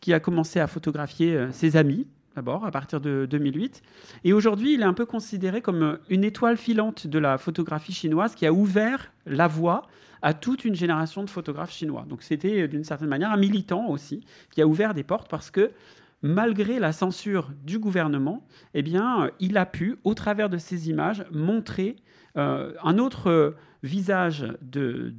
qui 0.00 0.12
a 0.12 0.20
commencé 0.20 0.60
à 0.60 0.66
photographier 0.66 1.36
euh, 1.36 1.52
ses 1.52 1.76
amis 1.76 2.06
d'abord 2.36 2.64
à 2.64 2.70
partir 2.70 3.00
de 3.00 3.26
2008. 3.28 3.82
Et 4.22 4.32
aujourd'hui, 4.32 4.74
il 4.74 4.82
est 4.82 4.84
un 4.84 4.94
peu 4.94 5.04
considéré 5.04 5.60
comme 5.60 5.82
euh, 5.82 5.96
une 6.08 6.24
étoile 6.24 6.56
filante 6.56 7.06
de 7.06 7.18
la 7.18 7.38
photographie 7.38 7.92
chinoise 7.92 8.34
qui 8.34 8.46
a 8.46 8.52
ouvert 8.52 9.12
la 9.26 9.46
voie 9.46 9.82
à 10.22 10.34
toute 10.34 10.64
une 10.64 10.74
génération 10.74 11.24
de 11.24 11.30
photographes 11.30 11.72
chinois. 11.72 12.06
Donc 12.08 12.22
c'était 12.22 12.62
euh, 12.62 12.68
d'une 12.68 12.84
certaine 12.84 13.08
manière 13.08 13.32
un 13.32 13.36
militant 13.36 13.88
aussi 13.88 14.24
qui 14.50 14.62
a 14.62 14.66
ouvert 14.66 14.94
des 14.94 15.02
portes 15.02 15.28
parce 15.28 15.50
que 15.50 15.70
malgré 16.22 16.78
la 16.78 16.92
censure 16.92 17.50
du 17.64 17.78
gouvernement, 17.78 18.44
eh 18.74 18.84
il 19.40 19.56
a 19.56 19.66
pu, 19.66 19.96
au 20.04 20.12
travers 20.12 20.50
de 20.50 20.58
ces 20.58 20.90
images, 20.90 21.24
montrer 21.32 21.96
un 22.34 22.98
autre 22.98 23.54
visage 23.82 24.46
de, 24.62 25.14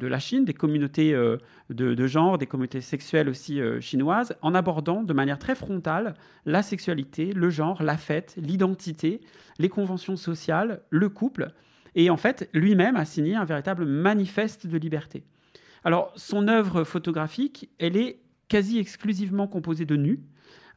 la 0.00 0.18
Chine, 0.18 0.44
des 0.44 0.54
communautés 0.54 1.14
euh, 1.14 1.38
de, 1.70 1.94
de 1.94 2.06
genre, 2.06 2.38
des 2.38 2.46
communautés 2.46 2.80
sexuelles 2.80 3.28
aussi 3.28 3.60
euh, 3.60 3.80
chinoises, 3.80 4.34
en 4.42 4.54
abordant 4.54 5.02
de 5.02 5.12
manière 5.12 5.38
très 5.38 5.54
frontale 5.54 6.14
la 6.44 6.62
sexualité, 6.62 7.32
le 7.32 7.50
genre, 7.50 7.82
la 7.82 7.96
fête, 7.96 8.34
l'identité, 8.36 9.20
les 9.58 9.68
conventions 9.68 10.16
sociales, 10.16 10.82
le 10.90 11.08
couple. 11.08 11.52
Et 11.94 12.10
en 12.10 12.16
fait, 12.16 12.48
lui-même 12.52 12.96
a 12.96 13.04
signé 13.04 13.36
un 13.36 13.44
véritable 13.44 13.84
manifeste 13.84 14.66
de 14.66 14.78
liberté. 14.78 15.24
Alors, 15.84 16.12
son 16.16 16.48
œuvre 16.48 16.84
photographique, 16.84 17.70
elle 17.78 17.96
est 17.96 18.20
quasi 18.48 18.78
exclusivement 18.78 19.46
composée 19.46 19.86
de 19.86 19.96
nus, 19.96 20.20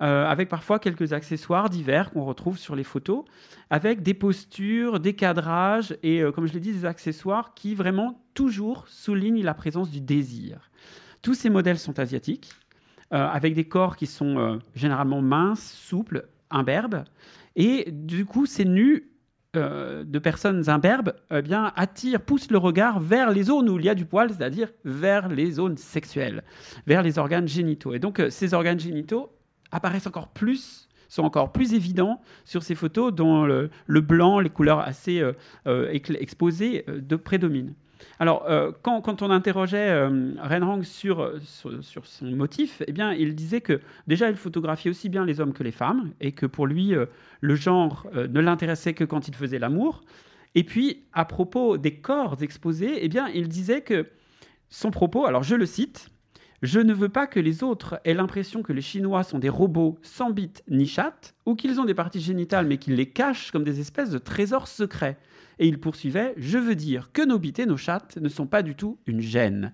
euh, 0.01 0.25
avec 0.25 0.49
parfois 0.49 0.79
quelques 0.79 1.13
accessoires 1.13 1.69
divers 1.69 2.12
qu'on 2.12 2.25
retrouve 2.25 2.58
sur 2.58 2.75
les 2.75 2.84
photos, 2.84 3.23
avec 3.69 4.03
des 4.03 4.13
postures, 4.13 4.99
des 4.99 5.13
cadrages 5.13 5.97
et, 6.03 6.21
euh, 6.21 6.31
comme 6.31 6.47
je 6.47 6.53
l'ai 6.53 6.60
dit, 6.60 6.73
des 6.73 6.86
accessoires 6.86 7.53
qui 7.53 7.75
vraiment 7.75 8.21
toujours 8.34 8.88
soulignent 8.89 9.43
la 9.43 9.53
présence 9.53 9.89
du 9.89 10.01
désir. 10.01 10.69
Tous 11.21 11.34
ces 11.34 11.49
modèles 11.49 11.79
sont 11.79 11.97
asiatiques, 11.97 12.51
euh, 13.13 13.25
avec 13.27 13.53
des 13.53 13.65
corps 13.65 13.95
qui 13.95 14.05
sont 14.05 14.60
généralement 14.75 15.21
minces, 15.21 15.71
souples, 15.71 16.27
imberbes, 16.49 17.05
et 17.55 17.89
du 17.89 18.25
coup, 18.25 18.45
ces 18.45 18.65
nus 18.65 19.12
de 19.53 20.19
personnes 20.19 20.69
imberbes 20.69 21.13
eh 21.31 21.41
bien, 21.41 21.71
attirent, 21.77 22.19
poussent 22.19 22.52
le 22.52 22.58
regard 22.58 23.00
vers 23.00 23.31
les 23.31 23.43
zones 23.43 23.69
où 23.69 23.79
il 23.79 23.85
y 23.85 23.89
a 23.89 23.96
du 23.96 24.04
poil, 24.04 24.29
c'est-à-dire 24.29 24.69
vers 24.83 25.29
les 25.29 25.52
zones 25.52 25.77
sexuelles, 25.77 26.43
vers 26.85 27.02
les 27.02 27.17
organes 27.17 27.48
génitaux. 27.48 27.93
Et 27.93 28.00
donc, 28.00 28.21
ces 28.29 28.54
organes 28.54 28.81
génitaux 28.81 29.35
apparaissent 29.71 30.07
encore 30.07 30.29
plus, 30.29 30.87
sont 31.09 31.23
encore 31.23 31.51
plus 31.51 31.73
évidents 31.73 32.21
sur 32.43 32.63
ces 32.63 32.75
photos 32.75 33.13
dont 33.13 33.45
le, 33.45 33.69
blanc, 34.01 34.39
les 34.39 34.49
couleurs 34.49 34.79
assez 34.79 35.19
euh, 35.19 35.33
euh, 35.67 35.89
exposées 35.91 36.83
euh, 36.87 36.99
de 37.01 37.15
prédominent. 37.15 37.73
Alors, 38.19 38.45
quand, 38.81 39.01
quand 39.01 39.21
on 39.21 39.31
interrogeait 39.31 39.89
euh, 39.89 40.83
sur, 40.83 41.31
sur, 41.41 41.83
sur 41.83 42.05
son 42.05 42.25
motif, 42.25 42.83
eh 42.87 42.91
bien, 42.91 43.13
il 43.13 43.35
disait 43.35 43.61
que 43.61 43.81
déjà, 44.05 44.29
il 44.29 44.35
photographiait 44.35 44.91
aussi 44.91 45.09
bien 45.09 45.25
les 45.25 45.39
hommes 45.39 45.53
que 45.53 45.63
les 45.63 45.71
femmes, 45.71 46.11
et 46.19 46.33
que 46.33 46.45
pour 46.45 46.67
lui, 46.67 46.93
le 47.41 47.55
genre 47.55 48.05
ne 48.13 48.39
l'intéressait 48.41 48.93
que 48.93 49.05
quand 49.05 49.27
il 49.27 49.33
faisait 49.33 49.59
l'amour. 49.59 50.03
Et 50.55 50.63
puis, 50.63 51.03
à 51.13 51.25
propos 51.25 51.77
des 51.77 51.95
corps 51.95 52.41
exposés, 52.41 52.99
eh 53.01 53.07
bien, 53.07 53.27
il 53.29 53.47
disait 53.47 53.81
que 53.81 54.07
son 54.69 54.91
propos, 54.91 55.25
alors 55.25 55.43
je 55.43 55.55
le 55.55 55.65
cite, 55.65 56.09
Je 56.65 56.79
ne 56.79 56.95
veux 56.95 57.09
pas 57.09 57.27
que 57.27 57.39
les 57.39 57.61
autres 57.61 57.99
aient 58.05 58.15
l'impression 58.15 58.63
que 58.63 58.73
les 58.73 58.81
Chinois 58.81 59.21
sont 59.21 59.37
des 59.37 59.49
robots 59.49 59.99
sans 60.01 60.31
bite 60.31 60.63
ni 60.67 60.87
chatte, 60.87 61.35
ou 61.45 61.53
qu'ils 61.53 61.79
ont 61.79 61.85
des 61.85 61.93
parties 61.93 62.19
génitales 62.19 62.65
mais 62.65 62.79
qu'ils 62.79 62.95
les 62.95 63.05
cachent 63.05 63.51
comme 63.51 63.63
des 63.63 63.79
espèces 63.79 64.09
de 64.09 64.17
trésors 64.17 64.67
secrets. 64.67 65.19
Et 65.59 65.67
il 65.67 65.79
poursuivait 65.79 66.33
Je 66.37 66.57
veux 66.57 66.73
dire 66.73 67.11
que 67.13 67.23
nos 67.23 67.37
bites 67.37 67.59
et 67.59 67.67
nos 67.67 67.77
chattes 67.77 68.17
ne 68.17 68.29
sont 68.29 68.47
pas 68.47 68.63
du 68.63 68.73
tout 68.73 68.97
une 69.05 69.21
gêne. 69.21 69.73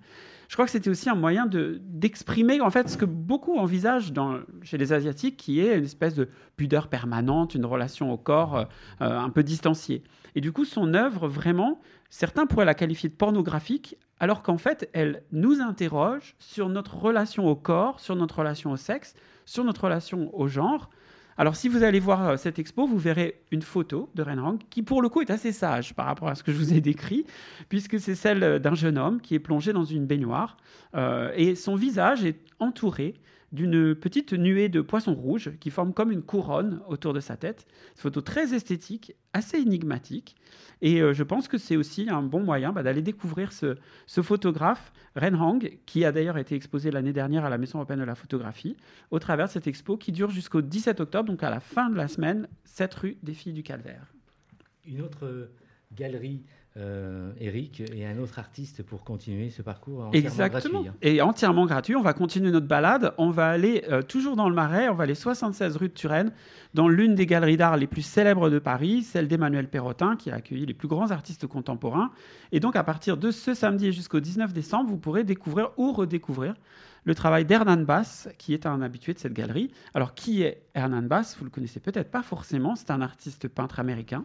Je 0.52 0.56
crois 0.56 0.66
que 0.66 0.70
c'était 0.70 0.90
aussi 0.90 1.08
un 1.08 1.14
moyen 1.14 1.46
de- 1.46 1.80
d'exprimer 1.82 2.60
en 2.60 2.68
fait 2.68 2.90
ce 2.90 2.98
que 2.98 3.06
beaucoup 3.06 3.56
envisagent 3.56 4.12
chez 4.60 4.76
les 4.76 4.92
Asiatiques, 4.92 5.38
qui 5.38 5.60
est 5.60 5.78
une 5.78 5.84
espèce 5.84 6.14
de 6.14 6.28
pudeur 6.58 6.88
permanente, 6.88 7.54
une 7.54 7.64
relation 7.64 8.12
au 8.12 8.18
corps 8.18 8.56
euh, 8.58 8.64
euh, 9.00 9.18
un 9.18 9.30
peu 9.30 9.42
distanciée. 9.42 10.02
Et 10.34 10.42
du 10.42 10.52
coup, 10.52 10.66
son 10.66 10.92
œuvre, 10.92 11.26
vraiment, 11.26 11.80
certains 12.10 12.44
pourraient 12.44 12.66
la 12.66 12.74
qualifier 12.74 13.08
de 13.08 13.14
pornographique, 13.14 13.96
alors 14.20 14.42
qu'en 14.42 14.58
fait, 14.58 14.90
elle 14.92 15.22
nous 15.32 15.62
interroge 15.62 16.34
sur 16.38 16.68
notre 16.68 16.98
relation 16.98 17.46
au 17.48 17.56
corps, 17.56 17.98
sur 17.98 18.14
notre 18.14 18.40
relation 18.40 18.72
au 18.72 18.76
sexe, 18.76 19.14
sur 19.46 19.64
notre 19.64 19.84
relation 19.84 20.38
au 20.38 20.48
genre. 20.48 20.90
Alors, 21.38 21.56
si 21.56 21.68
vous 21.68 21.82
allez 21.82 22.00
voir 22.00 22.28
euh, 22.28 22.36
cette 22.36 22.58
expo, 22.58 22.86
vous 22.86 22.98
verrez 22.98 23.40
une 23.50 23.62
photo 23.62 24.10
de 24.14 24.22
Ren 24.22 24.38
Hang 24.38 24.58
qui, 24.70 24.82
pour 24.82 25.02
le 25.02 25.08
coup, 25.08 25.20
est 25.20 25.30
assez 25.30 25.52
sage 25.52 25.94
par 25.94 26.06
rapport 26.06 26.28
à 26.28 26.34
ce 26.34 26.42
que 26.42 26.52
je 26.52 26.58
vous 26.58 26.74
ai 26.74 26.80
décrit, 26.80 27.24
puisque 27.68 27.98
c'est 27.98 28.14
celle 28.14 28.42
euh, 28.42 28.58
d'un 28.58 28.74
jeune 28.74 28.98
homme 28.98 29.20
qui 29.20 29.34
est 29.34 29.40
plongé 29.40 29.72
dans 29.72 29.84
une 29.84 30.06
baignoire 30.06 30.56
euh, 30.94 31.32
et 31.34 31.54
son 31.54 31.74
visage 31.74 32.24
est 32.24 32.38
entouré 32.58 33.14
d'une 33.52 33.94
petite 33.94 34.32
nuée 34.32 34.68
de 34.68 34.80
poissons 34.80 35.14
rouges 35.14 35.52
qui 35.60 35.70
forment 35.70 35.92
comme 35.92 36.10
une 36.10 36.22
couronne 36.22 36.80
autour 36.88 37.12
de 37.12 37.20
sa 37.20 37.36
tête. 37.36 37.66
Une 37.96 38.00
photo 38.00 38.22
très 38.22 38.54
esthétique, 38.54 39.14
assez 39.34 39.58
énigmatique. 39.58 40.36
Et 40.80 41.00
euh, 41.00 41.12
je 41.12 41.22
pense 41.22 41.48
que 41.48 41.58
c'est 41.58 41.76
aussi 41.76 42.08
un 42.08 42.22
bon 42.22 42.42
moyen 42.42 42.72
bah, 42.72 42.82
d'aller 42.82 43.02
découvrir 43.02 43.52
ce, 43.52 43.76
ce 44.06 44.22
photographe, 44.22 44.92
Ren 45.14 45.34
Hang, 45.34 45.78
qui 45.84 46.04
a 46.04 46.12
d'ailleurs 46.12 46.38
été 46.38 46.54
exposé 46.54 46.90
l'année 46.90 47.12
dernière 47.12 47.44
à 47.44 47.50
la 47.50 47.58
Maison 47.58 47.78
européenne 47.78 48.00
de 48.00 48.04
la 48.04 48.14
photographie, 48.14 48.76
au 49.10 49.18
travers 49.18 49.46
de 49.46 49.52
cette 49.52 49.66
expo 49.66 49.98
qui 49.98 50.12
dure 50.12 50.30
jusqu'au 50.30 50.62
17 50.62 51.00
octobre, 51.00 51.28
donc 51.28 51.42
à 51.42 51.50
la 51.50 51.60
fin 51.60 51.90
de 51.90 51.96
la 51.96 52.08
semaine, 52.08 52.48
7 52.64 52.94
rue 52.94 53.18
des 53.22 53.34
Filles 53.34 53.52
du 53.52 53.62
Calvaire. 53.62 54.06
Une 54.86 55.02
autre 55.02 55.26
euh, 55.26 55.52
galerie, 55.94 56.42
euh, 56.78 57.32
Eric, 57.38 57.82
et 57.94 58.06
un 58.06 58.18
autre 58.18 58.38
artiste 58.38 58.82
pour 58.82 59.04
continuer 59.04 59.50
ce 59.50 59.60
parcours 59.60 60.06
entièrement 60.06 60.26
Exactement. 60.26 60.82
gratuit, 60.82 60.88
hein. 60.88 60.94
Et 61.02 61.20
entièrement 61.20 61.66
gratuit. 61.66 61.96
On 61.96 62.02
va 62.02 62.14
continuer 62.14 62.50
notre 62.50 62.66
balade. 62.66 63.12
On 63.18 63.28
va 63.28 63.48
aller 63.48 63.84
euh, 63.90 64.00
toujours 64.00 64.36
dans 64.36 64.48
le 64.48 64.54
Marais. 64.54 64.88
On 64.88 64.94
va 64.94 65.04
aller 65.04 65.14
76 65.14 65.76
rue 65.76 65.88
de 65.88 65.92
Turenne, 65.92 66.32
dans 66.72 66.88
l'une 66.88 67.14
des 67.14 67.26
galeries 67.26 67.58
d'art 67.58 67.76
les 67.76 67.86
plus 67.86 68.00
célèbres 68.00 68.48
de 68.48 68.58
Paris, 68.58 69.02
celle 69.02 69.28
d'Emmanuel 69.28 69.68
Perrotin, 69.68 70.16
qui 70.16 70.30
a 70.30 70.36
accueilli 70.36 70.64
les 70.64 70.72
plus 70.72 70.88
grands 70.88 71.10
artistes 71.10 71.46
contemporains. 71.46 72.10
Et 72.52 72.60
donc, 72.60 72.74
à 72.74 72.84
partir 72.84 73.18
de 73.18 73.30
ce 73.30 73.52
samedi 73.52 73.92
jusqu'au 73.92 74.20
19 74.20 74.54
décembre, 74.54 74.88
vous 74.88 74.98
pourrez 74.98 75.24
découvrir 75.24 75.72
ou 75.76 75.92
redécouvrir 75.92 76.54
le 77.04 77.14
travail 77.14 77.44
d'Hernan 77.44 77.84
Bass, 77.84 78.30
qui 78.38 78.54
est 78.54 78.64
un 78.64 78.80
habitué 78.80 79.12
de 79.12 79.18
cette 79.18 79.34
galerie. 79.34 79.70
Alors, 79.92 80.14
qui 80.14 80.42
est 80.42 80.62
Hernan 80.74 81.02
Bass? 81.02 81.36
Vous 81.38 81.44
le 81.44 81.50
connaissez 81.50 81.80
peut-être 81.80 82.10
pas 82.10 82.22
forcément. 82.22 82.76
C'est 82.76 82.90
un 82.90 83.02
artiste 83.02 83.48
peintre 83.48 83.78
américain 83.78 84.24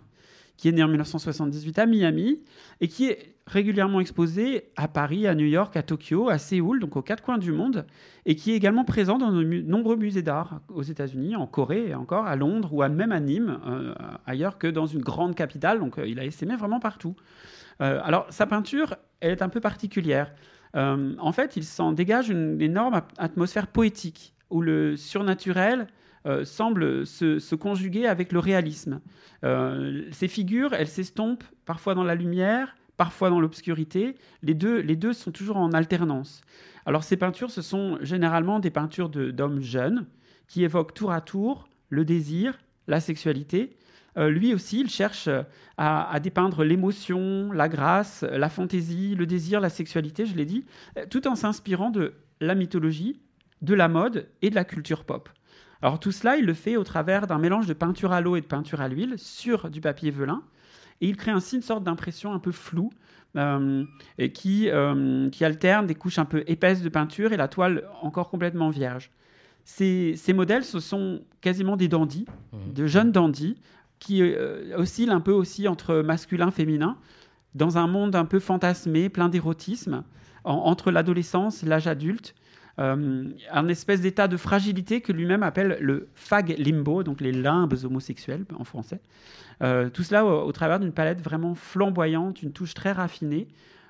qui 0.58 0.68
est 0.68 0.72
né 0.72 0.84
en 0.84 0.88
1978 0.88 1.80
à 1.80 1.86
Miami 1.86 2.42
et 2.82 2.88
qui 2.88 3.06
est 3.06 3.36
régulièrement 3.48 4.02
exposé 4.02 4.66
à 4.76 4.88
Paris, 4.88 5.26
à 5.26 5.34
New 5.34 5.46
York, 5.46 5.78
à 5.78 5.84
Tokyo, 5.84 6.30
à 6.30 6.38
Séoul, 6.38 6.80
donc 6.80 6.98
aux 6.98 7.02
quatre 7.02 7.24
coins 7.24 7.38
du 7.38 7.54
monde, 7.54 7.86
et 8.26 8.36
qui 8.36 8.52
est 8.52 8.56
également 8.56 8.84
présent 8.84 9.18
dans 9.18 9.32
de 9.32 9.42
nombreux 9.42 9.96
musées 9.96 10.22
d'art 10.22 10.60
aux 10.68 10.84
États-Unis, 10.84 11.36
en 11.36 11.48
Corée 11.48 11.88
et 11.88 11.96
encore 11.96 12.26
à 12.26 12.36
Londres 12.36 12.74
ou 12.74 12.82
à 12.82 12.90
même 12.90 13.14
à 13.14 13.22
Nîmes, 13.22 13.60
euh, 13.66 13.94
ailleurs 14.26 14.58
que 14.58 14.68
dans 14.68 14.86
une 14.86 15.02
grande 15.02 15.34
capitale. 15.34 15.80
Donc 15.80 15.98
euh, 15.98 16.08
il 16.08 16.20
a 16.20 16.26
essaimé 16.26 16.56
vraiment 16.58 16.82
partout. 16.82 17.16
Euh, 17.80 18.02
alors 18.04 18.28
sa 18.30 18.46
peinture, 18.46 18.96
elle 19.22 19.32
est 19.32 19.42
un 19.42 19.50
peu 19.50 19.62
particulière. 19.62 20.34
En 20.74 21.32
fait, 21.32 21.58
il 21.58 21.64
s'en 21.64 21.92
dégage 21.92 22.30
une 22.30 22.62
énorme 22.62 23.02
atmosphère 23.18 23.66
poétique 23.66 24.36
où 24.52 24.62
le 24.62 24.96
surnaturel 24.96 25.88
euh, 26.28 26.44
semble 26.44 27.06
se, 27.06 27.56
conjuguer 27.56 28.06
avec 28.06 28.34
le 28.34 28.40
réalisme. 28.40 29.00
Euh, 29.46 30.04
ces 30.12 30.28
figures, 30.28 30.74
elles 30.74 30.90
s'estompent 30.90 31.46
parfois 31.66 31.96
dans 31.96 32.04
la 32.04 32.16
lumière, 32.16 32.76
parfois 32.98 33.30
dans 33.30 33.40
l'obscurité. 33.40 34.16
Les 34.44 34.54
deux, 34.54 34.80
les 34.80 34.98
deux 34.98 35.14
sont 35.14 35.32
toujours 35.32 35.56
en 35.56 35.72
alternance. 35.72 36.42
Alors 36.86 37.06
ces 37.06 37.16
peintures, 37.16 37.50
ce 37.50 37.62
sont 37.62 37.98
généralement 38.02 38.60
des 38.60 38.72
peintures 38.72 39.08
d'hommes 39.08 39.62
jeunes 39.62 40.06
qui 40.50 40.66
évoquent 40.66 40.94
tour 40.94 41.14
à 41.14 41.22
tour 41.22 41.70
le 41.90 42.04
désir, 42.04 42.58
la 42.88 43.00
sexualité. 43.00 43.78
Euh, 44.18 44.30
lui 44.30 44.54
aussi, 44.54 44.82
il 44.82 44.90
cherche 44.90 45.30
à, 45.78 46.20
dépeindre 46.20 46.66
l'émotion, 46.66 47.54
la 47.54 47.70
grâce, 47.70 48.24
la 48.24 48.50
fantaisie, 48.50 49.16
le 49.16 49.26
désir, 49.26 49.62
la 49.62 49.70
sexualité, 49.70 50.26
je 50.26 50.36
l'ai 50.36 50.46
dit, 50.46 50.66
tout 51.10 51.26
en 51.28 51.36
s'inspirant 51.36 51.90
de 51.90 52.16
la 52.42 52.56
mythologie, 52.56 53.22
de 53.62 53.74
la 53.74 53.88
mode 53.88 54.28
et 54.42 54.50
de 54.50 54.56
la 54.56 54.66
culture 54.66 55.06
pop. 55.06 55.30
Alors 55.82 56.00
tout 56.00 56.12
cela, 56.12 56.38
il 56.38 56.46
le 56.46 56.54
fait 56.54 56.76
au 56.78 56.84
travers 56.84 57.28
d'un 57.28 57.38
mélange 57.38 57.68
de 57.68 57.74
peinture 57.74 58.12
à 58.12 58.22
l'eau 58.22 58.36
et 58.36 58.42
de 58.42 58.46
peinture 58.46 58.82
à 58.82 58.88
l'huile 58.88 59.16
sur 59.18 59.70
du 59.70 59.82
papier 59.82 60.12
velin. 60.12 60.42
Et 61.02 61.08
il 61.10 61.16
crée 61.18 61.32
ainsi 61.32 61.56
une 61.58 61.62
sorte 61.62 61.84
d'impression 61.84 62.34
un 62.34 62.40
peu 62.40 62.52
floue 62.52 62.90
euh, 63.36 63.84
et 64.18 64.32
qui, 64.32 64.70
euh, 64.70 65.30
qui 65.30 65.46
alterne 65.46 65.86
des 65.86 65.94
couches 65.96 66.18
un 66.18 66.26
peu 66.26 66.44
épaisses 66.48 66.82
de 66.82 66.90
peinture 66.90 67.34
et 67.34 67.38
la 67.38 67.48
toile 67.48 67.84
encore 68.02 68.30
complètement 68.30 68.70
vierge. 68.72 69.12
Ces, 69.64 70.16
ces 70.16 70.34
modèles, 70.34 70.64
ce 70.64 70.80
sont 70.80 71.22
quasiment 71.42 71.76
des 71.78 71.88
dandys, 71.88 72.26
Mhm. 72.54 72.74
de 72.74 72.88
jeunes 72.88 73.12
dandys, 73.12 73.58
qui 74.00 74.22
euh, 74.24 74.76
oscillent 74.78 75.10
un 75.12 75.20
peu 75.20 75.32
aussi 75.34 75.68
entre 75.68 75.98
masculin 76.02 76.48
et 76.48 76.52
féminin, 76.52 76.98
dans 77.54 77.78
un 77.78 77.88
monde 77.88 78.16
un 78.16 78.26
peu 78.26 78.40
fantasmé, 78.40 79.10
plein 79.10 79.30
d'érotisme, 79.30 80.04
en- 80.44 80.54
entre 80.54 80.90
l'adolescence 80.92 81.64
et 81.64 81.66
l'âge 81.68 81.88
adulte. 81.88 82.34
Euh, 82.80 83.24
un 83.52 83.68
espèce 83.70 84.02
d'état 84.02 84.28
de 84.28 84.38
fragilité 84.38 85.02
que 85.02 85.12
lui-même 85.12 85.42
appelle 85.42 85.78
le 85.82 86.10
fag 86.14 86.56
limbo, 86.60 87.02
donc 87.02 87.22
les 87.22 87.32
limbes 87.32 87.74
homosexuels 87.84 88.46
en 88.56 88.64
français. 88.64 89.02
Euh, 89.64 89.90
tout 89.90 90.04
cela 90.04 90.24
au, 90.26 90.52
travers 90.52 90.80
d'une 90.80 90.92
palette 90.92 91.22
vraiment 91.22 91.56
flamboyante, 91.56 92.44
une 92.44 92.52
touche 92.52 92.76
très 92.76 92.92
raffinée. 92.92 93.48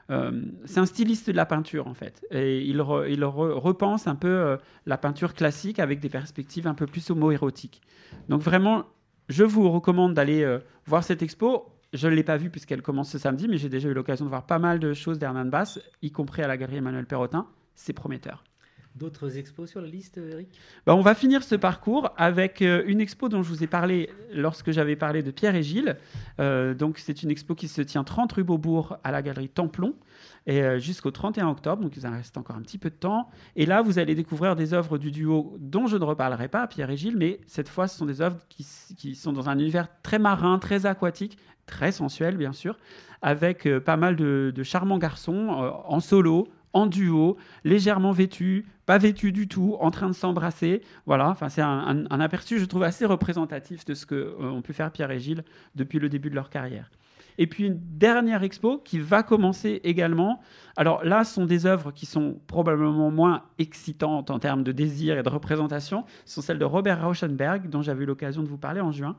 Euh, 0.09 0.41
c'est 0.63 0.79
un 0.79 0.85
styliste 0.85 1.29
de 1.29 1.35
la 1.35 1.45
peinture 1.45 1.87
en 1.87 1.93
fait. 1.93 2.25
Et 2.31 2.61
il, 2.61 2.77
re- 2.77 3.09
il 3.09 3.19
re- 3.23 3.59
repense 3.59 4.07
un 4.07 4.15
peu 4.15 4.57
la 4.85 4.97
peinture 4.97 5.33
classique 5.33 5.79
avec 5.79 5.99
des 5.99 6.09
perspectives 6.09 6.65
un 6.65 6.73
peu 6.73 6.85
plus 6.85 7.09
homo-érotiques. 7.09 7.81
Donc 8.29 8.41
vraiment, 8.41 8.85
je 9.27 9.43
vous 9.43 9.69
recommande 9.69 10.13
d'aller 10.13 10.59
voir 10.85 11.03
cette 11.03 11.21
expo. 11.21 11.73
Je 11.91 12.07
ne 12.07 12.13
l'ai 12.15 12.23
pas 12.23 12.37
vue 12.37 12.49
puisqu'elle 12.49 12.81
commence 12.81 13.09
ce 13.09 13.17
samedi, 13.17 13.49
mais 13.49 13.57
j'ai 13.57 13.67
déjà 13.67 13.89
eu 13.89 13.93
l'occasion 13.93 14.23
de 14.23 14.29
voir 14.29 14.45
pas 14.45 14.59
mal 14.59 14.79
de 14.79 14.93
choses 14.93 15.19
d'Hernan 15.19 15.45
Bass, 15.45 15.79
y 16.01 16.11
compris 16.11 16.41
à 16.41 16.47
la 16.47 16.55
galerie 16.55 16.77
Emmanuel 16.77 17.05
Perrotin. 17.05 17.47
C'est 17.75 17.93
prometteur. 17.93 18.45
D'autres 18.97 19.37
expos 19.37 19.69
sur 19.69 19.79
la 19.79 19.87
liste, 19.87 20.17
Eric? 20.17 20.49
Bah, 20.87 20.95
on 20.95 21.01
va 21.01 21.13
finir 21.13 21.43
ce 21.43 21.53
parcours 21.53 22.09
avec 22.17 22.63
euh, 22.63 22.83
une 22.87 22.99
expo 22.99 23.29
dont 23.29 23.43
je 23.43 23.49
vous 23.49 23.63
ai 23.63 23.67
parlé 23.67 24.09
lorsque 24.33 24.71
j'avais 24.71 24.95
parlé 24.95 25.21
de 25.21 25.29
Pierre 25.29 25.55
et 25.55 25.61
Gilles. 25.61 25.97
Euh, 26.39 26.73
donc 26.73 26.97
c'est 26.97 27.21
une 27.21 27.29
expo 27.29 27.53
qui 27.53 27.67
se 27.67 27.83
tient 27.83 28.03
30 28.03 28.31
rue 28.31 28.43
Beaubourg 28.43 28.97
à 29.03 29.11
la 29.11 29.21
galerie 29.21 29.49
Templon 29.49 29.93
euh, 30.49 30.79
jusqu'au 30.79 31.11
31 31.11 31.47
octobre. 31.49 31.83
Donc 31.83 31.95
il 31.95 32.07
en 32.07 32.11
reste 32.11 32.37
encore 32.37 32.55
un 32.55 32.61
petit 32.61 32.79
peu 32.79 32.89
de 32.89 32.95
temps. 32.95 33.29
Et 33.55 33.67
là, 33.67 33.83
vous 33.83 33.99
allez 33.99 34.15
découvrir 34.15 34.55
des 34.55 34.73
œuvres 34.73 34.97
du 34.97 35.11
duo 35.11 35.55
dont 35.59 35.85
je 35.85 35.97
ne 35.97 36.03
reparlerai 36.03 36.47
pas, 36.47 36.65
Pierre 36.65 36.89
et 36.89 36.97
Gilles, 36.97 37.17
mais 37.17 37.39
cette 37.45 37.69
fois, 37.69 37.87
ce 37.87 37.99
sont 37.99 38.07
des 38.07 38.21
œuvres 38.21 38.39
qui, 38.49 39.13
sont 39.13 39.31
dans 39.31 39.47
un 39.47 39.59
univers 39.59 39.89
très 40.01 40.17
marin, 40.17 40.57
très 40.57 40.87
aquatique, 40.87 41.37
très 41.67 41.91
sensuel 41.91 42.35
bien 42.35 42.53
sûr, 42.53 42.79
avec 43.21 43.67
pas 43.79 43.97
mal 43.97 44.15
de, 44.15 44.63
charmants 44.63 44.97
garçons 44.97 45.49
en 45.85 45.99
solo, 45.99 46.47
en 46.77 46.85
duo, 46.85 47.37
légèrement 47.63 48.11
vêtus, 48.11 48.65
pas 48.85 48.99
vêtus 48.99 49.31
du 49.31 49.47
tout, 49.47 49.75
en 49.79 49.89
train 49.89 50.07
de 50.07 50.13
s'embrasser. 50.13 50.83
Voilà, 51.07 51.29
enfin, 51.29 51.49
c'est 51.49 51.61
un, 51.61 52.05
aperçu, 52.19 52.59
je 52.59 52.65
trouve, 52.65 52.83
assez 52.83 53.05
représentatif 53.05 53.83
de 53.85 53.95
ce 53.95 54.05
que 54.05 54.15
euh, 54.15 54.61
pu 54.61 54.73
faire 54.73 54.91
Pierre 54.91 55.09
et 55.09 55.19
Gilles 55.19 55.43
depuis 55.75 55.97
le 55.97 56.07
début 56.07 56.29
de 56.29 56.35
leur 56.35 56.51
carrière. 56.51 56.91
Et 57.39 57.47
puis 57.47 57.65
une 57.65 57.79
dernière 57.79 58.43
expo 58.43 58.79
qui 58.79 58.99
va 58.99 59.21
commencer 59.23 59.81
également. 59.83 60.39
Alors 60.75 61.03
là, 61.03 61.23
ce 61.23 61.35
sont 61.35 61.45
des 61.45 61.65
œuvres 61.65 61.91
qui 61.91 62.05
sont 62.05 62.39
probablement 62.47 63.11
moins 63.11 63.43
excitantes 63.59 64.31
en 64.31 64.39
termes 64.39 64.63
de 64.63 64.71
désir 64.71 65.17
et 65.17 65.23
de 65.23 65.29
représentation. 65.29 66.05
Ce 66.25 66.35
sont 66.35 66.41
celles 66.41 66.59
de 66.59 66.65
Robert 66.65 67.03
Rauschenberg, 67.03 67.69
dont 67.69 67.81
j'avais 67.81 68.03
eu 68.03 68.07
l'occasion 68.07 68.41
de 68.41 68.47
vous 68.47 68.57
parler 68.57 68.81
en 68.81 68.91
juin. 68.91 69.15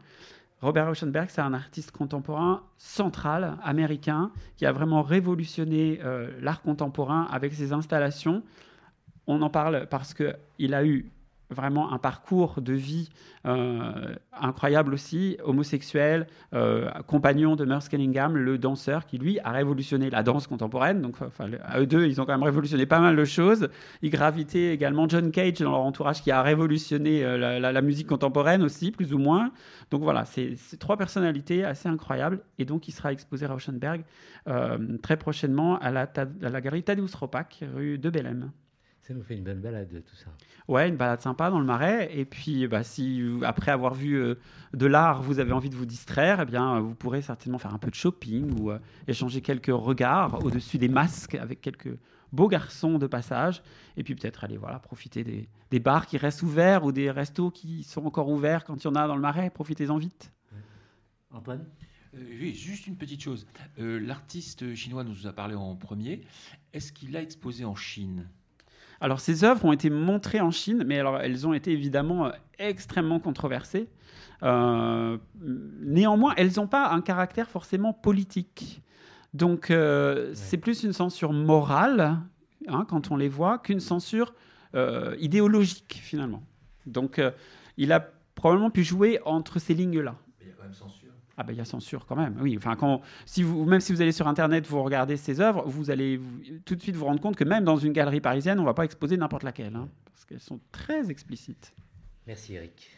Robert 0.61 0.87
Rauschenberg, 0.89 1.29
c'est 1.31 1.41
un 1.41 1.55
artiste 1.55 1.93
contemporain 1.93 2.63
central, 2.79 3.57
américain, 3.63 4.33
qui 4.57 4.67
a 4.67 4.73
vraiment 4.73 5.03
révolutionné 5.03 6.01
euh, 6.03 6.31
l'art 6.41 6.63
contemporain 6.63 7.29
avec 7.31 7.55
ses 7.55 7.73
installations. 7.73 8.43
On 9.29 9.41
en 9.43 9.51
parle 9.51 9.87
parce 9.89 10.15
qu'il 10.15 10.75
a 10.75 10.85
eu 10.85 11.13
vraiment 11.51 11.93
un 11.93 11.99
parcours 11.99 12.61
de 12.61 12.73
vie 12.73 13.09
euh, 13.47 14.15
incroyable 14.33 14.95
aussi, 14.95 15.39
homosexuel, 15.45 16.27
euh, 16.55 16.91
compagnon 17.07 17.57
de 17.57 17.65
Merce 17.65 17.89
Cunningham, 17.89 18.37
le 18.37 18.59
danseur 18.59 19.07
qui 19.07 19.19
lui 19.19 19.39
a 19.41 19.51
révolutionné 19.51 20.11
la 20.11 20.23
danse 20.23 20.47
contemporaine. 20.47 21.01
Donc, 21.01 21.17
enfin, 21.23 21.51
à 21.65 21.81
eux 21.81 21.87
deux, 21.87 22.07
ils 22.07 22.21
ont 22.21 22.27
quand 22.27 22.33
même 22.33 22.43
révolutionné 22.43 22.87
pas 22.87 23.01
mal 23.01 23.17
de 23.17 23.25
choses. 23.25 23.69
Ils 24.03 24.11
gravitaient 24.11 24.73
également 24.75 25.09
John 25.09 25.31
Cage 25.31 25.61
dans 25.61 25.71
leur 25.71 25.81
entourage 25.81 26.23
qui 26.23 26.31
a 26.31 26.43
révolutionné 26.43 27.25
euh, 27.25 27.59
la, 27.59 27.83
musique 27.83 28.09
contemporaine 28.09 28.63
aussi, 28.63 28.91
plus 28.91 29.15
ou 29.15 29.19
moins. 29.19 29.53
Donc 29.91 30.03
voilà, 30.03 30.25
c'est 30.25 30.57
trois 30.79 30.97
personnalités 30.97 31.65
assez 31.65 31.89
incroyables. 31.89 32.41
Et 32.59 32.65
donc, 32.65 32.89
il 32.89 32.93
sera 32.93 33.13
exposé 33.13 33.47
à 33.47 33.53
Rauschenberg 33.53 34.05
très 35.03 35.17
prochainement 35.19 35.79
à 35.79 35.91
la, 35.91 36.03
à 36.03 36.49
la 36.49 36.61
galerie 36.61 36.83
Tadeusz 36.83 37.15
Ropac, 37.15 37.63
rue 37.75 37.99
de 37.99 38.11
Bellem. 38.11 38.51
Ça 39.09 39.15
nous 39.15 39.23
fait 39.23 39.37
une 39.37 39.45
bonne 39.45 39.63
balade, 39.63 39.89
tout 39.89 40.17
ça. 40.17 40.27
Ouais, 40.69 40.87
une 40.87 40.97
balade 40.97 41.23
sympa 41.23 41.49
dans 41.49 41.59
le 41.59 41.65
marais. 41.65 42.11
Et 42.15 42.27
puis, 42.27 42.69
bah, 42.69 42.85
si 42.85 43.23
après 43.43 43.71
avoir 43.71 43.95
vu 43.95 44.17
euh, 44.17 44.35
de 44.75 44.85
l'art, 44.85 45.23
vous 45.23 45.39
avez 45.39 45.53
envie 45.53 45.71
de 45.71 45.77
vous 45.77 45.87
distraire, 45.87 46.41
eh 46.43 46.45
bien, 46.45 46.77
euh, 46.77 46.81
vous 46.81 46.95
pourrez 46.95 47.23
certainement 47.23 47.57
faire 47.57 47.73
un 47.73 47.79
peu 47.79 47.89
de 47.89 47.95
shopping 47.95 48.61
ou 48.61 48.71
euh, 48.71 48.79
échanger 49.07 49.41
quelques 49.41 49.73
regards 49.73 50.45
au-dessus 50.45 50.77
des 50.77 50.91
masques 50.91 51.37
avec 51.37 51.63
quelques 51.63 51.97
beaux 52.33 52.49
garçons 52.49 52.99
de 52.99 53.07
passage. 53.07 53.63
Et 53.97 54.05
puis 54.05 54.15
peut-être 54.15 54.45
aller 54.45 54.59
voilà, 54.59 54.79
profiter 54.79 55.25
des, 55.25 55.49
des 55.71 55.81
bars 55.81 56.07
qui 56.07 56.19
restent 56.19 56.43
ouverts 56.43 56.85
ou 56.85 56.93
des 56.93 57.11
restos 57.11 57.51
qui 57.51 57.85
sont 57.85 58.05
encore 58.05 58.29
ouverts 58.29 58.65
quand 58.67 58.77
il 58.77 58.85
y 58.85 58.91
en 58.91 58.95
a 58.95 59.09
dans 59.09 59.17
le 59.17 59.23
marais. 59.23 59.49
Profitez-en 59.49 59.97
vite. 59.97 60.35
Antoine? 61.31 61.65
Euh, 62.15 62.19
oui, 62.41 62.55
juste 62.55 62.87
une 62.87 62.97
petite 62.97 63.23
chose. 63.23 63.47
Euh, 63.79 63.99
L'artiste 64.01 64.75
chinois 64.75 65.03
nous 65.03 65.27
a 65.27 65.33
parlé 65.33 65.55
en 65.55 65.77
premier. 65.77 66.21
Est-ce 66.75 66.93
qu'il 66.93 67.17
a 67.17 67.23
exposé 67.23 67.65
en 67.65 67.75
Chine? 67.75 68.29
Alors, 69.01 69.21
ces 69.21 69.45
œuvres 69.45 69.65
ont 69.65 69.73
été 69.73 69.91
montrées 69.91 70.41
en 70.41 70.51
Chine, 70.51 70.83
mais 70.87 70.99
alors 70.99 71.19
elles 71.19 71.47
ont 71.47 71.53
été 71.53 71.73
évidemment 71.73 72.27
euh, 72.27 72.31
extrêmement 72.59 73.21
controversées. 73.21 73.89
Euh, 74.43 75.19
néanmoins, 75.41 76.35
elles 76.37 76.53
n'ont 76.57 76.67
pas 76.67 76.91
un 76.91 77.01
caractère 77.01 77.49
forcément 77.49 77.93
politique. 77.93 78.83
Donc, 79.35 79.71
euh, 79.71 80.31
c'est 80.35 80.57
plus 80.57 80.85
une 80.85 80.93
censure 80.93 81.33
morale, 81.33 82.19
hein, 82.67 82.87
quand 82.89 83.11
on 83.11 83.17
les 83.17 83.29
voit, 83.29 83.59
qu'une 83.59 83.81
censure 83.81 84.35
euh, 84.75 85.17
idéologique, 85.21 86.01
finalement. 86.03 86.43
Donc, 86.87 87.19
euh, 87.19 87.31
il 87.77 87.93
a 87.93 88.01
probablement 88.35 88.71
pu 88.71 88.85
jouer 88.85 89.21
entre 89.25 89.59
ces 89.59 89.75
lignes-là. 89.75 90.17
Il 90.41 90.49
y 90.49 90.51
a 90.51 90.55
quand 90.55 90.63
même 90.63 90.73
censure. 90.73 91.08
Ah 91.41 91.45
ben 91.45 91.53
il 91.53 91.57
y 91.57 91.61
a 91.61 91.65
censure 91.65 92.05
quand 92.05 92.17
même. 92.17 92.37
Oui, 92.41 92.57
enfin 92.57 92.75
quand 92.75 93.01
si 93.25 93.45
vous 93.45 93.65
même 93.65 93.81
si 93.81 93.93
vous 93.93 94.03
allez 94.03 94.11
sur 94.11 94.27
internet 94.27 94.67
vous 94.67 94.83
regardez 94.83 95.17
ces 95.17 95.41
œuvres, 95.41 95.63
vous 95.67 95.89
allez 95.89 96.21
tout 96.65 96.75
de 96.75 96.83
suite 96.83 96.97
vous 96.97 97.05
rendre 97.05 97.21
compte 97.21 97.37
que 97.37 97.45
même 97.45 97.63
dans 97.63 97.77
une 97.77 97.93
galerie 97.93 98.21
parisienne, 98.21 98.59
on 98.59 98.65
va 98.65 98.75
pas 98.75 98.85
exposer 98.85 99.17
n'importe 99.17 99.45
laquelle 99.45 99.77
hein, 99.77 99.89
parce 100.07 100.25
qu'elles 100.25 100.41
sont 100.41 100.59
très 100.73 101.13
explicites. 101.13 101.73
Merci 102.27 102.55
Eric. 102.55 102.91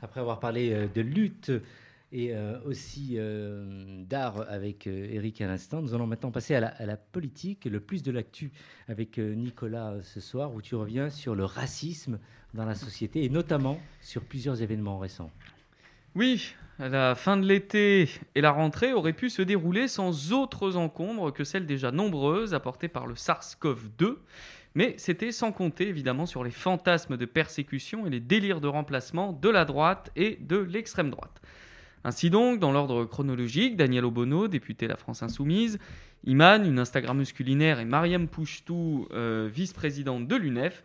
Après 0.00 0.20
avoir 0.20 0.38
parlé 0.38 0.72
euh, 0.72 0.86
de 0.94 1.00
lutte 1.00 1.50
et 2.16 2.32
euh, 2.32 2.58
aussi 2.64 3.16
euh, 3.16 4.02
d'art 4.08 4.46
avec 4.48 4.86
euh, 4.86 5.06
Eric 5.12 5.42
à 5.42 5.46
l'instant, 5.46 5.82
nous 5.82 5.92
allons 5.92 6.06
maintenant 6.06 6.30
passer 6.30 6.54
à 6.54 6.60
la, 6.60 6.68
à 6.68 6.86
la 6.86 6.96
politique, 6.96 7.66
le 7.66 7.78
plus 7.78 8.02
de 8.02 8.10
l'actu 8.10 8.52
avec 8.88 9.18
euh, 9.18 9.34
Nicolas 9.34 9.96
ce 10.02 10.20
soir, 10.20 10.54
où 10.54 10.62
tu 10.62 10.74
reviens 10.76 11.10
sur 11.10 11.34
le 11.34 11.44
racisme 11.44 12.18
dans 12.54 12.64
la 12.64 12.74
société 12.74 13.22
et 13.24 13.28
notamment 13.28 13.78
sur 14.00 14.24
plusieurs 14.24 14.62
événements 14.62 14.98
récents. 14.98 15.30
Oui, 16.14 16.54
la 16.78 17.14
fin 17.14 17.36
de 17.36 17.44
l'été 17.44 18.08
et 18.34 18.40
la 18.40 18.50
rentrée 18.50 18.94
auraient 18.94 19.12
pu 19.12 19.28
se 19.28 19.42
dérouler 19.42 19.86
sans 19.86 20.32
autres 20.32 20.78
encombres 20.78 21.34
que 21.34 21.44
celles 21.44 21.66
déjà 21.66 21.92
nombreuses 21.92 22.54
apportées 22.54 22.88
par 22.88 23.06
le 23.06 23.14
SARS-CoV-2. 23.14 24.16
Mais 24.74 24.94
c'était 24.96 25.32
sans 25.32 25.52
compter 25.52 25.88
évidemment 25.88 26.24
sur 26.24 26.42
les 26.44 26.50
fantasmes 26.50 27.18
de 27.18 27.26
persécution 27.26 28.06
et 28.06 28.10
les 28.10 28.20
délires 28.20 28.62
de 28.62 28.68
remplacement 28.68 29.34
de 29.34 29.50
la 29.50 29.66
droite 29.66 30.10
et 30.16 30.38
de 30.40 30.56
l'extrême 30.56 31.10
droite. 31.10 31.42
Ainsi 32.06 32.30
donc, 32.30 32.60
dans 32.60 32.70
l'ordre 32.70 33.04
chronologique, 33.04 33.74
Daniel 33.74 34.04
Obono, 34.04 34.46
député 34.46 34.86
La 34.86 34.96
France 34.96 35.24
Insoumise, 35.24 35.80
Iman, 36.24 36.64
une 36.64 36.78
Instagrammeuse 36.78 37.32
culinaire, 37.32 37.80
et 37.80 37.84
Mariam 37.84 38.28
Pouchtou, 38.28 39.08
euh, 39.10 39.50
vice-présidente 39.52 40.28
de 40.28 40.36
l'UNEF, 40.36 40.84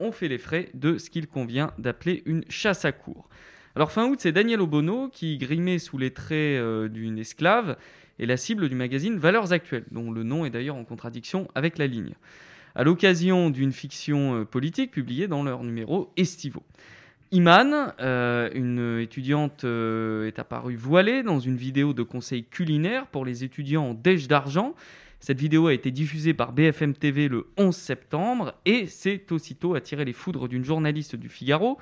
ont 0.00 0.12
fait 0.12 0.28
les 0.28 0.38
frais 0.38 0.70
de 0.72 0.96
ce 0.96 1.10
qu'il 1.10 1.26
convient 1.26 1.74
d'appeler 1.76 2.22
une 2.24 2.42
chasse 2.48 2.86
à 2.86 2.92
cour. 2.92 3.28
Alors 3.76 3.92
fin 3.92 4.08
août, 4.08 4.20
c'est 4.22 4.32
Daniel 4.32 4.62
Obono 4.62 5.10
qui, 5.10 5.36
grimé 5.36 5.78
sous 5.78 5.98
les 5.98 6.10
traits 6.10 6.58
euh, 6.58 6.88
d'une 6.88 7.18
esclave, 7.18 7.76
est 8.18 8.24
la 8.24 8.38
cible 8.38 8.70
du 8.70 8.74
magazine 8.74 9.18
Valeurs 9.18 9.52
Actuelles, 9.52 9.84
dont 9.90 10.10
le 10.10 10.22
nom 10.22 10.46
est 10.46 10.50
d'ailleurs 10.50 10.76
en 10.76 10.84
contradiction 10.84 11.48
avec 11.54 11.76
la 11.76 11.86
ligne, 11.86 12.14
à 12.74 12.82
l'occasion 12.82 13.50
d'une 13.50 13.72
fiction 13.72 14.36
euh, 14.36 14.44
politique 14.46 14.90
publiée 14.90 15.28
dans 15.28 15.42
leur 15.42 15.64
numéro 15.64 16.10
estivaux. 16.16 16.64
Iman, 17.32 17.92
euh, 18.00 18.50
une 18.54 19.00
étudiante, 19.00 19.64
euh, 19.64 20.26
est 20.26 20.38
apparue 20.38 20.76
voilée 20.76 21.22
dans 21.22 21.40
une 21.40 21.56
vidéo 21.56 21.94
de 21.94 22.02
conseil 22.02 22.44
culinaire 22.44 23.06
pour 23.06 23.24
les 23.24 23.42
étudiants 23.42 23.84
en 23.84 23.94
déj 23.94 24.28
d'argent. 24.28 24.74
Cette 25.18 25.40
vidéo 25.40 25.68
a 25.68 25.72
été 25.72 25.90
diffusée 25.90 26.34
par 26.34 26.52
BFM 26.52 26.94
TV 26.94 27.28
le 27.28 27.46
11 27.56 27.74
septembre 27.74 28.54
et 28.66 28.86
s'est 28.86 29.24
aussitôt 29.30 29.74
attiré 29.74 30.04
les 30.04 30.12
foudres 30.12 30.46
d'une 30.46 30.64
journaliste 30.64 31.16
du 31.16 31.28
Figaro 31.30 31.78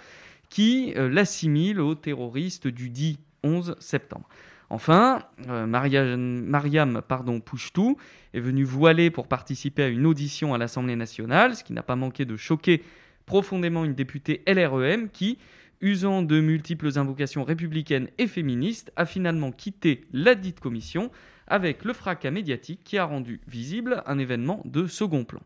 qui 0.50 0.92
euh, 0.96 1.08
l'assimile 1.08 1.80
au 1.80 1.94
terroriste 1.96 2.68
du 2.68 2.88
dit 2.88 3.18
11 3.42 3.74
septembre. 3.80 4.28
Enfin, 4.72 5.24
Maria- 5.48 6.16
Mariam 6.16 7.02
pardon, 7.08 7.40
Pouchtou 7.40 7.96
est 8.34 8.38
venue 8.38 8.62
voilée 8.62 9.10
pour 9.10 9.26
participer 9.26 9.82
à 9.82 9.88
une 9.88 10.06
audition 10.06 10.54
à 10.54 10.58
l'Assemblée 10.58 10.94
nationale, 10.94 11.56
ce 11.56 11.64
qui 11.64 11.72
n'a 11.72 11.82
pas 11.82 11.96
manqué 11.96 12.24
de 12.24 12.36
choquer 12.36 12.84
profondément 13.30 13.84
une 13.84 13.94
députée 13.94 14.42
LREM 14.48 15.08
qui, 15.08 15.38
usant 15.80 16.22
de 16.22 16.40
multiples 16.40 16.98
invocations 16.98 17.44
républicaines 17.44 18.08
et 18.18 18.26
féministes, 18.26 18.90
a 18.96 19.06
finalement 19.06 19.52
quitté 19.52 20.02
la 20.12 20.34
dite 20.34 20.58
commission 20.58 21.12
avec 21.46 21.84
le 21.84 21.92
fracas 21.92 22.32
médiatique 22.32 22.80
qui 22.82 22.98
a 22.98 23.04
rendu 23.04 23.40
visible 23.46 24.02
un 24.06 24.18
événement 24.18 24.62
de 24.64 24.88
second 24.88 25.22
plan. 25.22 25.38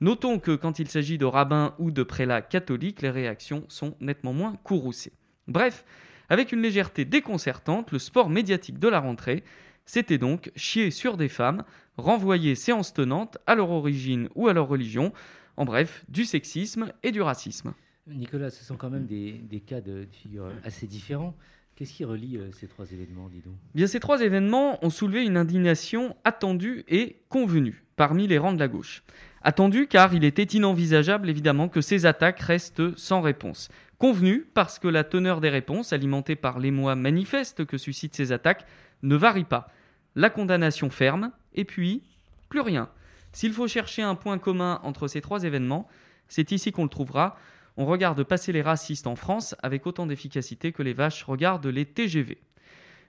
Notons 0.00 0.40
que 0.40 0.56
quand 0.56 0.80
il 0.80 0.88
s'agit 0.88 1.18
de 1.18 1.24
rabbins 1.24 1.76
ou 1.78 1.92
de 1.92 2.02
prélats 2.02 2.42
catholiques, 2.42 3.00
les 3.00 3.10
réactions 3.10 3.64
sont 3.68 3.94
nettement 4.00 4.32
moins 4.32 4.56
courroucées. 4.64 5.12
Bref, 5.46 5.84
avec 6.30 6.50
une 6.50 6.62
légèreté 6.62 7.04
déconcertante, 7.04 7.92
le 7.92 8.00
sport 8.00 8.28
médiatique 8.28 8.80
de 8.80 8.88
la 8.88 8.98
rentrée, 8.98 9.44
c'était 9.86 10.18
donc 10.18 10.50
chier 10.56 10.90
sur 10.90 11.16
des 11.16 11.28
femmes, 11.28 11.62
renvoyer 11.96 12.56
séances 12.56 12.92
tenantes 12.92 13.38
à 13.46 13.54
leur 13.54 13.70
origine 13.70 14.28
ou 14.34 14.48
à 14.48 14.52
leur 14.52 14.66
religion, 14.66 15.12
en 15.60 15.66
bref, 15.66 16.06
du 16.08 16.24
sexisme 16.24 16.90
et 17.02 17.12
du 17.12 17.20
racisme. 17.20 17.74
Nicolas, 18.06 18.48
ce 18.48 18.64
sont 18.64 18.76
quand 18.76 18.88
même 18.88 19.04
des, 19.04 19.32
des 19.32 19.60
cas 19.60 19.82
de, 19.82 20.04
de 20.04 20.08
figure 20.10 20.48
assez 20.64 20.86
différents. 20.86 21.36
Qu'est-ce 21.76 21.92
qui 21.92 22.04
relie 22.06 22.38
euh, 22.38 22.50
ces 22.52 22.66
trois 22.66 22.90
événements, 22.90 23.28
dis 23.28 23.42
donc? 23.42 23.52
Bien, 23.74 23.86
ces 23.86 24.00
trois 24.00 24.22
événements 24.22 24.82
ont 24.82 24.88
soulevé 24.88 25.22
une 25.22 25.36
indignation 25.36 26.16
attendue 26.24 26.82
et 26.88 27.20
convenue 27.28 27.84
parmi 27.96 28.26
les 28.26 28.38
rangs 28.38 28.54
de 28.54 28.58
la 28.58 28.68
gauche. 28.68 29.02
Attendue 29.42 29.86
car 29.86 30.14
il 30.14 30.24
était 30.24 30.44
inenvisageable 30.44 31.28
évidemment 31.28 31.68
que 31.68 31.82
ces 31.82 32.06
attaques 32.06 32.40
restent 32.40 32.96
sans 32.96 33.20
réponse. 33.20 33.68
Convenue 33.98 34.46
parce 34.54 34.78
que 34.78 34.88
la 34.88 35.04
teneur 35.04 35.42
des 35.42 35.50
réponses, 35.50 35.92
alimentée 35.92 36.36
par 36.36 36.58
l'émoi 36.58 36.96
manifeste 36.96 37.66
que 37.66 37.76
suscitent 37.76 38.16
ces 38.16 38.32
attaques, 38.32 38.64
ne 39.02 39.14
varie 39.14 39.44
pas. 39.44 39.70
La 40.14 40.30
condamnation 40.30 40.88
ferme, 40.88 41.32
et 41.54 41.66
puis 41.66 42.02
plus 42.48 42.60
rien. 42.60 42.88
S'il 43.32 43.52
faut 43.52 43.68
chercher 43.68 44.02
un 44.02 44.14
point 44.14 44.38
commun 44.38 44.80
entre 44.82 45.08
ces 45.08 45.20
trois 45.20 45.44
événements, 45.44 45.88
c'est 46.28 46.52
ici 46.52 46.72
qu'on 46.72 46.84
le 46.84 46.88
trouvera. 46.88 47.36
On 47.76 47.86
regarde 47.86 48.22
passer 48.24 48.52
les 48.52 48.62
racistes 48.62 49.06
en 49.06 49.16
France 49.16 49.54
avec 49.62 49.86
autant 49.86 50.06
d'efficacité 50.06 50.72
que 50.72 50.82
les 50.82 50.92
vaches 50.92 51.22
regardent 51.24 51.66
les 51.66 51.84
TGV. 51.84 52.38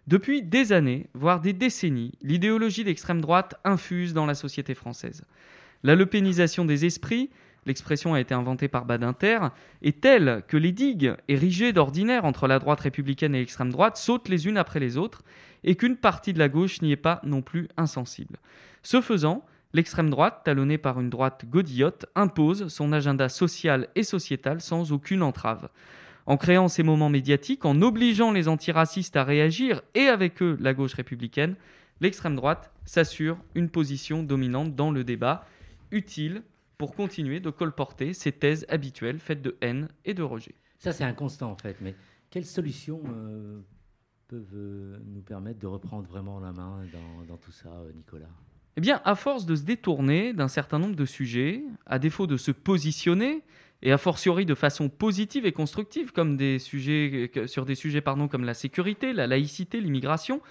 Depuis 0.08 0.42
des 0.42 0.74
années, 0.74 1.08
voire 1.14 1.42
des 1.42 1.54
décennies, 1.54 2.14
l'idéologie 2.22 2.84
d'extrême 2.84 3.22
droite 3.22 3.56
infuse 3.64 4.14
dans 4.14 4.26
la 4.26 4.34
société 4.34 4.74
française. 4.74 5.24
La 5.84 5.96
lepénisation 5.96 6.66
des 6.66 6.86
esprits, 6.86 7.30
l'expression 7.66 8.14
a 8.14 8.20
été 8.20 8.34
inventée 8.34 8.68
par 8.68 8.86
Badinter, 8.86 9.40
est 9.82 10.02
telle 10.02 10.44
que 10.48 10.58
les 10.58 10.72
digues, 10.72 11.16
érigées 11.28 11.74
d'ordinaire 11.74 12.26
entre 12.26 12.48
la 12.48 12.60
droite 12.60 12.82
républicaine 12.82 13.36
et 13.36 13.40
l'extrême 13.40 13.72
droite, 13.72 13.98
sautent 13.98 14.30
les 14.30 14.48
unes 14.48 14.58
après 14.58 14.80
les 14.80 14.98
autres, 14.98 15.24
et 15.64 15.76
qu'une 15.76 15.98
partie 15.98 16.34
de 16.34 16.40
la 16.40 16.50
gauche 16.50 16.82
n'y 16.82 16.92
est 16.92 16.96
pas 16.96 17.22
non 17.24 17.44
plus 17.44 17.68
insensible. 17.78 18.38
Ce 18.82 19.02
faisant, 19.02 19.46
l'extrême 19.74 20.10
droite, 20.10 20.42
talonnée 20.44 20.78
par 20.78 21.00
une 21.00 21.10
droite 21.10 21.46
godillotte, 21.50 22.06
impose 22.16 22.68
son 22.68 22.92
agenda 22.94 23.30
social 23.30 23.88
et 23.96 24.04
sociétal 24.04 24.62
sans 24.62 24.92
aucune 24.92 25.24
entrave. 25.24 25.70
En 26.26 26.38
créant 26.38 26.68
ces 26.68 26.84
moments 26.84 27.10
médiatiques, 27.10 27.66
en 27.66 27.82
obligeant 27.82 28.32
les 28.32 28.48
antiracistes 28.48 29.16
à 29.16 29.24
réagir 29.24 29.82
et 29.96 30.08
avec 30.08 30.42
eux 30.42 30.58
la 30.60 30.74
gauche 30.74 30.94
républicaine, 30.94 31.56
l'extrême 32.00 32.36
droite 32.36 32.72
s'assure 32.86 33.38
une 33.56 33.70
position 33.70 34.24
dominante 34.24 34.76
dans 34.76 34.92
le 34.92 35.04
débat, 35.04 35.46
utile 35.92 36.44
pour 36.78 36.96
continuer 36.96 37.40
de 37.40 37.50
colporter 37.50 38.14
ses 38.14 38.32
thèses 38.32 38.66
habituelles 38.70 39.20
faites 39.20 39.42
de 39.42 39.56
haine 39.62 39.88
et 40.06 40.14
de 40.14 40.24
rejet. 40.24 40.56
Ça, 40.80 40.92
c'est 40.92 41.04
un 41.04 41.14
constant 41.14 41.52
en 41.52 41.56
fait. 41.56 41.78
Mais 41.82 41.96
quelles 42.32 42.46
solutions 42.46 43.02
euh, 43.06 43.60
peuvent 44.28 44.56
euh, 44.56 44.98
nous 45.06 45.22
permettre 45.22 45.60
de 45.60 45.68
reprendre 45.68 46.08
vraiment 46.08 46.40
la 46.40 46.52
main 46.52 46.84
dans, 47.28 47.38
tout 47.38 47.52
ça, 47.52 47.70
euh, 47.70 47.92
Nicolas? 47.94 48.30
Eh 48.78 48.82
bien, 48.82 49.02
à 49.04 49.16
force 49.16 49.46
de 49.46 49.56
se 49.56 49.64
détourner 49.64 50.34
d'un 50.34 50.48
certain 50.48 50.80
nombre 50.80 50.96
de 50.96 51.06
sujets, 51.06 51.64
à 51.86 52.00
défaut 52.00 52.28
de 52.28 52.38
se 52.38 52.52
positionner, 52.52 53.44
et 53.84 53.92
a 53.92 53.98
fortiori 53.98 54.46
de 54.46 54.56
façon 54.56 54.90
positive 54.90 55.46
et 55.46 55.52
constructive, 55.52 56.12
comme 56.12 56.38
des 56.38 56.60
sujets, 56.60 57.32
sur 57.48 57.66
des 57.66 57.76
sujets 57.76 58.04
comme 58.04 58.44
la 58.44 58.54
sécurité, 58.54 59.12
la 59.12 59.28
laïcité, 59.28 59.82
l'immigration, 59.82 60.42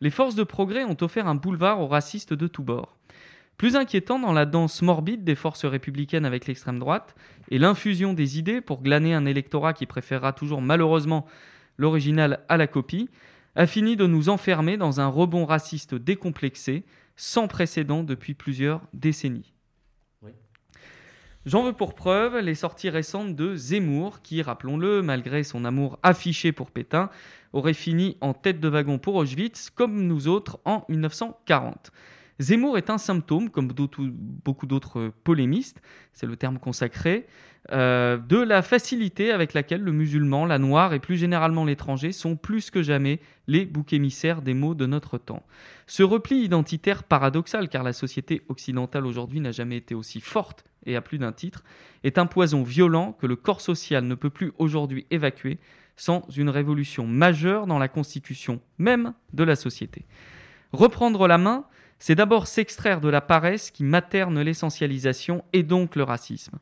les 0.00 0.10
forces 0.10 0.34
de 0.34 0.44
progrès 0.44 0.84
ont 0.84 0.96
offert 1.00 1.26
un 1.26 1.34
boulevard 1.34 1.80
aux 1.80 1.88
racistes 1.88 2.34
de 2.34 2.46
tous 2.46 2.62
bords. 2.62 2.96
Plus 3.56 3.74
inquiétant 3.74 4.18
dans 4.18 4.32
la 4.32 4.44
danse 4.44 4.82
morbide 4.82 5.24
des 5.24 5.34
forces 5.34 5.64
républicaines 5.64 6.26
avec 6.26 6.46
l'extrême 6.46 6.78
droite 6.78 7.16
et 7.50 7.58
l'infusion 7.58 8.12
des 8.12 8.38
idées 8.38 8.60
pour 8.60 8.82
glaner 8.82 9.14
un 9.14 9.24
électorat 9.24 9.72
qui 9.72 9.86
préférera 9.86 10.34
toujours 10.34 10.60
malheureusement 10.60 11.26
l'original 11.78 12.40
à 12.48 12.58
la 12.58 12.66
copie, 12.66 13.08
a 13.54 13.66
fini 13.66 13.96
de 13.96 14.06
nous 14.06 14.28
enfermer 14.28 14.76
dans 14.76 15.00
un 15.00 15.06
rebond 15.06 15.46
raciste 15.46 15.94
décomplexé, 15.94 16.84
sans 17.16 17.48
précédent 17.48 18.02
depuis 18.02 18.34
plusieurs 18.34 18.82
décennies. 18.92 19.52
Oui. 20.22 20.32
J'en 21.44 21.62
veux 21.62 21.72
pour 21.72 21.94
preuve 21.94 22.38
les 22.38 22.54
sorties 22.54 22.90
récentes 22.90 23.34
de 23.34 23.56
Zemmour, 23.56 24.22
qui, 24.22 24.42
rappelons-le, 24.42 25.02
malgré 25.02 25.42
son 25.42 25.64
amour 25.64 25.98
affiché 26.02 26.52
pour 26.52 26.70
Pétain, 26.70 27.10
aurait 27.52 27.74
fini 27.74 28.16
en 28.20 28.34
tête 28.34 28.60
de 28.60 28.68
wagon 28.68 28.98
pour 28.98 29.16
Auschwitz, 29.16 29.70
comme 29.70 30.06
nous 30.06 30.28
autres 30.28 30.60
en 30.64 30.84
1940. 30.88 31.90
Zemmour 32.38 32.76
est 32.76 32.90
un 32.90 32.98
symptôme, 32.98 33.48
comme 33.48 33.68
beaucoup 33.68 34.66
d'autres 34.66 35.12
polémistes, 35.24 35.80
c'est 36.12 36.26
le 36.26 36.36
terme 36.36 36.58
consacré, 36.58 37.26
euh, 37.72 38.18
de 38.18 38.36
la 38.36 38.62
facilité 38.62 39.32
avec 39.32 39.54
laquelle 39.54 39.80
le 39.80 39.90
musulman, 39.90 40.44
la 40.44 40.58
noire 40.58 40.92
et 40.92 41.00
plus 41.00 41.16
généralement 41.16 41.64
l'étranger 41.64 42.12
sont 42.12 42.36
plus 42.36 42.70
que 42.70 42.82
jamais 42.82 43.20
les 43.48 43.64
boucs 43.64 43.92
émissaires 43.92 44.42
des 44.42 44.54
maux 44.54 44.74
de 44.74 44.86
notre 44.86 45.18
temps. 45.18 45.42
Ce 45.86 46.02
repli 46.02 46.44
identitaire 46.44 47.04
paradoxal, 47.04 47.68
car 47.68 47.82
la 47.82 47.92
société 47.92 48.42
occidentale 48.48 49.06
aujourd'hui 49.06 49.40
n'a 49.40 49.50
jamais 49.50 49.78
été 49.78 49.94
aussi 49.94 50.20
forte 50.20 50.64
et 50.84 50.94
à 50.94 51.00
plus 51.00 51.18
d'un 51.18 51.32
titre, 51.32 51.64
est 52.04 52.18
un 52.18 52.26
poison 52.26 52.62
violent 52.62 53.12
que 53.12 53.26
le 53.26 53.34
corps 53.34 53.60
social 53.60 54.04
ne 54.04 54.14
peut 54.14 54.30
plus 54.30 54.52
aujourd'hui 54.58 55.06
évacuer 55.10 55.58
sans 55.96 56.22
une 56.36 56.50
révolution 56.50 57.06
majeure 57.06 57.66
dans 57.66 57.78
la 57.78 57.88
constitution 57.88 58.60
même 58.78 59.14
de 59.32 59.42
la 59.42 59.56
société. 59.56 60.06
Reprendre 60.72 61.26
la 61.26 61.38
main, 61.38 61.64
c'est 61.98 62.14
d'abord 62.14 62.46
s'extraire 62.46 63.00
de 63.00 63.08
la 63.08 63.20
paresse 63.20 63.70
qui 63.70 63.84
materne 63.84 64.40
l'essentialisation 64.40 65.44
et 65.52 65.62
donc 65.62 65.96
le 65.96 66.02
racisme. 66.02 66.58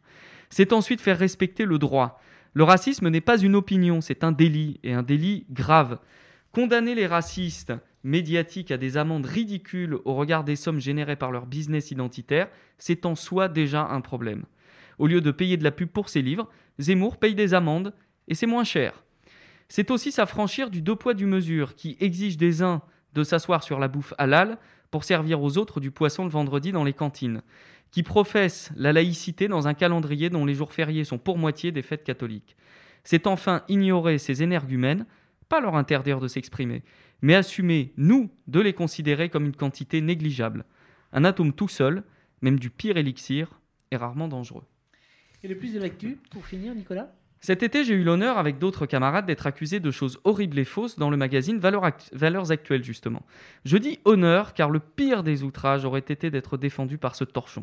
C'est 0.51 0.72
ensuite 0.72 1.01
faire 1.01 1.18
respecter 1.18 1.64
le 1.64 1.78
droit. 1.78 2.20
Le 2.53 2.62
racisme 2.62 3.09
n'est 3.09 3.20
pas 3.20 3.39
une 3.39 3.57
opinion, 3.57 4.01
c'est 4.01 4.22
un 4.22 4.30
délit, 4.30 4.78
et 4.85 4.93
un 4.93 5.03
délit 5.03 5.47
grave. 5.51 5.99
Condamner 6.53 6.95
les 6.95 7.09
racistes 7.09 7.72
médiatiques 8.05 8.70
à 8.70 8.76
des 8.76 8.97
amendes 8.97 9.26
ridicules 9.26 9.99
au 10.05 10.14
regard 10.14 10.45
des 10.45 10.55
sommes 10.55 10.78
générées 10.78 11.16
par 11.16 11.32
leur 11.32 11.47
business 11.47 11.91
identitaire, 11.91 12.49
c'est 12.78 13.07
en 13.07 13.16
soi 13.16 13.49
déjà 13.49 13.89
un 13.89 14.01
problème. 14.01 14.45
Au 14.99 15.09
lieu 15.09 15.20
de 15.20 15.32
payer 15.32 15.57
de 15.57 15.64
la 15.64 15.72
pub 15.72 15.89
pour 15.89 16.09
ses 16.09 16.22
livres, 16.22 16.49
Zemmour 16.78 17.16
paye 17.16 17.35
des 17.35 17.55
amendes, 17.55 17.93
et 18.28 18.35
c'est 18.35 18.47
moins 18.47 18.64
cher. 18.64 19.03
C'est 19.68 19.91
aussi 19.91 20.12
s'affranchir 20.12 20.70
du 20.70 20.82
deux 20.82 20.95
poids 20.95 21.14
du 21.14 21.26
mesure 21.26 21.74
qui 21.74 21.97
exige 21.99 22.37
des 22.37 22.62
uns 22.62 22.82
de 23.14 23.24
s'asseoir 23.24 23.62
sur 23.62 23.80
la 23.80 23.89
bouffe 23.89 24.14
halal 24.18 24.59
pour 24.95 25.03
servir 25.03 25.42
aux 25.42 25.59
autres 25.59 25.80
du 25.80 25.90
poisson 25.90 26.22
le 26.22 26.30
vendredi 26.30 26.70
dans 26.70 26.84
les 26.84 26.92
cantines, 26.92 27.42
qui 27.90 28.05
professe 28.05 28.70
la 28.76 28.92
laïcité 28.92 29.49
dans 29.49 29.66
un 29.66 29.74
calendrier 29.74 30.30
dont 30.30 30.45
les 30.45 30.55
jours 30.55 30.72
fériés 30.72 31.03
sont 31.03 31.18
pour 31.18 31.36
moitié 31.36 31.72
des 31.72 31.82
fêtes 31.82 32.05
catholiques. 32.05 32.55
C'est 33.03 33.26
enfin 33.26 33.64
ignorer 33.66 34.18
ces 34.18 34.45
énergumènes, 34.45 35.05
pas 35.49 35.61
leur 35.61 35.74
interdire 35.74 36.20
de 36.20 36.28
s'exprimer, 36.28 36.84
mais 37.22 37.34
assumer, 37.34 37.92
nous, 37.97 38.30
de 38.47 38.61
les 38.61 38.72
considérer 38.72 39.30
comme 39.30 39.47
une 39.47 39.57
quantité 39.57 40.01
négligeable. 40.01 40.64
Un 41.12 41.24
atome 41.24 41.53
tout 41.53 41.66
seul, 41.66 42.05
même 42.40 42.61
du 42.61 42.70
pire 42.70 42.97
élixir, 42.97 43.59
est 43.90 43.97
rarement 43.97 44.28
dangereux. 44.28 44.62
Et 45.42 45.49
le 45.49 45.59
plus 45.59 45.74
de 45.74 45.80
l'actu, 45.80 46.20
pour 46.30 46.47
finir, 46.47 46.72
Nicolas? 46.72 47.12
Cet 47.45 47.62
été, 47.62 47.84
j'ai 47.84 47.92
eu 47.92 48.05
l'honneur, 48.05 48.38
avec 48.38 48.59
d'autres 48.59 48.86
camarades, 48.86 49.26
d'être 49.26 49.47
accusé 49.47 49.78
de 49.78 49.90
choses 49.90 50.18
horribles 50.24 50.59
et 50.59 50.64
fausses 50.64 50.99
dans 50.99 51.11
le 51.11 51.18
magazine 51.18 51.59
Valeurs, 51.59 51.84
Act- 51.84 52.09
Valeurs 52.14 52.51
Actuelles, 52.51 52.82
justement. 52.82 53.22
Je 53.66 53.76
dis 53.76 53.99
honneur 54.07 54.55
car 54.55 54.70
le 54.70 54.80
pire 54.80 55.22
des 55.22 55.42
outrages 55.42 55.84
aurait 55.84 55.99
été 55.99 56.30
d'être 56.30 56.57
défendu 56.57 56.97
par 56.97 57.14
ce 57.14 57.24
torchon. 57.24 57.62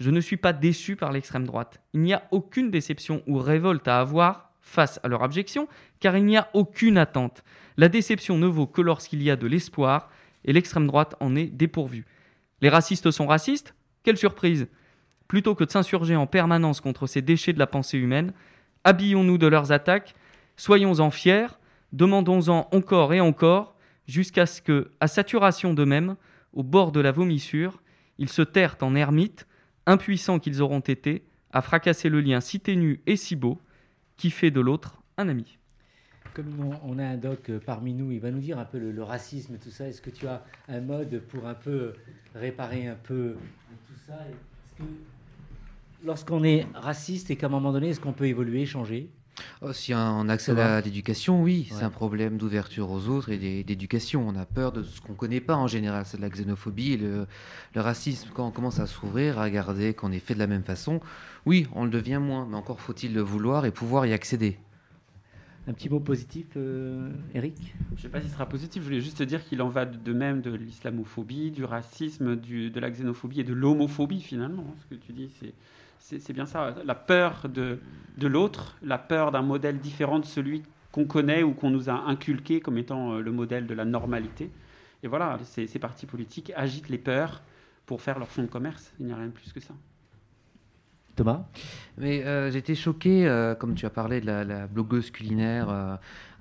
Je 0.00 0.10
ne 0.10 0.22
suis 0.22 0.38
pas 0.38 0.54
déçu 0.54 0.96
par 0.96 1.12
l'extrême 1.12 1.44
droite. 1.44 1.78
Il 1.92 2.00
n'y 2.00 2.14
a 2.14 2.22
aucune 2.30 2.70
déception 2.70 3.22
ou 3.26 3.36
révolte 3.36 3.86
à 3.86 4.00
avoir 4.00 4.52
face 4.62 4.98
à 5.02 5.08
leur 5.08 5.22
abjection, 5.22 5.68
car 6.00 6.16
il 6.16 6.24
n'y 6.24 6.38
a 6.38 6.48
aucune 6.54 6.96
attente. 6.96 7.44
La 7.76 7.90
déception 7.90 8.38
ne 8.38 8.46
vaut 8.46 8.66
que 8.66 8.80
lorsqu'il 8.80 9.22
y 9.22 9.30
a 9.30 9.36
de 9.36 9.46
l'espoir, 9.46 10.08
et 10.46 10.54
l'extrême 10.54 10.86
droite 10.86 11.16
en 11.20 11.36
est 11.36 11.48
dépourvue. 11.48 12.06
Les 12.62 12.70
racistes 12.70 13.10
sont 13.10 13.26
racistes? 13.26 13.74
Quelle 14.04 14.16
surprise 14.16 14.68
Plutôt 15.26 15.54
que 15.54 15.64
de 15.64 15.70
s'insurger 15.70 16.16
en 16.16 16.26
permanence 16.26 16.80
contre 16.80 17.06
ces 17.06 17.20
déchets 17.20 17.52
de 17.52 17.58
la 17.58 17.66
pensée 17.66 17.98
humaine, 17.98 18.32
habillons-nous 18.84 19.38
de 19.38 19.46
leurs 19.46 19.72
attaques, 19.72 20.14
soyons-en 20.56 21.10
fiers, 21.10 21.48
demandons-en 21.92 22.68
encore 22.72 23.12
et 23.14 23.20
encore, 23.20 23.74
jusqu'à 24.06 24.46
ce 24.46 24.62
que, 24.62 24.90
à 25.00 25.06
saturation 25.06 25.74
d'eux-mêmes, 25.74 26.16
au 26.52 26.62
bord 26.62 26.92
de 26.92 27.00
la 27.00 27.12
vomissure, 27.12 27.82
ils 28.18 28.28
se 28.28 28.42
terrent 28.42 28.76
en 28.80 28.94
ermites, 28.94 29.46
impuissants 29.86 30.38
qu'ils 30.38 30.60
auront 30.62 30.80
été, 30.80 31.24
à 31.52 31.62
fracasser 31.62 32.08
le 32.08 32.20
lien 32.20 32.40
si 32.40 32.60
ténu 32.60 33.00
et 33.06 33.16
si 33.16 33.36
beau, 33.36 33.58
qui 34.16 34.30
fait 34.30 34.50
de 34.50 34.60
l'autre 34.60 35.00
un 35.16 35.28
ami. 35.28 35.58
Comme 36.34 36.72
on, 36.84 36.98
a 36.98 37.04
un 37.04 37.16
doc 37.16 37.48
euh, 37.48 37.58
parmi 37.64 37.94
nous, 37.94 38.12
il 38.12 38.20
va 38.20 38.30
nous 38.30 38.38
dire 38.38 38.58
un 38.58 38.64
peu 38.64 38.78
le, 38.78 39.02
racisme, 39.02 39.56
tout 39.58 39.70
ça. 39.70 39.88
Est-ce 39.88 40.02
que 40.02 40.10
tu 40.10 40.26
as 40.26 40.44
un 40.68 40.80
mode 40.80 41.20
pour 41.28 41.46
un 41.46 41.54
peu 41.54 41.94
réparer 42.34 42.86
un 42.86 42.94
peu 42.94 43.36
tout 43.86 43.98
ça? 44.06 44.18
Lorsqu'on 46.04 46.44
est 46.44 46.66
raciste 46.74 47.30
et 47.30 47.36
qu'à 47.36 47.46
un 47.46 47.50
moment 47.50 47.72
donné, 47.72 47.88
est-ce 47.90 48.00
qu'on 48.00 48.12
peut 48.12 48.26
évoluer, 48.26 48.66
changer? 48.66 49.10
Oh, 49.62 49.72
si 49.72 49.94
on 49.94 50.28
accède 50.28 50.58
à 50.58 50.80
l'éducation, 50.80 51.40
oui, 51.42 51.68
Ouais. 51.70 51.76
c'est 51.78 51.84
un 51.84 51.90
problème 51.90 52.38
d'ouverture 52.38 52.90
aux 52.90 53.06
autres 53.06 53.30
et 53.30 53.38
d'é- 53.38 53.62
d'éducation. 53.62 54.26
On 54.26 54.34
a 54.34 54.44
peur 54.44 54.72
de 54.72 54.82
ce 54.82 55.00
qu'on 55.00 55.12
ne 55.12 55.16
connaît 55.16 55.40
pas 55.40 55.54
en 55.54 55.68
général, 55.68 56.04
c'est 56.06 56.16
de 56.16 56.22
la 56.22 56.28
xénophobie, 56.28 56.96
le, 56.96 57.26
le 57.74 57.80
racisme. 57.80 58.30
Quand 58.34 58.48
on 58.48 58.50
commence 58.50 58.80
à 58.80 58.86
s'ouvrir, 58.86 59.38
à 59.38 59.44
regarder 59.44 59.94
qu'on 59.94 60.10
est 60.10 60.18
fait 60.18 60.34
de 60.34 60.40
la 60.40 60.48
même 60.48 60.64
façon, 60.64 61.00
oui, 61.46 61.68
on 61.76 61.84
le 61.84 61.90
devient 61.90 62.18
moins, 62.20 62.46
mais 62.50 62.56
encore 62.56 62.80
faut-il 62.80 63.14
le 63.14 63.20
vouloir 63.20 63.64
et 63.64 63.70
pouvoir 63.70 64.06
y 64.06 64.12
accéder. 64.12 64.58
Un 65.68 65.72
petit 65.74 65.90
mot 65.90 66.00
positif, 66.00 66.46
euh, 66.56 67.10
Eric? 67.34 67.74
Je 67.90 67.96
ne 67.96 68.00
sais 68.02 68.08
pas 68.08 68.20
si 68.20 68.26
ce 68.28 68.32
sera 68.32 68.46
positif, 68.48 68.82
je 68.82 68.88
voulais 68.88 69.00
juste 69.02 69.18
te 69.18 69.22
dire 69.22 69.44
qu'il 69.44 69.60
en 69.62 69.68
va 69.68 69.84
de 69.84 70.12
même 70.14 70.40
de 70.40 70.50
l'islamophobie, 70.52 71.50
du 71.52 71.62
racisme, 71.64 72.36
du- 72.36 72.70
de 72.70 72.80
la 72.80 72.90
xénophobie 72.90 73.40
et 73.40 73.44
de 73.44 73.52
l'homophobie 73.52 74.22
finalement. 74.22 74.64
hein, 74.68 74.74
Ce 74.80 74.94
que 74.96 75.00
tu 75.00 75.12
dis, 75.12 75.30
c'est- 75.38 75.52
c'est 75.98 76.32
bien 76.32 76.46
ça. 76.46 76.74
La 76.84 76.94
peur 76.94 77.48
de, 77.48 77.80
de 78.16 78.26
l'autre, 78.26 78.76
la 78.82 78.98
peur 78.98 79.30
d'un 79.30 79.42
modèle 79.42 79.78
différent 79.78 80.18
de 80.18 80.24
celui 80.24 80.62
qu'on 80.92 81.04
connaît 81.04 81.42
ou 81.42 81.52
qu'on 81.52 81.70
nous 81.70 81.90
a 81.90 81.92
inculqué 81.92 82.60
comme 82.60 82.78
étant 82.78 83.12
euh, 83.12 83.20
le 83.20 83.30
modèle 83.30 83.66
de 83.66 83.74
la 83.74 83.84
normalité. 83.84 84.50
Et 85.02 85.08
voilà, 85.08 85.38
ces, 85.44 85.66
ces 85.66 85.78
partis 85.78 86.06
politiques 86.06 86.52
agitent 86.56 86.88
les 86.88 86.98
peurs 86.98 87.42
pour 87.86 88.00
faire 88.02 88.18
leur 88.18 88.28
fonds 88.28 88.42
de 88.42 88.48
commerce. 88.48 88.92
Il 88.98 89.06
n'y 89.06 89.12
a 89.12 89.16
rien 89.16 89.26
de 89.26 89.32
plus 89.32 89.52
que 89.52 89.60
ça. 89.60 89.74
Thomas? 91.18 91.42
Mais 91.96 92.24
euh, 92.24 92.48
j'étais 92.52 92.76
choqué, 92.76 93.26
euh, 93.26 93.56
comme 93.56 93.74
tu 93.74 93.84
as 93.84 93.90
parlé 93.90 94.20
de 94.20 94.26
la, 94.26 94.68
blogueuse 94.68 95.10
culinaire. 95.10 95.68
euh, 95.68 95.96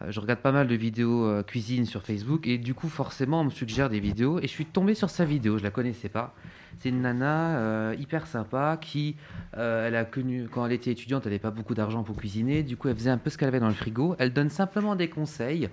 je 0.08 0.20
regarde 0.20 0.40
pas 0.40 0.52
mal 0.52 0.68
de 0.68 0.76
vidéos 0.76 1.42
cuisine 1.42 1.86
sur 1.86 2.04
Facebook 2.04 2.46
et 2.46 2.60
du 2.60 2.76
coup, 2.76 2.88
forcément, 2.88 3.42
on 3.42 3.46
me 3.46 3.50
suggère 3.50 3.90
des 3.90 4.00
vidéos 4.00 4.38
et 4.38 4.44
je 4.44 4.52
suis 4.52 4.68
tombé 4.68 4.94
sur 4.94 5.10
sa 5.10 5.26
vidéo. 5.26 5.58
Je 5.58 5.64
la 5.64 5.72
connaissais 5.72 6.10
pas. 6.10 6.36
C'est 6.78 6.90
une 6.90 7.02
nana 7.02 7.96
hyper 7.96 8.28
sympa 8.28 8.78
qui, 8.80 9.16
elle 9.54 9.96
a 9.96 10.06
connu 10.06 10.48
quand 10.52 10.68
elle 10.68 10.74
était 10.74 10.92
étudiante, 10.92 11.24
elle 11.26 11.32
n'avait 11.32 11.40
pas 11.40 11.50
beaucoup 11.50 11.74
d'argent 11.74 12.04
pour 12.04 12.16
cuisiner. 12.16 12.62
Du 12.62 12.78
coup, 12.78 12.90
elle 12.90 12.96
faisait 12.96 13.10
un 13.10 13.18
peu 13.18 13.32
ce 13.32 13.40
qu'elle 13.40 13.48
avait 13.48 13.60
dans 13.60 13.70
le 13.70 13.74
frigo. 13.74 14.16
Elle 14.20 14.32
donne 14.32 14.52
simplement 14.52 14.96
des 14.96 15.10
conseils 15.10 15.68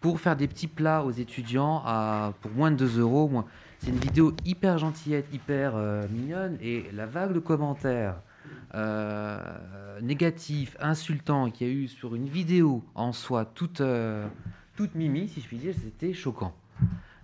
pour 0.00 0.18
faire 0.18 0.34
des 0.34 0.48
petits 0.48 0.66
plats 0.66 1.04
aux 1.04 1.12
étudiants 1.12 1.84
pour 2.40 2.50
moins 2.50 2.72
de 2.72 2.76
2 2.78 2.98
euros. 2.98 3.44
C'est 3.78 3.90
une 3.90 4.00
vidéo 4.00 4.34
hyper 4.44 4.78
gentillette, 4.78 5.32
hyper 5.32 5.74
mignonne 6.10 6.58
et 6.60 6.86
la 6.92 7.06
vague 7.06 7.32
de 7.32 7.38
commentaires 7.38 8.16
euh, 8.74 10.00
négatif, 10.00 10.76
insultant 10.80 11.50
qu'il 11.50 11.66
y 11.66 11.70
a 11.70 11.72
eu 11.72 11.88
sur 11.88 12.14
une 12.14 12.28
vidéo 12.28 12.84
en 12.94 13.12
soi, 13.12 13.44
toute, 13.44 13.80
euh, 13.80 14.26
toute 14.76 14.94
mimi, 14.94 15.28
si 15.28 15.40
je 15.40 15.46
puis 15.46 15.56
dire, 15.56 15.74
c'était 15.82 16.12
choquant. 16.12 16.54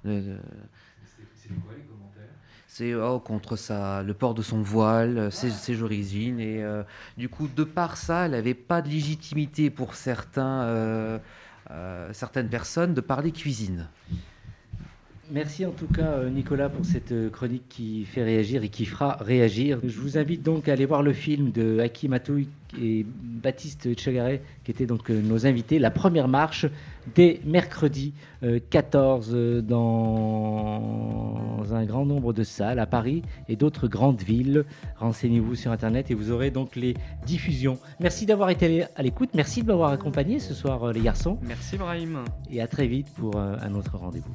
Euh, 0.07 0.39
C'est 1.37 1.49
quoi 1.49 1.75
les 1.77 1.83
commentaires? 1.83 2.23
C'est 2.67 2.95
oh, 2.95 3.21
contre 3.21 3.57
ça, 3.57 4.03
le 4.03 4.15
port 4.15 4.35
de 4.35 4.43
son 4.43 4.63
voile, 4.63 5.31
ses, 5.31 5.51
ses 5.51 5.83
origines. 5.83 6.41
Et 6.41 6.63
euh, 6.63 6.83
du 7.17 7.29
coup, 7.29 7.47
de 7.47 7.63
par 7.63 7.97
ça, 7.97 8.25
elle 8.25 8.33
n'avait 8.33 8.55
pas 8.55 8.83
de 8.83 8.89
légitimité 8.89 9.71
pour 9.71 9.95
certains, 9.95 10.63
euh, 10.63 11.19
euh, 11.71 12.13
certaines 12.13 12.49
personnes 12.49 12.93
de 12.95 13.01
parler 13.01 13.31
cuisine. 13.31 13.89
Merci 15.31 15.65
en 15.65 15.71
tout 15.71 15.87
cas 15.87 16.19
euh, 16.19 16.31
Nicolas 16.31 16.69
pour 16.69 16.85
cette 16.85 17.13
euh, 17.13 17.31
chronique 17.31 17.65
qui 17.69 18.05
fait 18.05 18.23
réagir 18.23 18.63
et 18.63 18.69
qui 18.69 18.85
fera 18.85 19.17
réagir. 19.21 19.79
Je 19.83 20.01
vous 20.01 20.19
invite 20.19 20.43
donc 20.43 20.69
à 20.69 20.73
aller 20.73 20.87
voir 20.87 21.03
le 21.03 21.13
film 21.13 21.51
de 21.51 21.79
Hakim 21.81 22.13
Atouy 22.13 22.49
et 22.81 23.07
Baptiste 23.23 23.95
Tchegaray 23.95 24.41
qui 24.65 24.71
étaient 24.71 24.87
donc 24.87 25.11
euh, 25.11 25.21
nos 25.21 25.47
invités. 25.47 25.79
La 25.79 25.91
première 25.91 26.29
marche 26.29 26.67
dès 27.15 27.41
mercredi 27.45 28.15
euh, 28.43 28.59
14 28.71 29.31
euh, 29.33 29.63
dans 29.63 31.63
un 31.73 31.85
grand 31.85 32.07
nombre 32.07 32.33
de 32.33 32.43
salles 32.43 32.79
à 32.79 32.87
Paris 32.87 33.23
et 33.49 33.57
d'autres 33.57 33.89
grandes 33.89 34.23
villes. 34.23 34.65
Renseignez-vous 34.99 35.55
sur 35.55 35.73
internet 35.73 36.11
et 36.11 36.15
vous 36.15 36.31
aurez 36.31 36.51
donc 36.51 36.77
les 36.77 36.95
diffusions. 37.27 37.79
Merci 38.01 38.27
d'avoir 38.27 38.51
été 38.51 38.85
à 38.97 39.03
l'écoute. 39.03 39.31
Merci 39.35 39.63
de 39.63 39.69
m'avoir 39.69 39.91
accompagné 39.91 40.39
ce 40.39 40.55
soir 40.55 40.93
les 40.93 41.01
garçons 41.01 41.39
Merci 41.43 41.77
Brahim. 41.77 42.25
et 42.51 42.61
à 42.61 42.67
très 42.67 42.87
vite 42.87 43.09
pour 43.17 43.37
un 43.37 43.75
autre 43.75 43.97
rendez-vous. 43.97 44.35